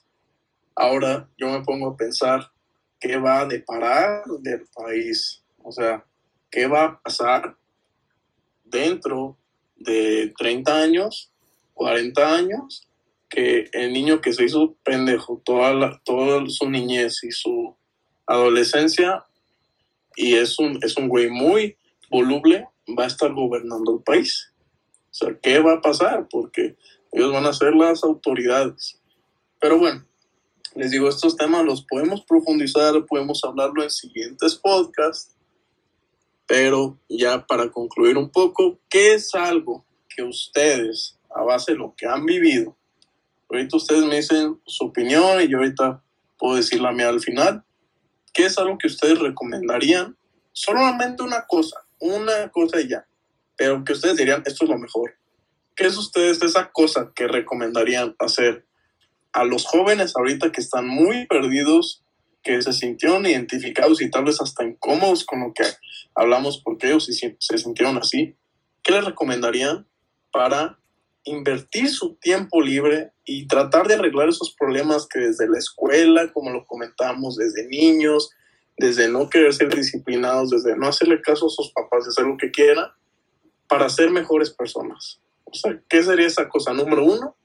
Ahora 0.81 1.29
yo 1.37 1.51
me 1.51 1.63
pongo 1.63 1.91
a 1.91 1.97
pensar 1.97 2.51
qué 2.99 3.19
va 3.19 3.41
a 3.41 3.45
deparar 3.45 4.25
del 4.41 4.63
país, 4.75 5.45
o 5.63 5.71
sea, 5.71 6.07
qué 6.51 6.67
va 6.67 6.85
a 6.85 7.01
pasar 7.03 7.55
dentro 8.65 9.37
de 9.77 10.33
30 10.39 10.81
años, 10.81 11.31
40 11.75 12.35
años, 12.35 12.89
que 13.29 13.69
el 13.75 13.93
niño 13.93 14.23
que 14.23 14.33
se 14.33 14.45
hizo 14.45 14.75
pendejo 14.83 15.43
toda, 15.45 16.01
toda 16.03 16.49
su 16.49 16.71
niñez 16.71 17.25
y 17.25 17.31
su 17.31 17.77
adolescencia 18.27 19.27
y 20.17 20.37
es 20.37 20.59
un, 20.59 20.79
es 20.83 20.97
un 20.97 21.09
güey 21.09 21.29
muy 21.29 21.77
voluble, 22.09 22.67
va 22.99 23.05
a 23.05 23.09
estar 23.09 23.35
gobernando 23.35 23.99
el 23.99 24.03
país. 24.03 24.51
O 25.11 25.15
sea, 25.15 25.39
¿qué 25.43 25.59
va 25.59 25.75
a 25.75 25.83
pasar? 25.83 26.27
Porque 26.31 26.79
ellos 27.13 27.31
van 27.35 27.45
a 27.45 27.53
ser 27.53 27.75
las 27.75 28.03
autoridades. 28.03 28.99
Pero 29.61 29.79
bueno, 29.79 30.07
les 30.75 30.91
digo, 30.91 31.09
estos 31.09 31.37
temas 31.37 31.65
los 31.65 31.85
podemos 31.85 32.23
profundizar, 32.25 33.05
podemos 33.07 33.43
hablarlo 33.45 33.83
en 33.83 33.91
siguientes 33.91 34.55
podcasts, 34.55 35.35
pero 36.47 36.99
ya 37.09 37.45
para 37.47 37.71
concluir 37.71 38.17
un 38.17 38.31
poco, 38.31 38.79
¿qué 38.89 39.15
es 39.15 39.35
algo 39.35 39.85
que 40.09 40.23
ustedes, 40.23 41.17
a 41.35 41.43
base 41.43 41.73
de 41.73 41.79
lo 41.79 41.95
que 41.97 42.07
han 42.07 42.25
vivido, 42.25 42.77
ahorita 43.49 43.77
ustedes 43.77 44.05
me 44.05 44.17
dicen 44.17 44.61
su 44.67 44.87
opinión 44.87 45.41
y 45.41 45.49
yo 45.49 45.59
ahorita 45.59 46.03
puedo 46.39 46.57
decir 46.57 46.81
la 46.81 46.93
mía 46.93 47.09
al 47.09 47.21
final, 47.21 47.65
¿qué 48.33 48.47
es 48.47 48.59
algo 48.59 48.79
que 48.79 48.87
ustedes 48.87 49.19
recomendarían? 49.19 50.17
Solamente 50.53 51.23
una 51.23 51.47
cosa, 51.47 51.85
una 51.99 52.49
cosa 52.51 52.81
y 52.81 52.89
ya, 52.89 53.07
pero 53.57 53.85
que 53.85 53.93
ustedes 53.93 54.17
dirían, 54.17 54.43
esto 54.47 54.65
es 54.65 54.71
lo 54.71 54.79
mejor. 54.79 55.15
¿Qué 55.75 55.87
es 55.87 55.97
ustedes 55.97 56.43
esa 56.43 56.71
cosa 56.71 57.13
que 57.15 57.27
recomendarían 57.27 58.15
hacer 58.19 58.67
a 59.33 59.45
los 59.45 59.65
jóvenes 59.65 60.15
ahorita 60.17 60.53
que 60.53 60.61
están 60.61 60.87
muy 60.87 61.27
perdidos, 61.27 62.03
que 62.43 62.61
se 62.63 62.73
sintieron 62.73 63.27
identificados 63.27 64.01
y 64.01 64.11
tal 64.11 64.25
vez 64.25 64.41
hasta 64.41 64.65
incómodos 64.65 65.25
con 65.25 65.41
lo 65.41 65.53
que 65.53 65.65
hablamos 66.15 66.61
porque 66.65 66.89
ellos 66.89 67.07
se, 67.07 67.59
sintieron 67.59 67.99
así? 67.99 68.37
¿Qué 68.83 68.93
les 68.93 69.05
recomendarían 69.05 69.87
para 70.33 70.79
invertir 71.25 71.89
su 71.91 72.15
tiempo 72.15 72.63
libre 72.63 73.13
y 73.25 73.47
tratar 73.47 73.87
de 73.87 73.95
arreglar 73.95 74.29
esos 74.29 74.55
problemas 74.55 75.07
que 75.07 75.21
desde 75.21 75.49
la 75.49 75.59
escuela, 75.59 76.33
como 76.33 76.51
lo 76.51 76.67
comentamos, 76.67 77.37
desde 77.37 77.69
niños, 77.69 78.31
desde 78.79 79.09
no 79.09 79.29
querer 79.29 79.53
ser 79.53 79.75
disciplinados, 79.75 80.51
desde 80.51 80.77
no 80.77 80.89
hacerle 80.89 81.21
caso 81.21 81.47
a 81.47 81.51
sus 81.51 81.71
papás, 81.73 82.05
de 82.05 82.11
hacer 82.11 82.25
lo 82.25 82.39
que 82.39 82.51
quieran, 82.51 82.87
para 83.69 83.89
ser 83.91 84.11
mejores 84.11 84.51
personas. 84.51 85.21
O 85.45 85.55
sea, 85.55 85.79
¿qué 85.89 86.03
sería 86.03 86.27
esa 86.27 86.49
cosa 86.49 86.73
número 86.73 87.05
uno? 87.05 87.37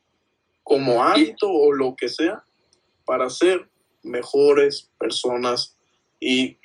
Como 0.66 1.01
hábito 1.01 1.49
o 1.49 1.72
lo 1.72 1.95
que 1.95 2.09
sea, 2.09 2.43
para 3.05 3.30
ser 3.30 3.70
mejores 4.03 4.89
personas 4.99 5.78
y 6.20 6.57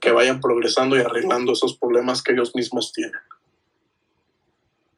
que 0.00 0.12
vayan 0.12 0.40
progresando 0.40 0.96
y 0.96 1.00
arreglando 1.00 1.52
esos 1.52 1.76
problemas 1.76 2.22
que 2.22 2.32
ellos 2.32 2.54
mismos 2.54 2.92
tienen. 2.92 3.20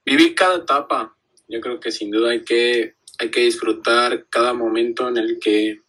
Vivir 0.04 0.34
cada 0.34 0.58
etapa, 0.58 1.16
yo 1.48 1.60
creo 1.60 1.80
que 1.80 1.90
sin 1.90 2.10
duda 2.10 2.30
hay 2.30 2.44
que, 2.44 2.94
hay 3.18 3.30
que 3.30 3.40
disfrutar 3.40 4.26
cada 4.28 4.52
momento 4.52 5.08
en 5.08 5.16
el 5.16 5.38
que, 5.40 5.80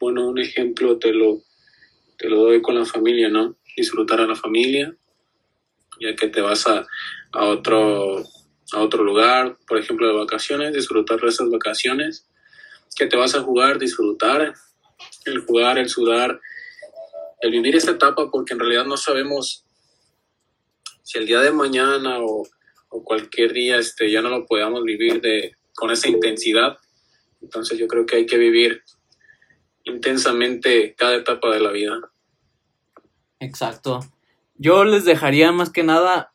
bueno, 0.00 0.26
un 0.26 0.38
ejemplo 0.38 0.98
te 0.98 1.12
lo, 1.12 1.42
te 2.16 2.28
lo 2.28 2.42
doy 2.42 2.62
con 2.62 2.74
la 2.74 2.84
familia, 2.84 3.28
¿no? 3.28 3.56
Disfrutar 3.76 4.20
a 4.20 4.26
la 4.26 4.34
familia, 4.34 4.94
ya 6.00 6.16
que 6.16 6.28
te 6.28 6.40
vas 6.40 6.66
a, 6.66 6.86
a 7.32 7.44
otro, 7.44 8.24
a 8.72 8.80
otro 8.80 9.02
lugar, 9.02 9.56
por 9.66 9.78
ejemplo, 9.78 10.06
de 10.06 10.14
vacaciones, 10.14 10.74
disfrutar 10.74 11.20
de 11.20 11.28
esas 11.28 11.50
vacaciones, 11.50 12.26
que 12.96 13.06
te 13.06 13.16
vas 13.16 13.34
a 13.34 13.42
jugar, 13.42 13.78
disfrutar, 13.78 14.54
el 15.24 15.38
jugar, 15.40 15.78
el 15.78 15.88
sudar, 15.88 16.40
el 17.40 17.50
vivir 17.50 17.76
esta 17.76 17.92
etapa, 17.92 18.30
porque 18.30 18.54
en 18.54 18.60
realidad 18.60 18.84
no 18.84 18.96
sabemos 18.96 19.64
si 21.02 21.18
el 21.18 21.26
día 21.26 21.40
de 21.40 21.52
mañana 21.52 22.18
o 22.20 22.44
o 22.90 23.04
cualquier 23.04 23.52
día 23.52 23.78
este, 23.78 24.10
ya 24.10 24.22
no 24.22 24.30
lo 24.30 24.46
podamos 24.46 24.82
vivir 24.84 25.20
de, 25.20 25.56
con 25.74 25.90
esa 25.90 26.08
intensidad. 26.08 26.78
Entonces 27.40 27.78
yo 27.78 27.86
creo 27.86 28.06
que 28.06 28.16
hay 28.16 28.26
que 28.26 28.38
vivir 28.38 28.82
intensamente 29.84 30.94
cada 30.96 31.16
etapa 31.16 31.50
de 31.52 31.60
la 31.60 31.70
vida. 31.70 32.10
Exacto. 33.40 34.00
Yo 34.56 34.84
les 34.84 35.04
dejaría 35.04 35.52
más 35.52 35.70
que 35.70 35.84
nada, 35.84 36.32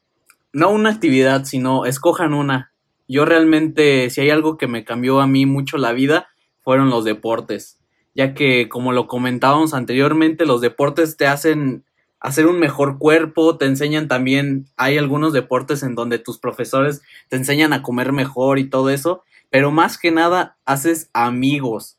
no 0.53 0.69
una 0.69 0.91
actividad, 0.91 1.45
sino 1.45 1.85
escojan 1.85 2.33
una. 2.33 2.71
Yo 3.07 3.25
realmente, 3.25 4.09
si 4.09 4.21
hay 4.21 4.29
algo 4.29 4.57
que 4.57 4.67
me 4.67 4.85
cambió 4.85 5.19
a 5.19 5.27
mí 5.27 5.45
mucho 5.45 5.77
la 5.77 5.91
vida, 5.91 6.27
fueron 6.61 6.89
los 6.89 7.03
deportes. 7.03 7.79
Ya 8.15 8.33
que, 8.33 8.69
como 8.69 8.93
lo 8.93 9.07
comentábamos 9.07 9.73
anteriormente, 9.73 10.45
los 10.45 10.61
deportes 10.61 11.17
te 11.17 11.27
hacen 11.27 11.83
hacer 12.23 12.47
un 12.47 12.57
mejor 12.57 12.99
cuerpo, 12.99 13.57
te 13.57 13.65
enseñan 13.65 14.07
también, 14.07 14.65
hay 14.77 14.97
algunos 14.97 15.33
deportes 15.33 15.83
en 15.83 15.93
donde 15.93 16.19
tus 16.19 16.39
profesores 16.39 17.01
te 17.27 17.35
enseñan 17.35 17.73
a 17.73 17.81
comer 17.81 18.13
mejor 18.13 18.59
y 18.59 18.69
todo 18.69 18.89
eso, 18.89 19.23
pero 19.49 19.71
más 19.71 19.97
que 19.97 20.09
nada 20.09 20.55
haces 20.63 21.09
amigos. 21.13 21.97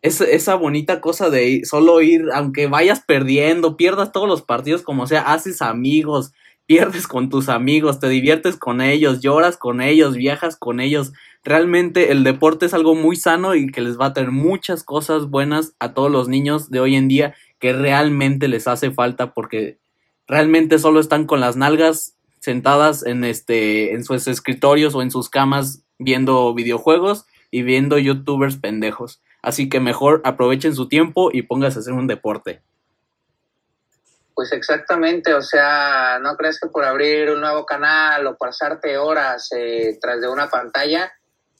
Es, 0.00 0.20
esa 0.20 0.54
bonita 0.54 1.00
cosa 1.00 1.28
de 1.28 1.62
solo 1.64 2.00
ir, 2.02 2.26
aunque 2.32 2.68
vayas 2.68 3.00
perdiendo, 3.00 3.76
pierdas 3.76 4.12
todos 4.12 4.28
los 4.28 4.42
partidos 4.42 4.82
como 4.82 5.08
sea, 5.08 5.22
haces 5.22 5.60
amigos, 5.60 6.32
pierdes 6.68 7.06
con 7.08 7.30
tus 7.30 7.48
amigos, 7.48 7.98
te 7.98 8.10
diviertes 8.10 8.58
con 8.58 8.82
ellos, 8.82 9.22
lloras 9.22 9.56
con 9.56 9.80
ellos, 9.80 10.16
viajas 10.16 10.54
con 10.54 10.80
ellos. 10.80 11.14
Realmente 11.42 12.12
el 12.12 12.24
deporte 12.24 12.66
es 12.66 12.74
algo 12.74 12.94
muy 12.94 13.16
sano 13.16 13.54
y 13.54 13.68
que 13.68 13.80
les 13.80 13.98
va 13.98 14.06
a 14.06 14.12
tener 14.12 14.32
muchas 14.32 14.84
cosas 14.84 15.30
buenas 15.30 15.74
a 15.78 15.94
todos 15.94 16.12
los 16.12 16.28
niños 16.28 16.70
de 16.70 16.80
hoy 16.80 16.94
en 16.94 17.08
día 17.08 17.34
que 17.58 17.72
realmente 17.72 18.48
les 18.48 18.68
hace 18.68 18.90
falta 18.90 19.32
porque 19.32 19.78
realmente 20.26 20.78
solo 20.78 21.00
están 21.00 21.24
con 21.24 21.40
las 21.40 21.56
nalgas 21.56 22.18
sentadas 22.38 23.02
en 23.04 23.24
este 23.24 23.94
en 23.94 24.04
sus 24.04 24.28
escritorios 24.28 24.94
o 24.94 25.00
en 25.00 25.10
sus 25.10 25.30
camas 25.30 25.84
viendo 25.98 26.52
videojuegos 26.52 27.24
y 27.50 27.62
viendo 27.62 27.96
youtubers 27.96 28.58
pendejos. 28.58 29.22
Así 29.40 29.70
que 29.70 29.80
mejor 29.80 30.20
aprovechen 30.22 30.74
su 30.74 30.86
tiempo 30.86 31.30
y 31.32 31.40
pónganse 31.40 31.78
a 31.78 31.80
hacer 31.80 31.94
un 31.94 32.08
deporte. 32.08 32.60
Pues 34.38 34.52
exactamente, 34.52 35.34
o 35.34 35.42
sea, 35.42 36.20
no 36.22 36.36
crees 36.36 36.60
que 36.60 36.68
por 36.68 36.84
abrir 36.84 37.28
un 37.28 37.40
nuevo 37.40 37.66
canal 37.66 38.24
o 38.24 38.36
pasarte 38.36 38.96
horas 38.96 39.48
eh, 39.50 39.98
tras 40.00 40.20
de 40.20 40.28
una 40.28 40.48
pantalla, 40.48 41.10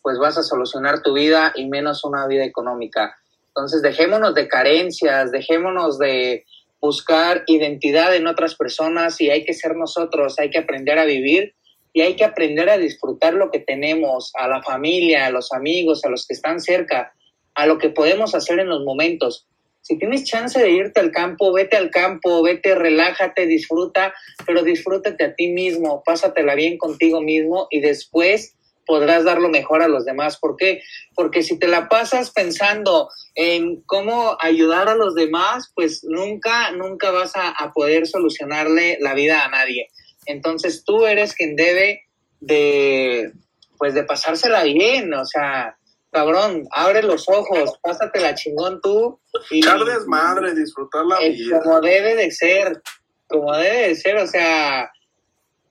pues 0.01 0.17
vas 0.17 0.39
a 0.39 0.45
solucionar 0.45 1.03
tu 1.03 1.13
vida 1.13 1.53
y 1.57 1.67
menos 1.67 2.05
una 2.05 2.29
vida 2.29 2.45
económica. 2.45 3.17
Entonces, 3.49 3.83
dejémonos 3.83 4.33
de 4.37 4.47
carencias, 4.47 5.33
dejémonos 5.33 5.99
de 5.99 6.45
buscar 6.81 7.43
identidad 7.49 8.15
en 8.15 8.29
otras 8.29 8.55
personas 8.55 9.21
y 9.21 9.29
hay 9.29 9.45
que 9.45 9.55
ser 9.55 9.75
nosotros, 9.75 10.39
hay 10.39 10.51
que 10.51 10.61
aprender 10.61 11.01
a 11.01 11.05
vivir 11.05 11.57
y 11.93 12.03
hay 12.03 12.15
que 12.15 12.25
aprender 12.25 12.71
a 12.71 12.79
disfrutar 12.79 13.35
lo 13.35 13.51
que 13.51 13.59
tenemos, 13.59 14.31
a 14.35 14.47
la 14.47 14.63
familia, 14.63 15.27
a 15.27 15.31
los 15.31 15.53
amigos, 15.53 16.05
a 16.05 16.11
los 16.11 16.29
que 16.29 16.35
están 16.35 16.61
cerca, 16.61 17.13
a 17.57 17.67
lo 17.67 17.79
que 17.79 17.91
podemos 17.91 18.37
hacer 18.37 18.61
en 18.61 18.69
los 18.69 18.85
momentos. 18.85 19.49
Si 19.89 19.97
tienes 19.97 20.25
chance 20.25 20.61
de 20.61 20.71
irte 20.71 21.01
al 21.01 21.11
campo, 21.11 21.51
vete 21.51 21.79
al 21.79 21.89
campo, 21.89 22.43
vete, 22.43 22.75
relájate, 22.75 23.47
disfruta, 23.47 24.13
pero 24.45 24.63
disfrútate 24.63 25.25
a 25.25 25.35
ti 25.35 25.49
mismo, 25.49 26.03
pásatela 26.05 26.55
bien 26.55 26.77
contigo 26.77 27.23
mismo 27.23 27.69
y 27.71 27.81
después 27.81 28.55
podrás 28.85 29.25
dar 29.25 29.41
lo 29.41 29.49
mejor 29.49 29.81
a 29.81 29.89
los 29.89 30.05
demás. 30.05 30.37
¿Por 30.37 30.57
qué? 30.57 30.83
Porque 31.15 31.43
si 31.43 31.59
te 31.59 31.69
la 31.69 31.89
pasas 31.89 32.33
pensando 32.33 33.09
en 33.35 33.81
cómo 33.87 34.37
ayudar 34.43 34.91
a 34.91 34.95
los 34.95 35.15
demás, 35.15 35.73
pues 35.75 36.05
nunca, 36.05 36.71
nunca 36.73 37.11
vas 37.11 37.35
a, 37.35 37.49
a 37.49 37.73
poder 37.73 38.07
solucionarle 38.07 38.99
la 39.01 39.15
vida 39.15 39.43
a 39.43 39.49
nadie. 39.49 39.89
Entonces 40.27 40.85
tú 40.85 41.07
eres 41.07 41.33
quien 41.33 41.57
debe 41.57 42.03
de, 42.41 43.33
pues 43.79 43.95
de 43.95 44.05
pasársela 44.05 44.65
bien, 44.65 45.15
o 45.15 45.25
sea, 45.25 45.78
cabrón, 46.11 46.67
abre 46.71 47.03
los 47.03 47.29
ojos, 47.29 47.79
pásatela 47.83 48.35
chingón 48.35 48.81
tú. 48.81 49.21
Y, 49.51 49.59
Echar 49.59 49.85
desmadre, 49.85 50.55
disfrutar 50.55 51.05
la 51.05 51.19
vida. 51.21 51.61
Como 51.63 51.81
debe 51.81 52.17
de 52.17 52.31
ser, 52.31 52.83
como 53.29 53.57
debe 53.57 53.89
de 53.89 53.95
ser, 53.95 54.17
o 54.17 54.27
sea, 54.27 54.91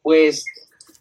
pues 0.02 0.46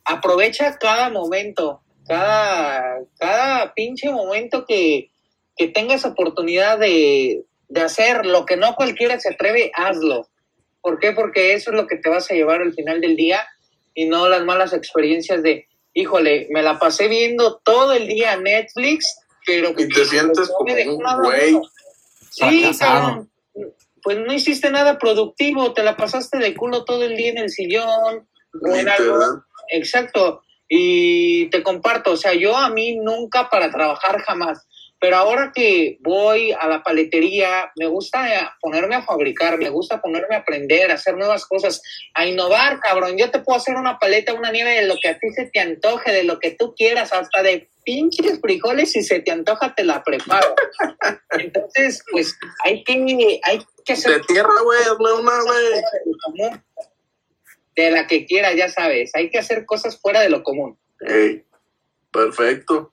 aprovecha 0.05 0.77
cada 0.79 1.11
momento, 1.11 1.81
cada, 2.07 3.01
cada 3.19 3.75
pinche 3.75 4.11
momento 4.11 4.65
que, 4.67 5.11
que 5.57 5.69
tengas 5.69 6.05
oportunidad 6.05 6.79
de, 6.79 7.45
de 7.69 7.81
hacer 7.81 8.27
lo 8.27 8.47
que 8.47 8.57
no 8.57 8.75
cualquiera 8.75 9.19
se 9.19 9.31
atreve, 9.31 9.71
hazlo. 9.75 10.29
¿Por 10.81 10.99
qué? 10.99 11.13
Porque 11.13 11.55
eso 11.55 11.71
es 11.71 11.77
lo 11.77 11.87
que 11.87 11.97
te 11.97 12.09
vas 12.09 12.31
a 12.31 12.35
llevar 12.35 12.63
al 12.63 12.73
final 12.73 13.01
del 13.01 13.17
día 13.17 13.45
y 13.95 14.07
no 14.07 14.29
las 14.29 14.45
malas 14.45 14.73
experiencias 14.73 15.43
de, 15.43 15.67
híjole, 15.95 16.47
me 16.51 16.63
la 16.63 16.79
pasé 16.79 17.09
viendo 17.09 17.57
todo 17.65 17.93
el 17.95 18.07
día 18.07 18.37
Netflix, 18.37 19.19
pero... 19.47 19.71
Y 19.79 19.89
te 19.89 20.05
sientes 20.05 20.51
como 20.59 20.75
un 20.75 21.23
güey. 21.23 21.59
Sí, 22.31 22.71
cabrón. 22.79 23.31
Pues 24.03 24.19
no 24.19 24.33
hiciste 24.33 24.71
nada 24.71 24.99
productivo, 24.99 25.73
te 25.73 25.83
la 25.83 25.97
pasaste 25.97 26.39
de 26.39 26.55
culo 26.55 26.85
todo 26.85 27.05
el 27.05 27.17
día 27.17 27.31
en 27.31 27.39
el 27.39 27.51
sillón 27.51 28.29
o 28.61 28.75
en 28.75 28.89
algo. 28.89 29.19
Exacto. 29.71 30.43
Y 30.69 31.49
te 31.51 31.63
comparto, 31.63 32.13
o 32.13 32.17
sea, 32.17 32.35
yo 32.35 32.57
a 32.57 32.69
mí 32.69 32.97
nunca 32.97 33.49
para 33.49 33.71
trabajar 33.71 34.21
jamás. 34.23 34.67
Pero 34.99 35.17
ahora 35.17 35.53
que 35.55 35.99
voy 36.01 36.53
a 36.53 36.67
la 36.69 36.83
paletería, 36.83 37.71
me 37.77 37.87
gusta 37.87 38.57
ponerme 38.61 38.95
a 38.95 39.03
fabricar, 39.03 39.59
me 39.59 39.69
gusta 39.69 40.01
ponerme 40.01 40.37
a 40.37 40.39
aprender, 40.39 40.91
a 40.91 40.95
hacer 40.95 41.17
nuevas 41.17 41.45
cosas, 41.45 41.83
a 42.15 42.27
innovar, 42.27 42.81
cabrón. 42.81 43.17
Yo 43.19 43.31
te 43.31 43.41
puedo 43.41 43.59
hacer 43.59 43.77
una 43.77 43.99
paleta, 43.99 44.33
una 44.33 44.51
nieve 44.51 44.71
de 44.81 44.87
lo 44.87 44.95
que 45.01 45.09
a 45.11 45.19
ti 45.19 45.29
se 45.35 45.51
te 45.51 45.61
antoje, 45.61 46.13
de 46.13 46.25
lo 46.25 46.39
que 46.39 46.53
tú 46.53 46.75
quieras, 46.75 47.13
hasta 47.13 47.43
de 47.43 47.69
pinches 47.85 48.41
frijoles, 48.41 48.93
si 48.93 49.03
se 49.03 49.21
te 49.21 49.31
antoja, 49.31 49.75
te 49.75 49.85
la 49.85 50.03
preparo. 50.03 50.55
Entonces, 51.31 52.03
pues 52.11 52.37
hay 52.65 52.83
que, 52.83 53.41
hay 53.45 53.61
que 53.85 53.93
hacer. 53.93 54.15
De 54.15 54.21
tierra, 54.27 54.55
güey, 54.63 54.81
una, 55.21 55.43
güey. 55.43 56.51
De 57.77 57.91
la 57.91 58.07
que 58.07 58.25
quiera, 58.25 58.55
ya 58.55 58.71
sabes. 58.71 59.11
Hay 59.15 59.29
que 59.29 59.39
hacer 59.39 59.67
cosas 59.67 60.01
fuera 60.01 60.23
de 60.23 60.31
lo 60.31 60.43
común. 60.43 60.79
Hey, 61.01 61.45
perfecto. 62.11 62.91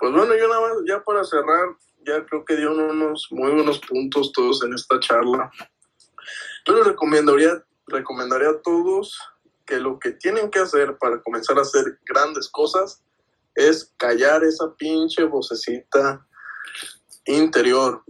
Pues 0.00 0.14
bueno, 0.14 0.34
yo 0.34 0.48
nada 0.48 0.62
más, 0.62 0.72
ya 0.88 1.04
para 1.04 1.22
cerrar, 1.24 1.76
ya 2.06 2.24
creo 2.24 2.42
que 2.46 2.56
dio 2.56 2.72
unos 2.72 3.28
muy 3.30 3.52
buenos 3.52 3.78
puntos 3.80 4.32
todos 4.32 4.64
en 4.64 4.72
esta 4.72 4.98
charla. 4.98 5.50
Yo 6.66 6.74
les 6.74 6.86
recomendaría, 6.86 7.62
recomendaría 7.86 8.48
a 8.48 8.62
todos 8.62 9.20
que 9.66 9.76
lo 9.76 9.98
que 9.98 10.12
tienen 10.12 10.50
que 10.50 10.58
hacer 10.58 10.96
para 10.96 11.20
comenzar 11.20 11.58
a 11.58 11.62
hacer 11.62 12.00
grandes 12.06 12.48
cosas 12.48 13.02
es 13.54 13.92
callar 13.98 14.42
esa 14.42 14.74
pinche 14.74 15.24
vocecita 15.24 16.26
interior. 17.26 18.02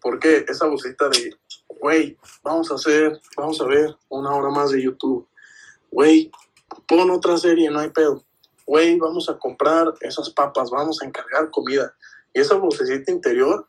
¿Por 0.00 0.18
qué? 0.18 0.46
Esa 0.48 0.66
vocecita 0.66 1.10
de, 1.10 1.36
güey, 1.80 2.16
vamos 2.42 2.70
a 2.70 2.76
hacer, 2.76 3.20
vamos 3.36 3.60
a 3.60 3.66
ver 3.66 3.94
una 4.08 4.34
hora 4.34 4.48
más 4.48 4.70
de 4.70 4.82
YouTube. 4.82 5.28
Güey, 5.90 6.30
pon 6.88 7.10
otra 7.10 7.36
serie, 7.36 7.70
no 7.70 7.80
hay 7.80 7.90
pedo 7.90 8.25
güey, 8.66 8.98
vamos 8.98 9.30
a 9.30 9.38
comprar 9.38 9.94
esas 10.00 10.28
papas, 10.30 10.70
vamos 10.70 11.00
a 11.00 11.06
encargar 11.06 11.50
comida. 11.50 11.94
Y 12.34 12.40
esa 12.40 12.56
vocecita 12.56 13.12
interior 13.12 13.66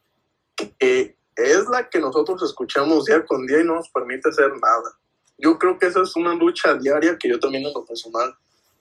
eh, 0.80 1.16
es 1.36 1.68
la 1.70 1.88
que 1.88 2.00
nosotros 2.00 2.42
escuchamos 2.44 3.06
día 3.06 3.24
con 3.26 3.46
día 3.46 3.62
y 3.62 3.64
no 3.64 3.76
nos 3.76 3.90
permite 3.90 4.30
hacer 4.30 4.50
nada. 4.50 4.98
Yo 5.38 5.60
creo 5.60 5.78
que 5.78 5.86
esa 5.86 6.02
es 6.02 6.16
una 6.16 6.34
lucha 6.34 6.74
diaria 6.74 7.18
que 7.18 7.30
yo 7.30 7.40
también 7.40 7.66
en 7.66 7.74
lo 7.74 7.86
personal 7.86 8.36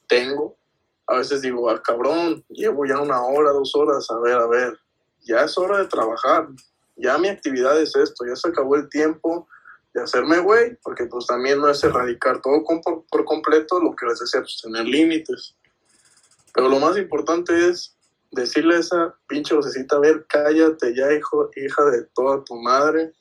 tengo. 0.09 0.57
A 1.07 1.19
veces 1.19 1.43
digo, 1.43 1.69
ah, 1.69 1.81
cabrón, 1.83 2.43
llevo 2.49 2.87
ya 2.87 2.99
una 2.99 3.23
hora, 3.23 3.51
dos 3.51 3.77
horas, 3.77 4.11
a 4.11 4.19
ver, 4.21 4.39
a 4.39 4.47
ver, 4.47 4.79
ya 5.21 5.45
es 5.45 5.57
hora 5.59 5.79
de 5.79 5.87
trabajar, 5.87 6.49
ya 6.97 7.19
mi 7.19 7.29
actividad 7.29 7.81
es 7.81 7.95
esto, 7.95 8.25
ya 8.27 8.35
se 8.35 8.49
acabó 8.49 8.75
el 8.77 8.89
tiempo 8.89 9.47
de 9.93 10.03
hacerme 10.03 10.39
güey, 10.41 10.77
porque 10.83 11.07
pues 11.07 11.27
también 11.27 11.61
no 11.61 11.69
es 11.69 11.85
erradicar 11.85 12.41
todo 12.41 12.65
por 12.65 13.25
completo, 13.25 13.81
lo 13.81 13.95
que 13.95 14.07
les 14.07 14.19
decía, 14.19 14.41
pues 14.41 14.61
tener 14.63 14.85
límites. 14.85 15.55
Pero 16.57 16.71
lo 16.71 16.81
más 16.81 16.97
importante 16.97 17.69
es 17.69 17.99
decirle 18.31 18.77
a 18.77 18.79
esa 18.79 19.15
pinche 19.29 19.55
vocecita, 19.55 19.97
a 19.97 20.01
ver, 20.01 20.25
cállate 20.27 20.97
ya, 20.97 21.13
hijo, 21.13 21.51
hija 21.55 21.85
de 21.85 22.05
toda 22.15 22.43
tu 22.45 22.55
madre. 22.55 23.13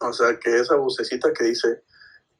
O 0.00 0.10
sea, 0.14 0.38
que 0.38 0.58
esa 0.58 0.76
vocecita 0.76 1.30
que 1.34 1.44
dice, 1.44 1.82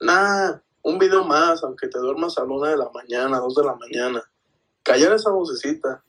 nah, 0.01 0.57
un 0.83 0.99
video 0.99 1.25
más, 1.25 1.63
aunque 1.63 1.89
te 1.89 1.99
duermas 1.99 2.39
a 2.39 2.45
la 2.45 2.47
una 2.47 2.71
de 2.71 2.79
la 2.79 2.91
mañana, 2.91 3.39
dos 3.39 3.55
de 3.55 3.65
la 3.65 3.75
mañana. 3.75 4.23
Callar 4.83 5.13
esa 5.13 5.31
vocecita 5.31 6.03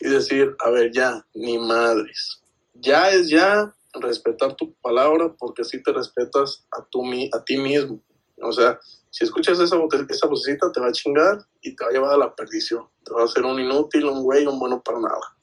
y 0.00 0.08
decir, 0.08 0.56
a 0.60 0.70
ver, 0.70 0.90
ya, 0.90 1.22
ni 1.34 1.58
madres. 1.58 2.40
Ya 2.72 3.10
es 3.10 3.28
ya 3.28 3.74
respetar 4.00 4.56
tu 4.56 4.72
palabra 4.76 5.34
porque 5.38 5.60
así 5.60 5.82
te 5.82 5.92
respetas 5.92 6.66
a, 6.72 6.82
tu, 6.86 7.02
a 7.34 7.44
ti 7.44 7.58
mismo. 7.58 8.00
O 8.40 8.52
sea, 8.52 8.80
si 9.10 9.24
escuchas 9.24 9.58
esa, 9.58 9.76
esa 10.08 10.26
vocecita, 10.28 10.70
te 10.70 10.80
va 10.80 10.86
a 10.86 10.92
chingar 10.92 11.44
y 11.60 11.74
te 11.74 11.84
va 11.84 11.90
a 11.90 11.92
llevar 11.92 12.14
a 12.14 12.18
la 12.18 12.34
perdición. 12.34 12.88
Te 13.04 13.12
va 13.12 13.22
a 13.22 13.24
hacer 13.24 13.44
un 13.44 13.58
inútil, 13.58 14.04
un 14.04 14.22
güey, 14.22 14.46
un 14.46 14.58
bueno 14.58 14.80
para 14.82 15.00
nada. 15.00 15.36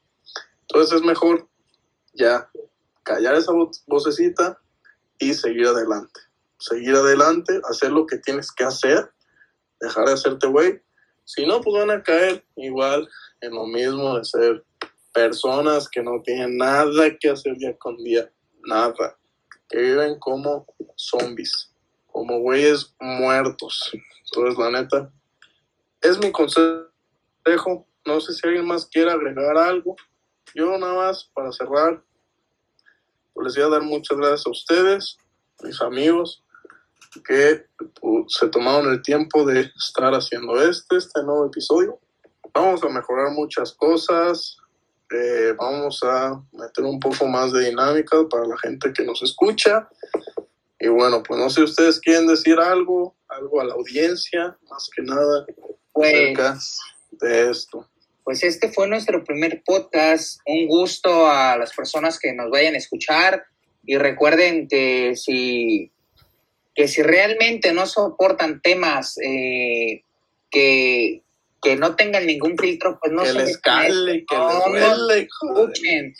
Entonces 0.61 0.97
es 0.97 1.01
mejor 1.05 1.47
ya 2.13 2.49
callar 3.03 3.36
esa 3.36 3.51
vocecita 3.88 4.57
y 5.20 5.34
seguir 5.34 5.68
adelante. 5.68 6.22
Seguir 6.59 6.95
adelante, 6.95 7.59
hacer 7.70 7.91
lo 7.91 8.05
que 8.05 8.18
tienes 8.18 8.51
que 8.51 8.63
hacer, 8.63 9.11
dejar 9.82 10.07
de 10.07 10.13
hacerte 10.13 10.47
güey. 10.47 10.82
Si 11.26 11.45
no, 11.45 11.59
pues 11.59 11.76
van 11.76 11.91
a 11.91 12.01
caer 12.01 12.45
igual 12.55 13.07
en 13.41 13.53
lo 13.53 13.65
mismo 13.65 14.18
de 14.18 14.24
ser 14.24 14.63
personas 15.13 15.89
que 15.89 16.01
no 16.01 16.22
tienen 16.24 16.57
nada 16.57 17.18
que 17.20 17.30
hacer 17.30 17.57
día 17.57 17.78
con 17.78 17.97
día, 17.97 18.32
nada, 18.65 19.18
que 19.68 19.78
viven 19.78 20.18
como 20.20 20.65
zombies 20.95 21.74
como 22.18 22.39
güeyes 22.39 22.95
muertos. 22.99 23.91
Entonces, 24.26 24.57
la 24.57 24.72
neta, 24.72 25.11
es 26.01 26.18
mi 26.18 26.32
consejo. 26.32 27.86
No 28.07 28.20
sé 28.20 28.34
si 28.34 28.47
alguien 28.47 28.65
más 28.65 28.88
quiere 28.88 29.11
agregar 29.11 29.55
algo. 29.55 29.95
Yo 30.55 30.76
nada 30.80 30.95
más 30.95 31.30
para 31.32 31.51
cerrar, 31.51 32.01
les 33.43 33.55
voy 33.55 33.63
a 33.65 33.70
dar 33.70 33.84
muchas 33.84 34.18
gracias 34.18 34.47
a 34.47 34.49
ustedes, 34.49 35.18
mis 35.61 35.80
amigos, 35.80 36.43
que 37.24 37.68
pues, 38.01 38.26
se 38.30 38.47
tomaron 38.47 38.91
el 38.91 39.03
tiempo 39.03 39.45
de 39.45 39.72
estar 39.78 40.11
haciendo 40.15 40.59
este, 40.59 40.97
este 40.97 41.22
nuevo 41.22 41.45
episodio. 41.45 41.99
Vamos 42.51 42.84
a 42.84 42.89
mejorar 42.89 43.30
muchas 43.34 43.74
cosas, 43.74 44.57
eh, 45.11 45.53
vamos 45.55 46.01
a 46.01 46.41
meter 46.51 46.84
un 46.84 46.99
poco 46.99 47.28
más 47.28 47.51
de 47.51 47.70
dinámica 47.70 48.18
para 48.28 48.47
la 48.47 48.57
gente 48.57 48.91
que 48.91 49.03
nos 49.03 49.22
escucha. 49.22 49.88
Y 50.80 50.88
bueno, 50.89 51.23
pues 51.23 51.39
no 51.39 51.49
sé, 51.49 51.63
ustedes 51.63 51.99
quieren 51.99 52.28
decir 52.28 52.59
algo, 52.59 53.15
algo 53.28 53.61
a 53.61 53.65
la 53.65 53.73
audiencia, 53.73 54.57
más 54.69 54.89
que 54.95 55.01
nada, 55.01 55.45
pues, 55.91 56.13
acerca 56.13 56.57
de 57.11 57.49
esto. 57.49 57.89
Pues 58.23 58.43
este 58.43 58.71
fue 58.71 58.88
nuestro 58.88 59.23
primer 59.23 59.63
podcast. 59.63 60.39
Un 60.45 60.67
gusto 60.67 61.28
a 61.28 61.57
las 61.57 61.73
personas 61.73 62.19
que 62.19 62.34
nos 62.34 62.51
vayan 62.51 62.75
a 62.75 62.78
escuchar. 62.78 63.45
Y 63.86 63.97
recuerden 63.97 64.67
que 64.67 65.15
si, 65.15 65.91
que 66.75 66.89
si 66.89 67.01
realmente 67.01 67.71
no 67.71 67.86
soportan 67.86 68.61
temas 68.61 69.17
eh, 69.23 70.03
que, 70.51 71.23
que 71.61 71.75
no 71.78 71.95
tengan 71.95 72.25
ningún 72.28 72.57
filtro, 72.57 72.99
pues 73.01 73.13
no 73.13 73.23
que 73.23 73.30
se 73.30 73.34
les 73.34 73.57
cale, 73.59 74.25
que 74.25 74.38
les 74.38 74.82
duele, 74.82 75.21
escuchen. 75.21 76.13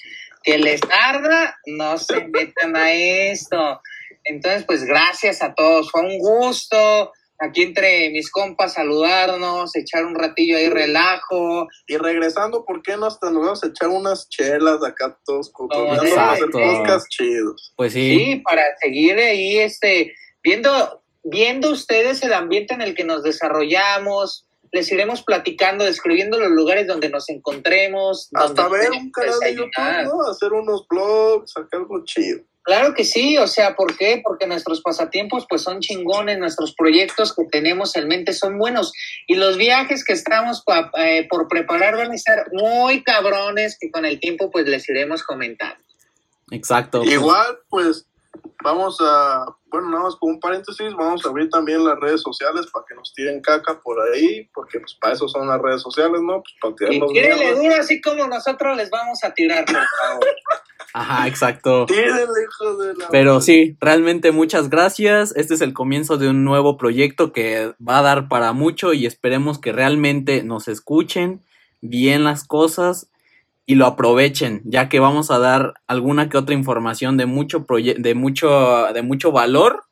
Que 0.44 0.58
les 0.58 0.80
arda, 0.90 1.60
no 1.66 1.98
se 1.98 2.26
metan 2.26 2.76
a 2.78 2.94
esto. 2.94 3.82
Entonces, 4.30 4.64
pues 4.66 4.84
gracias 4.84 5.42
a 5.42 5.54
todos. 5.54 5.92
Fue 5.92 6.02
un 6.02 6.18
gusto 6.20 7.12
aquí 7.40 7.64
entre 7.64 8.10
mis 8.10 8.32
compas 8.32 8.74
saludarnos, 8.74 9.76
echar 9.76 10.06
un 10.06 10.16
ratillo 10.16 10.58
ahí 10.58 10.70
relajo. 10.70 11.68
Y 11.88 11.98
regresando, 11.98 12.66
¿por 12.66 12.82
qué 12.82 12.98
no 12.98 13.06
hasta 13.06 13.30
nos 13.30 13.44
vamos 13.44 13.64
a 13.64 13.68
echar 13.68 13.90
unas 13.90 14.28
chelas 14.30 14.82
de 14.82 14.88
acá 14.88 15.18
todos 15.26 15.52
hacer 15.52 16.50
podcast 16.50 17.08
chidos? 17.10 17.74
Pues 17.76 17.94
sí. 17.94 18.18
Sí, 18.18 18.36
para 18.44 18.64
seguir 18.82 19.18
ahí 19.18 19.58
este 19.58 20.14
viendo 20.44 21.04
viendo 21.24 21.72
ustedes 21.72 22.24
el 22.24 22.34
ambiente 22.34 22.74
en 22.74 22.82
el 22.82 22.96
que 22.96 23.04
nos 23.04 23.22
desarrollamos, 23.22 24.48
les 24.72 24.92
iremos 24.92 25.24
platicando, 25.24 25.86
describiendo 25.86 26.40
los 26.40 26.52
lugares 26.52 26.88
donde 26.88 27.10
nos 27.10 27.30
encontremos. 27.30 28.30
Hasta 28.34 28.68
ver 28.70 28.92
un 28.92 29.12
canal 29.12 29.40
de 29.40 29.56
YouTube, 29.56 30.04
¿no? 30.04 30.30
Hacer 30.30 30.54
unos 30.54 30.86
blogs, 30.88 31.52
sacar 31.52 31.82
algo 31.82 32.04
chido. 32.06 32.42
Claro 32.68 32.94
que 32.94 33.06
sí, 33.06 33.38
o 33.38 33.48
sea, 33.48 33.78
¿por 33.78 33.96
qué? 33.96 34.20
Porque 34.22 34.46
nuestros 34.46 34.82
pasatiempos 34.82 35.46
pues 35.50 35.62
son 35.62 35.80
chingones, 35.80 36.38
nuestros 36.38 36.76
proyectos 36.76 37.34
que 37.34 37.46
tenemos 37.46 37.96
en 37.96 38.10
mente 38.10 38.34
son 38.34 38.60
buenos 38.60 38.92
y 39.26 39.36
los 39.36 39.56
viajes 39.56 40.04
que 40.04 40.12
estamos 40.12 40.66
eh, 40.98 41.26
por 41.30 41.48
preparar 41.48 41.96
van 41.96 42.12
a 42.12 42.18
ser 42.18 42.44
muy 42.52 43.04
cabrones 43.04 43.78
que 43.80 43.90
con 43.90 44.04
el 44.04 44.20
tiempo 44.20 44.52
pues 44.52 44.68
les 44.68 44.90
iremos 44.90 45.24
comentando. 45.24 45.82
Exacto. 46.52 47.06
Igual 47.06 47.58
pues 47.70 48.06
vamos 48.62 48.98
a, 49.00 49.46
bueno, 49.70 49.90
nada 49.90 50.04
más 50.04 50.16
como 50.16 50.34
un 50.34 50.40
paréntesis, 50.40 50.94
vamos 50.94 51.26
a 51.26 51.30
abrir 51.30 51.50
también 51.50 51.84
las 51.84 52.00
redes 52.00 52.22
sociales 52.22 52.68
para 52.72 52.86
que 52.88 52.96
nos 52.96 53.14
tiren 53.14 53.42
caca 53.42 53.80
por 53.82 54.00
ahí, 54.02 54.50
porque 54.54 54.80
pues 54.80 54.96
para 54.96 55.14
eso 55.14 55.28
son 55.28 55.48
las 55.48 55.62
redes 55.62 55.82
sociales, 55.82 56.22
¿no? 56.22 56.42
Pues 56.42 56.56
para 56.62 56.76
tirarnos 56.76 57.12
y 57.12 57.64
duro 57.64 57.76
así 57.80 58.02
como 58.02 58.28
nosotros 58.28 58.78
les 58.78 58.90
vamos 58.90 59.24
a 59.24 59.34
tirar, 59.34 59.66
por 59.66 59.76
favor. 59.76 60.28
Ajá, 60.94 61.28
exacto. 61.28 61.86
hijo 61.90 62.78
de 62.78 62.94
la 62.96 63.08
Pero 63.10 63.42
sí, 63.42 63.78
realmente 63.80 64.32
muchas 64.32 64.70
gracias. 64.70 65.36
Este 65.36 65.54
es 65.54 65.62
el 65.62 65.74
comienzo 65.74 66.18
de 66.18 66.30
un 66.30 66.44
nuevo 66.44 66.78
proyecto 66.78 67.34
que 67.34 67.74
va 67.86 68.00
a 68.00 68.04
dar 68.04 68.28
para 68.28 68.54
mucho 68.54 68.94
y 68.94 69.06
esperemos 69.06 69.60
que 69.60 69.72
realmente 69.72 70.44
nos 70.44 70.68
escuchen 70.68 71.44
bien 71.82 72.24
las 72.24 72.48
cosas 72.48 73.10
y 73.70 73.76
lo 73.76 73.86
aprovechen, 73.86 74.62
ya 74.64 74.88
que 74.88 75.00
vamos 75.00 75.30
a 75.30 75.40
dar 75.40 75.74
alguna 75.88 76.30
que 76.30 76.38
otra 76.38 76.56
información 76.56 77.18
de 77.18 77.26
mucho 77.26 77.66
de 77.68 78.16
mucho 78.16 78.88
de 78.94 79.02
mucho 79.04 79.32
valor 79.34 79.84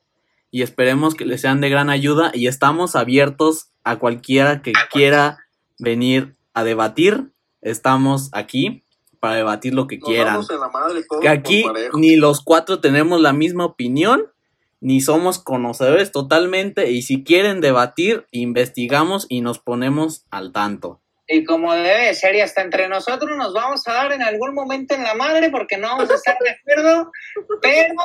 y 0.49 0.61
esperemos 0.61 1.13
que 1.13 1.25
les 1.25 1.41
sean 1.41 1.59
de 1.59 1.69
gran 1.69 1.89
ayuda 1.89 2.31
y 2.33 2.47
estamos 2.47 2.95
abiertos 2.95 3.71
a 3.83 3.97
cualquiera 3.97 4.61
que 4.61 4.71
quiera 4.91 5.39
venir 5.77 6.37
a 6.53 6.63
debatir. 6.63 7.31
Estamos 7.61 8.29
aquí 8.31 8.83
para 9.19 9.35
debatir 9.35 9.73
lo 9.73 9.87
que 9.87 9.99
quieran. 9.99 10.41
que 11.21 11.27
aquí 11.27 11.65
ni 11.95 12.15
los 12.15 12.41
cuatro 12.41 12.79
tenemos 12.79 13.19
la 13.19 13.33
misma 13.33 13.65
opinión, 13.65 14.27
ni 14.79 15.01
somos 15.01 15.39
conocedores 15.39 16.13
totalmente, 16.13 16.91
y 16.91 17.01
si 17.01 17.25
quieren 17.25 17.59
debatir, 17.59 18.25
investigamos 18.31 19.25
y 19.27 19.41
nos 19.41 19.59
ponemos 19.59 20.25
al 20.31 20.53
tanto. 20.53 21.01
Y 21.27 21.43
como 21.43 21.73
debe 21.73 22.13
ser, 22.13 22.35
y 22.35 22.41
hasta 22.41 22.61
entre 22.61 22.87
nosotros 22.87 23.35
nos 23.37 23.53
vamos 23.53 23.87
a 23.87 23.93
dar 23.93 24.11
en 24.11 24.21
algún 24.21 24.53
momento 24.53 24.93
en 24.93 25.03
la 25.03 25.15
madre 25.15 25.49
porque 25.49 25.77
no 25.77 25.87
vamos 25.87 26.11
a 26.11 26.15
estar 26.15 26.37
de 26.39 26.51
acuerdo, 26.51 27.11
pero 27.61 27.95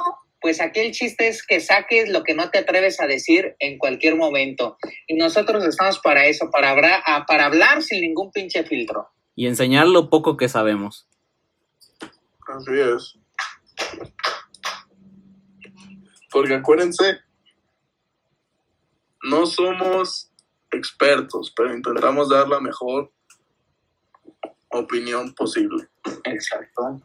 pues 0.41 0.61
aquí 0.61 0.81
el 0.81 0.93
chiste 0.93 1.29
es 1.29 1.47
que 1.47 1.61
saques 1.61 2.09
lo 2.09 2.23
que 2.23 2.35
no 2.35 2.51
te 2.51 2.59
atreves 2.59 2.99
a 3.01 3.07
decir 3.07 3.57
en 3.59 3.79
cualquier 3.79 4.16
momento. 4.16 4.79
Y 5.07 5.16
nosotros 5.16 5.64
estamos 5.64 5.99
para 5.99 6.25
eso, 6.27 6.51
para, 6.51 6.75
para 7.27 7.45
hablar 7.45 7.83
sin 7.83 8.01
ningún 8.01 8.33
pinche 8.33 8.64
filtro. 8.64 9.09
Y 9.37 9.47
enseñar 9.47 9.87
lo 9.87 10.09
poco 10.09 10.39
que 10.39 10.49
sabemos. 10.49 11.07
Así 12.49 12.73
es. 12.73 13.18
Porque 16.31 16.55
acuérdense, 16.55 17.18
no 19.23 19.47
somos 19.47 20.30
expertos, 20.73 21.53
pero 21.57 21.75
intentamos 21.75 22.29
dar 22.29 22.49
la 22.49 22.61
mejor 22.61 23.12
opinión 24.71 25.35
posible. 25.35 25.89
Exacto. 26.25 27.03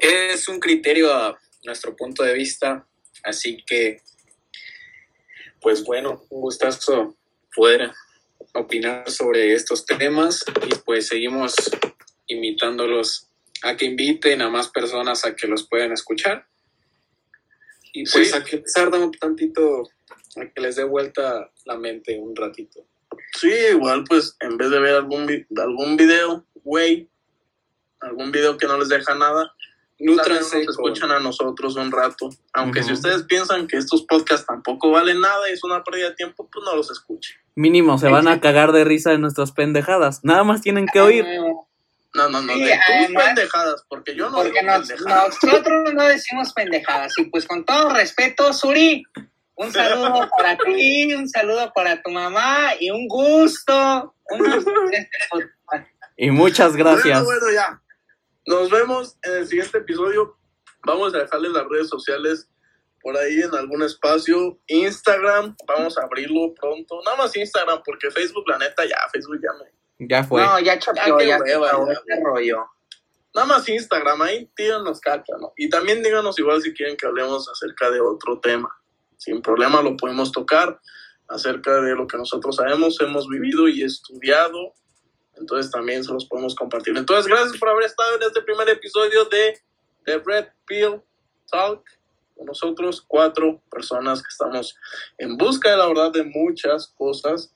Es 0.00 0.48
un 0.48 0.60
criterio 0.60 1.12
a 1.12 1.38
nuestro 1.64 1.96
punto 1.96 2.22
de 2.22 2.34
vista, 2.34 2.86
así 3.24 3.62
que, 3.66 4.02
pues 5.60 5.84
bueno, 5.84 6.24
un 6.30 6.40
gustazo 6.42 7.16
poder 7.54 7.90
opinar 8.54 9.10
sobre 9.10 9.54
estos 9.54 9.84
temas 9.84 10.44
y 10.66 10.74
pues 10.84 11.08
seguimos 11.08 11.54
imitándolos 12.26 13.30
a 13.62 13.76
que 13.76 13.86
inviten 13.86 14.42
a 14.42 14.50
más 14.50 14.68
personas 14.68 15.24
a 15.24 15.34
que 15.34 15.46
los 15.46 15.66
puedan 15.66 15.92
escuchar. 15.92 16.46
Y 17.92 18.04
pues 18.04 18.34
a 18.34 18.44
que 18.44 18.58
tarda 18.58 18.98
un 18.98 19.10
tantito, 19.12 19.88
a 20.36 20.46
que 20.52 20.60
les 20.60 20.76
dé 20.76 20.84
vuelta 20.84 21.50
la 21.64 21.78
mente 21.78 22.18
un 22.18 22.36
ratito. 22.36 22.86
Sí, 23.38 23.52
igual 23.70 24.04
pues 24.08 24.36
en 24.40 24.56
vez 24.56 24.70
de 24.70 24.80
ver 24.80 24.94
algún, 24.96 25.46
algún 25.56 25.96
video, 25.96 26.44
güey, 26.64 27.08
algún 28.00 28.32
video 28.32 28.56
que 28.56 28.66
no 28.66 28.78
les 28.78 28.88
deja 28.88 29.14
nada, 29.14 29.52
nutranse, 29.98 30.64
nos 30.64 30.74
escuchan 30.74 31.10
a 31.10 31.20
nosotros 31.20 31.76
un 31.76 31.90
rato. 31.90 32.30
Aunque 32.52 32.82
si 32.82 32.92
ustedes 32.92 33.24
piensan 33.24 33.66
que 33.66 33.76
estos 33.76 34.04
podcasts 34.04 34.46
tampoco 34.46 34.90
valen 34.90 35.20
nada 35.20 35.48
y 35.48 35.52
es 35.52 35.64
una 35.64 35.82
pérdida 35.82 36.10
de 36.10 36.14
tiempo, 36.14 36.48
pues 36.50 36.64
no 36.64 36.76
los 36.76 36.90
escuchen. 36.90 37.36
Mínimo, 37.54 37.98
se 37.98 38.08
van 38.08 38.28
a 38.28 38.40
cagar 38.40 38.72
de 38.72 38.84
risa 38.84 39.10
de 39.10 39.18
nuestras 39.18 39.52
pendejadas. 39.52 40.20
Nada 40.22 40.44
más 40.44 40.60
tienen 40.60 40.86
que 40.92 41.00
oír. 41.00 41.24
No, 42.14 42.30
no, 42.30 42.40
no, 42.40 42.54
de 42.54 42.78
tus 43.06 43.14
pendejadas, 43.14 43.84
porque 43.88 44.14
yo 44.14 44.30
no 44.30 44.36
porque 44.36 44.62
nosotros 44.62 45.94
no 45.94 46.04
decimos 46.04 46.52
pendejadas. 46.54 47.12
Y 47.18 47.24
pues 47.24 47.46
con 47.46 47.64
todo 47.64 47.90
respeto, 47.92 48.52
Suri, 48.54 49.04
un 49.56 49.72
saludo 49.72 50.28
para 50.36 50.56
ti, 50.58 51.12
un 51.14 51.28
saludo 51.28 51.72
para 51.74 52.00
tu 52.02 52.10
mamá 52.10 52.72
y 52.78 52.90
un 52.90 53.08
gusto. 53.08 54.14
y 56.16 56.30
muchas 56.30 56.76
gracias. 56.76 57.24
Bueno, 57.24 57.40
bueno, 57.40 57.54
ya. 57.54 57.82
Nos 58.46 58.70
vemos 58.70 59.16
en 59.22 59.32
el 59.34 59.46
siguiente 59.46 59.78
episodio. 59.78 60.36
Vamos 60.84 61.14
a 61.14 61.18
dejarles 61.18 61.52
las 61.52 61.66
redes 61.68 61.88
sociales 61.88 62.48
por 63.02 63.16
ahí 63.16 63.40
en 63.40 63.54
algún 63.54 63.82
espacio. 63.82 64.58
Instagram, 64.66 65.56
vamos 65.66 65.98
a 65.98 66.02
abrirlo 66.02 66.54
pronto. 66.54 67.00
Nada 67.04 67.16
más 67.16 67.36
Instagram, 67.36 67.82
porque 67.84 68.10
Facebook, 68.10 68.44
la 68.48 68.58
neta, 68.58 68.84
ya, 68.84 68.98
Facebook 69.12 69.40
ya 69.42 69.52
me 69.58 69.76
ya 69.98 70.24
fue. 70.24 70.42
No, 70.42 70.58
ya 70.60 70.78
choqueó, 70.78 71.18
ya, 71.20 71.38
ya, 71.46 72.20
rollo. 72.22 72.66
Nada 73.34 73.46
más 73.46 73.68
Instagram, 73.68 74.22
ahí 74.22 74.50
tíranos 74.54 75.00
caca, 75.00 75.36
¿no? 75.40 75.52
Y 75.56 75.68
también 75.68 76.02
díganos 76.02 76.38
igual 76.38 76.60
si 76.62 76.72
quieren 76.72 76.96
que 76.96 77.06
hablemos 77.06 77.48
acerca 77.48 77.90
de 77.90 78.00
otro 78.00 78.40
tema. 78.40 78.68
Sin 79.16 79.42
problema 79.42 79.82
lo 79.82 79.96
podemos 79.96 80.32
tocar 80.32 80.80
acerca 81.28 81.80
de 81.80 81.94
lo 81.94 82.06
que 82.06 82.16
nosotros 82.16 82.56
sabemos, 82.56 83.00
hemos 83.00 83.28
vivido 83.28 83.68
y 83.68 83.82
estudiado. 83.82 84.74
Entonces 85.36 85.70
también 85.70 86.04
se 86.04 86.12
los 86.12 86.26
podemos 86.26 86.54
compartir. 86.54 86.96
Entonces, 86.96 87.26
gracias 87.26 87.58
por 87.58 87.68
haber 87.68 87.84
estado 87.84 88.16
en 88.16 88.22
este 88.22 88.42
primer 88.42 88.68
episodio 88.68 89.24
de 89.26 89.58
The 90.04 90.18
Red 90.24 90.46
Pill 90.66 91.02
Talk. 91.50 91.84
Con 92.34 92.46
nosotros, 92.46 93.02
cuatro 93.06 93.62
personas 93.70 94.22
que 94.22 94.28
estamos 94.28 94.76
en 95.18 95.36
busca 95.36 95.70
de 95.70 95.76
la 95.78 95.86
verdad 95.88 96.12
de 96.12 96.24
muchas 96.24 96.88
cosas 96.88 97.52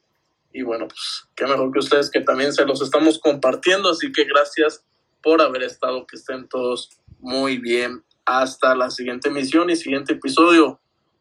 y 0.52 0.62
bueno, 0.62 0.88
pues 0.88 1.28
qué 1.36 1.46
mejor 1.46 1.70
que 1.72 1.78
ustedes 1.78 2.10
que 2.10 2.20
también 2.20 2.52
se 2.52 2.64
los 2.64 2.82
estamos 2.82 3.18
compartiendo. 3.18 3.90
Así 3.90 4.10
que 4.12 4.24
gracias 4.24 4.84
por 5.22 5.40
haber 5.40 5.62
estado, 5.62 6.06
que 6.06 6.16
estén 6.16 6.48
todos 6.48 6.90
muy 7.18 7.58
bien. 7.58 8.02
Hasta 8.24 8.74
la 8.74 8.90
siguiente 8.90 9.28
emisión 9.28 9.70
y 9.70 9.76
siguiente 9.76 10.14
episodio. 10.14 10.80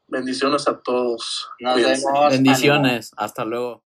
Bendiciones 0.10 0.68
a 0.68 0.80
todos. 0.80 1.50
Nos 1.60 1.76
vemos. 1.76 2.30
Bendiciones. 2.32 3.12
Hasta 3.16 3.46
luego. 3.46 3.84